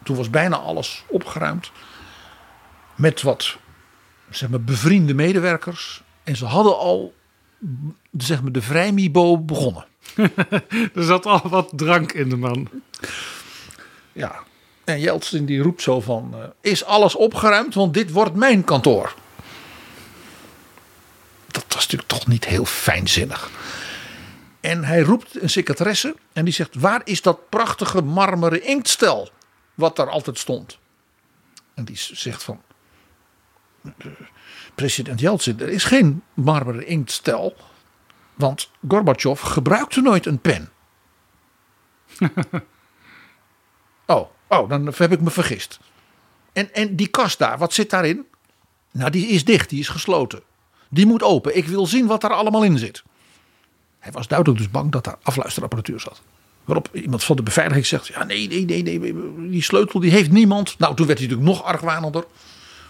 [0.03, 1.71] Toen was bijna alles opgeruimd.
[2.95, 3.57] Met wat
[4.29, 6.03] zeg maar, bevriende medewerkers.
[6.23, 7.13] En ze hadden al
[8.17, 9.85] zeg maar, de vrijmibo begonnen.
[10.95, 12.69] Er zat al wat drank in de man.
[14.11, 14.43] Ja.
[14.83, 16.33] En Yeltsin die roept zo van...
[16.33, 17.73] eh, is alles opgeruimd?
[17.73, 19.15] Want dit wordt mijn kantoor.
[21.55, 23.51] Dat was natuurlijk toch niet heel fijnzinnig.
[24.59, 29.29] En hij roept een secretaresse en die zegt: Waar is dat prachtige marmeren inktstel?
[29.73, 30.77] Wat daar altijd stond.
[31.73, 32.61] En die zegt van.
[33.83, 33.91] "Eh,
[34.75, 37.55] President Yeltsin, er is geen marmeren inktstel.
[38.33, 40.71] Want Gorbachev gebruikte nooit een pen.
[44.05, 45.79] oh, oh, dan heb ik me vergist.
[46.53, 48.25] En, en die kast daar, wat zit daarin?
[48.91, 50.43] Nou, die is dicht, die is gesloten.
[50.95, 51.57] Die moet open.
[51.57, 53.03] Ik wil zien wat daar allemaal in zit.
[53.99, 56.21] Hij was duidelijk dus bang dat daar afluisterapparatuur zat.
[56.65, 59.15] Waarop iemand van de beveiliging zegt: Ja, nee, nee, nee, nee,
[59.49, 60.79] die sleutel die heeft niemand.
[60.79, 62.25] Nou, toen werd hij natuurlijk nog argwanender.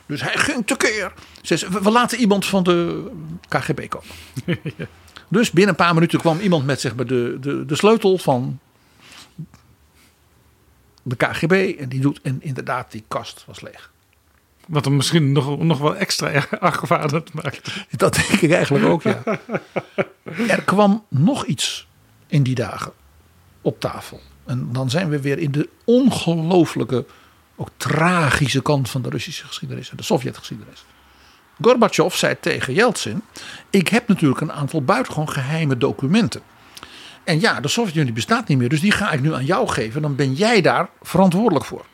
[0.05, 1.13] Dus hij ging tekeer.
[1.41, 3.07] Ze zei, we we laten iemand van de
[3.47, 4.07] KGB komen.
[5.27, 8.59] Dus binnen een paar minuten kwam iemand met zeg maar, de, de, de sleutel van
[11.01, 11.75] de KGB.
[11.79, 13.91] En die doet, en inderdaad, die kast was leeg.
[14.67, 17.85] Wat hem misschien nog, nog wel extra erg argwanend maakt.
[17.91, 19.23] Dat denk ik eigenlijk ook, ja.
[20.47, 21.87] Er kwam nog iets
[22.27, 22.91] in die dagen
[23.61, 24.21] op tafel.
[24.45, 27.05] En dan zijn we weer in de ongelooflijke,
[27.55, 30.85] ook tragische kant van de Russische geschiedenis en de Sovjetgeschiedenis.
[31.61, 33.21] Gorbachev zei tegen Yeltsin:
[33.69, 36.41] Ik heb natuurlijk een aantal buitengewoon geheime documenten.
[37.23, 40.01] En ja, de Sovjet-Unie bestaat niet meer, dus die ga ik nu aan jou geven.
[40.01, 41.85] Dan ben jij daar verantwoordelijk voor.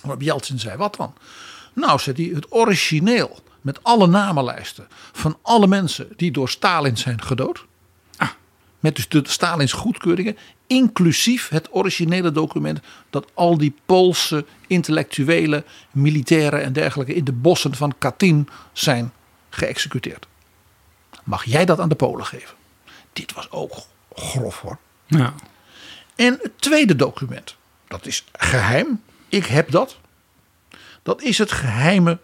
[0.00, 1.14] Waarop Yeltsin zei: Wat dan?
[1.80, 7.22] Nou, zei hij, het origineel met alle namenlijsten van alle mensen die door Stalin zijn
[7.22, 7.68] gedood.
[8.80, 10.36] Met dus de Stalins goedkeuringen,
[10.66, 12.80] inclusief het originele document
[13.10, 19.12] dat al die Poolse intellectuelen, militairen en dergelijke in de bossen van Katyn zijn
[19.50, 20.26] geëxecuteerd.
[21.24, 22.56] Mag jij dat aan de Polen geven?
[23.12, 23.74] Dit was ook
[24.14, 24.78] grof hoor.
[25.06, 25.34] Ja.
[26.16, 27.56] En het tweede document,
[27.88, 29.02] dat is geheim.
[29.28, 29.98] Ik heb dat.
[31.02, 32.18] Dat is het geheime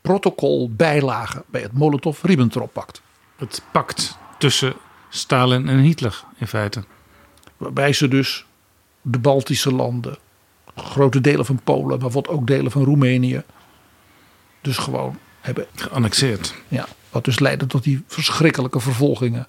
[0.00, 3.02] protocol bijlage bij het Molotov-Ribbentrop-pact.
[3.36, 4.74] Het pact tussen
[5.08, 6.84] Stalin en Hitler in feite.
[7.56, 8.46] Waarbij ze dus
[9.02, 10.18] de Baltische landen,
[10.74, 13.42] grote delen van Polen, maar ook delen van Roemenië.
[14.60, 15.66] Dus gewoon hebben.
[15.74, 16.54] Geannexeerd.
[16.68, 19.46] Ja, wat dus leidde tot die verschrikkelijke vervolgingen,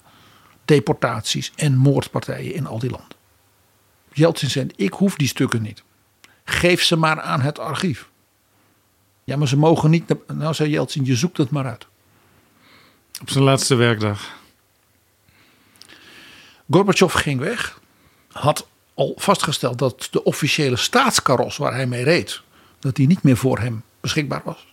[0.64, 3.16] deportaties en moordpartijen in al die landen.
[4.12, 5.82] Jeltsin zei: Ik hoef die stukken niet.
[6.44, 8.08] Geef ze maar aan het archief.
[9.28, 10.14] Ja, maar ze mogen niet.
[10.26, 11.86] Nou, zei Jeltsin: Je zoekt het maar uit.
[13.20, 14.36] Op zijn laatste werkdag.
[16.70, 17.80] Gorbachev ging weg.
[18.32, 22.42] Had al vastgesteld dat de officiële staatskaros waar hij mee reed,
[22.78, 24.66] dat die niet meer voor hem beschikbaar was.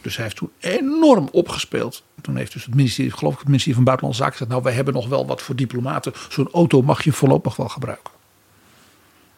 [0.00, 2.02] Dus hij heeft toen enorm opgespeeld.
[2.20, 4.76] Toen heeft dus het ministerie, geloof ik, het ministerie van Buitenlandse Zaken gezegd: Nou, wij
[4.76, 6.12] hebben nog wel wat voor diplomaten.
[6.28, 8.12] Zo'n auto mag je voorlopig wel gebruiken.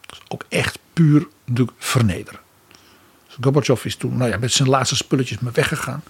[0.06, 2.40] Dat is ook echt puur natuurlijk vernederen.
[3.40, 6.02] Gorbachev is toen nou ja, met zijn laatste spulletjes maar weggegaan.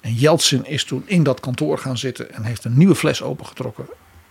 [0.00, 3.86] En Yeltsin is toen in dat kantoor gaan zitten en heeft een nieuwe fles opengetrokken.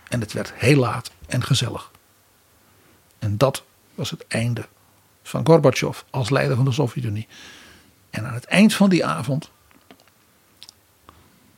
[0.08, 1.90] En het werd heel laat en gezellig.
[3.18, 4.66] En dat was het einde
[5.22, 7.28] van Gorbachev als leider van de Sovjet-Unie.
[8.10, 9.50] En aan het eind van die avond,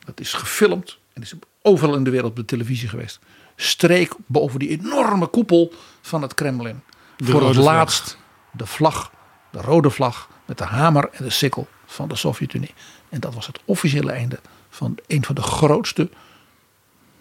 [0.04, 3.18] dat is gefilmd en is overal in de wereld op de televisie geweest,
[3.56, 6.82] streek boven die enorme koepel van het Kremlin
[7.16, 7.64] voor het vlag.
[7.64, 8.18] laatst
[8.52, 9.12] de vlag,
[9.50, 12.74] de rode vlag met de hamer en de sikkel van de Sovjet-Unie.
[13.08, 16.10] En dat was het officiële einde van een van de grootste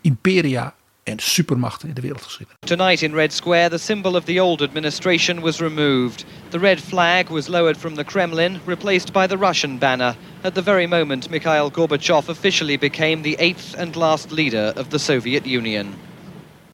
[0.01, 2.59] imperia en supermachten in de wereldgeschiedenis.
[2.59, 6.25] Tonight in Red Square, the symbol of the old administration was removed.
[6.49, 10.15] The red flag was lowered from the Kremlin, replaced by the Russian banner.
[10.41, 14.97] At the very moment, Mikhail Gorbachev officially became the eighth and last leader of the
[14.97, 15.93] Soviet Union.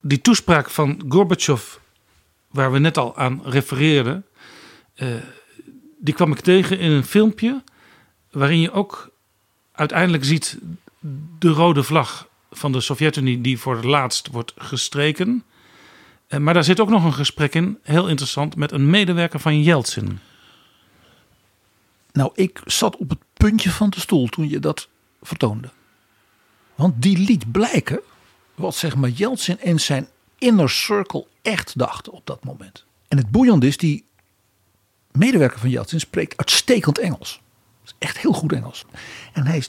[0.02, 1.80] Die toespraak van Gorbachev,
[2.50, 4.26] waar we net al aan refereerden,
[4.96, 5.08] eh,
[6.04, 7.64] die kwam ik tegen in een filmpje
[8.32, 9.12] waarin je ook
[9.72, 10.58] uiteindelijk ziet
[11.40, 15.44] de rode vlag van de Sovjet-Unie die voor het laatst wordt gestreken.
[16.28, 19.62] Eh, Maar daar zit ook nog een gesprek in, heel interessant, met een medewerker van
[19.62, 20.20] Yeltsin.
[22.12, 24.88] Nou, ik zat op het puntje van de stoel toen je dat
[25.22, 25.70] vertoonde.
[26.76, 28.00] Want die liet blijken
[28.56, 30.08] wat zeg maar Yeltsin en zijn
[30.38, 32.86] inner circle echt dachten op dat moment.
[33.08, 34.06] En het boeiende is, die
[35.18, 37.42] medewerker van Yeltsin spreekt uitstekend Engels.
[37.86, 38.86] Is echt heel goed Engels.
[39.34, 39.64] En hij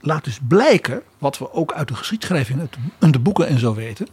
[0.00, 2.68] laat dus blijken, wat we ook uit de geschiedschrijving
[2.98, 4.08] en de boeken en zo weten,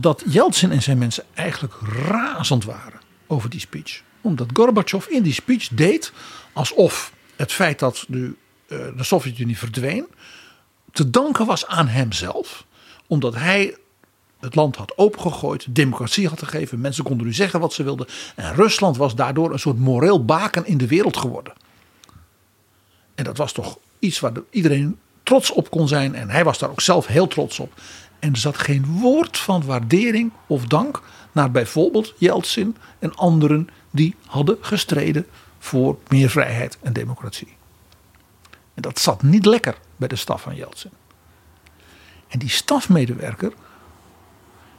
[0.00, 1.74] dat Yeltsin en zijn mensen eigenlijk
[2.08, 4.02] razend waren over die speech.
[4.20, 6.12] Omdat Gorbachev in die speech deed
[6.52, 8.36] alsof het feit dat nu
[8.68, 10.06] eh, de Sovjet-Unie verdween
[10.92, 12.66] te danken was aan hemzelf.
[13.06, 13.76] Omdat hij
[14.46, 18.06] het land had opengegooid, democratie had gegeven, mensen konden nu zeggen wat ze wilden.
[18.34, 21.52] En Rusland was daardoor een soort moreel baken in de wereld geworden.
[23.14, 26.14] En dat was toch iets waar iedereen trots op kon zijn.
[26.14, 27.72] En hij was daar ook zelf heel trots op.
[28.18, 31.02] En er zat geen woord van waardering of dank
[31.32, 35.26] naar bijvoorbeeld Yeltsin en anderen die hadden gestreden
[35.58, 37.56] voor meer vrijheid en democratie.
[38.74, 40.90] En dat zat niet lekker bij de staf van Yeltsin.
[42.28, 43.52] En die stafmedewerker,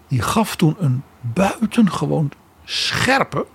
[0.08, 2.32] die gaf toen een buitengewoon
[2.66, 3.46] scherpe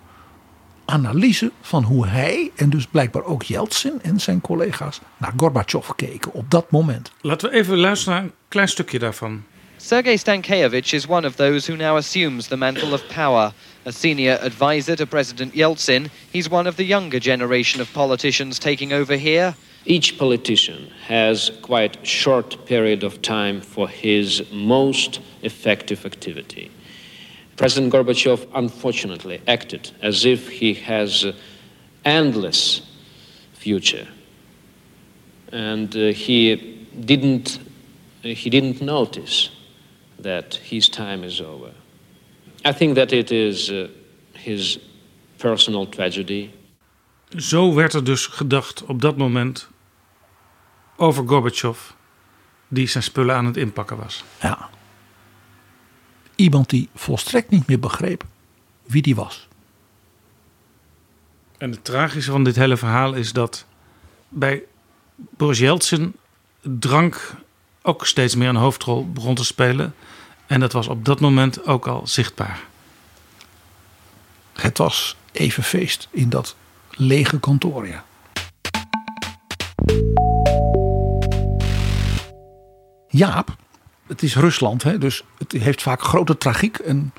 [0.84, 6.32] analyse van hoe hij en dus blijkbaar ook Yeltsin en zijn collega's naar Gorbachev keken
[6.32, 7.12] op dat moment.
[7.20, 9.42] Laten we even luisteren naar een klein stukje daarvan.
[9.76, 13.52] Sergei Stankevich is one of those who now assumes the mantle of power.
[13.86, 18.92] A senior advisor to President Yeltsin, he's one of the younger generation of politicians taking
[18.92, 19.54] over here.
[19.84, 26.70] Each politician has quite short period of time for his most effective activity.
[27.56, 31.32] President Gorbachev unfortunately acted as if he has uh,
[32.04, 32.82] endless
[33.54, 34.06] future.
[35.52, 36.56] And uh, he
[37.04, 37.58] didn't
[38.22, 39.50] he didn't notice
[40.20, 41.72] that his time is over.
[42.64, 43.88] I think that it is uh,
[44.34, 44.78] his
[45.38, 46.50] personal tragedy.
[47.36, 49.68] Zo werd er dus gedacht op dat moment
[51.02, 51.78] over Gorbachev,
[52.68, 54.24] die zijn spullen aan het inpakken was.
[54.40, 54.70] Ja.
[56.34, 58.24] Iemand die volstrekt niet meer begreep
[58.82, 59.48] wie die was.
[61.58, 63.66] En het tragische van dit hele verhaal is dat
[64.28, 64.62] bij
[65.14, 66.14] Boris Yeltsin
[66.60, 67.34] drank
[67.82, 69.94] ook steeds meer een hoofdrol begon te spelen.
[70.46, 72.60] En dat was op dat moment ook al zichtbaar.
[74.52, 76.56] Het was even feest in dat
[76.90, 78.04] lege kantoor, ja.
[83.12, 83.56] Jaap,
[84.06, 87.12] het is Rusland, hè, dus het heeft vaak grote tragiek en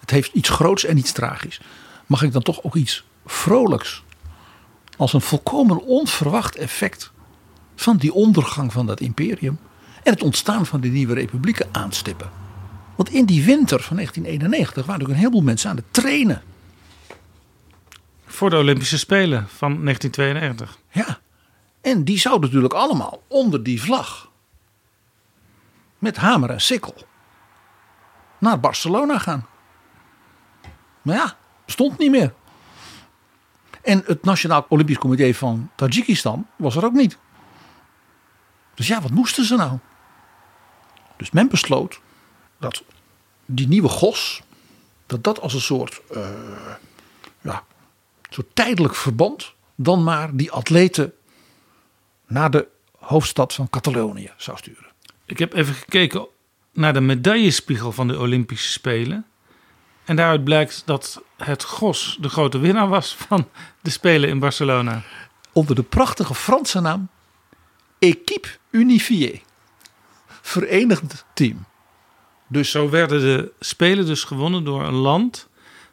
[0.00, 1.60] het heeft iets groots en iets tragisch.
[2.06, 4.02] Mag ik dan toch ook iets vrolijks
[4.96, 7.12] als een volkomen onverwacht effect
[7.74, 9.58] van die ondergang van dat imperium
[10.02, 12.30] en het ontstaan van de nieuwe republieken aanstippen?
[12.96, 16.42] Want in die winter van 1991 waren ook een heleboel mensen aan het trainen.
[18.26, 20.78] Voor de Olympische Spelen van 1992.
[20.90, 21.18] Ja,
[21.80, 24.32] en die zouden natuurlijk allemaal onder die vlag
[26.04, 26.94] met hamer en sikkel
[28.38, 29.46] naar Barcelona gaan.
[31.02, 31.36] Maar ja,
[31.66, 32.34] stond niet meer.
[33.82, 37.18] En het Nationaal Olympisch Comité van Tajikistan was er ook niet.
[38.74, 39.78] Dus ja, wat moesten ze nou?
[41.16, 42.00] Dus men besloot
[42.58, 42.82] dat
[43.46, 44.42] die nieuwe gos,
[45.06, 46.28] dat dat als een soort, uh,
[47.40, 47.64] ja,
[48.30, 51.12] soort tijdelijk verband, dan maar die atleten
[52.26, 52.68] naar de
[52.98, 54.93] hoofdstad van Catalonië zou sturen.
[55.26, 56.26] Ik heb even gekeken
[56.72, 59.26] naar de medaillespiegel van de Olympische Spelen.
[60.04, 63.48] En daaruit blijkt dat het Gos de grote winnaar was van
[63.82, 65.02] de Spelen in Barcelona.
[65.52, 67.08] Onder de prachtige Franse naam
[67.98, 69.42] Equipe Unifiée.
[70.26, 71.64] Verenigd team.
[72.46, 75.48] Dus zo werden de Spelen dus gewonnen door een land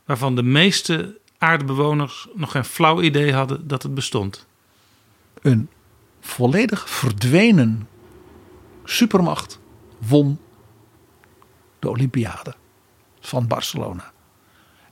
[0.05, 4.47] waarvan de meeste aardbewoners nog geen flauw idee hadden dat het bestond.
[5.41, 5.69] Een
[6.19, 7.87] volledig verdwenen
[8.91, 9.59] supermacht
[9.97, 10.39] won
[11.79, 12.55] de Olympiade
[13.19, 14.11] van Barcelona.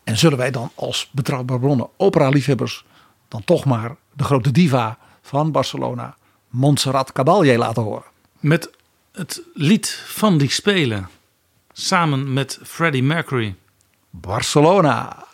[0.03, 2.85] En zullen wij dan als betrouwbare bronnen, opera-liefhebbers,
[3.27, 6.15] dan toch maar de grote diva van Barcelona,
[6.47, 8.11] Montserrat Caballé, laten horen?
[8.39, 8.69] Met
[9.11, 11.09] het lied van die spelen,
[11.71, 13.55] samen met Freddie Mercury.
[14.09, 15.27] Barcelona.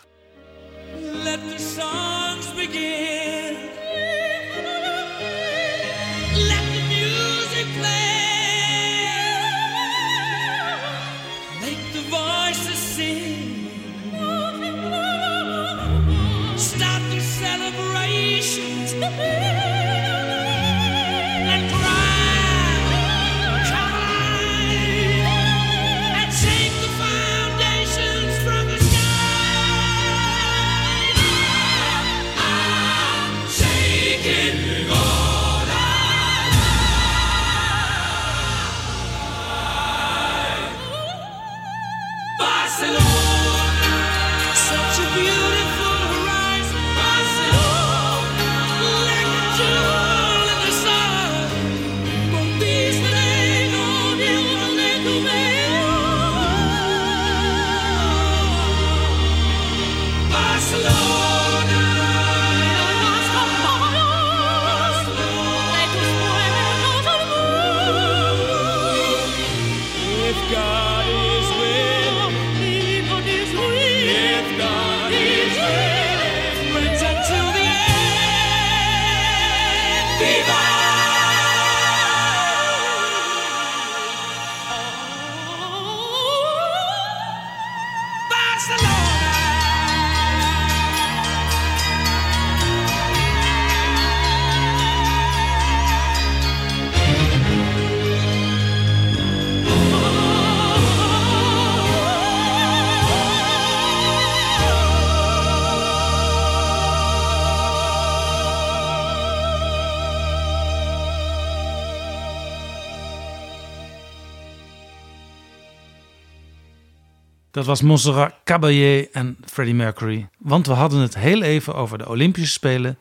[117.56, 120.28] Dat was Montserrat Caballé en Freddie Mercury.
[120.38, 122.98] Want we hadden het heel even over de Olympische Spelen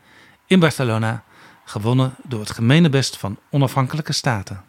[0.48, 1.24] in Barcelona.
[1.66, 4.64] Gewonnen door het gemene best van onafhankelijke staten.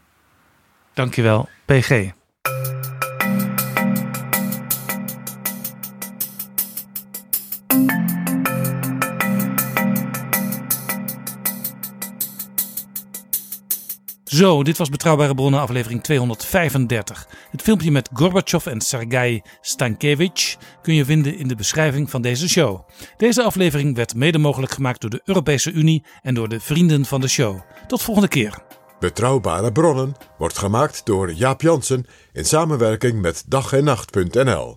[0.94, 2.10] Dankjewel, PG.
[14.36, 17.28] Zo, dit was Betrouwbare Bronnen, aflevering 235.
[17.50, 22.48] Het filmpje met Gorbachev en Sergei Stankevich kun je vinden in de beschrijving van deze
[22.48, 22.88] show.
[23.16, 27.20] Deze aflevering werd mede mogelijk gemaakt door de Europese Unie en door de vrienden van
[27.20, 27.60] de show.
[27.86, 28.58] Tot volgende keer.
[28.98, 34.76] Betrouwbare bronnen wordt gemaakt door Jaap Jansen in samenwerking met dag en nacht.nl.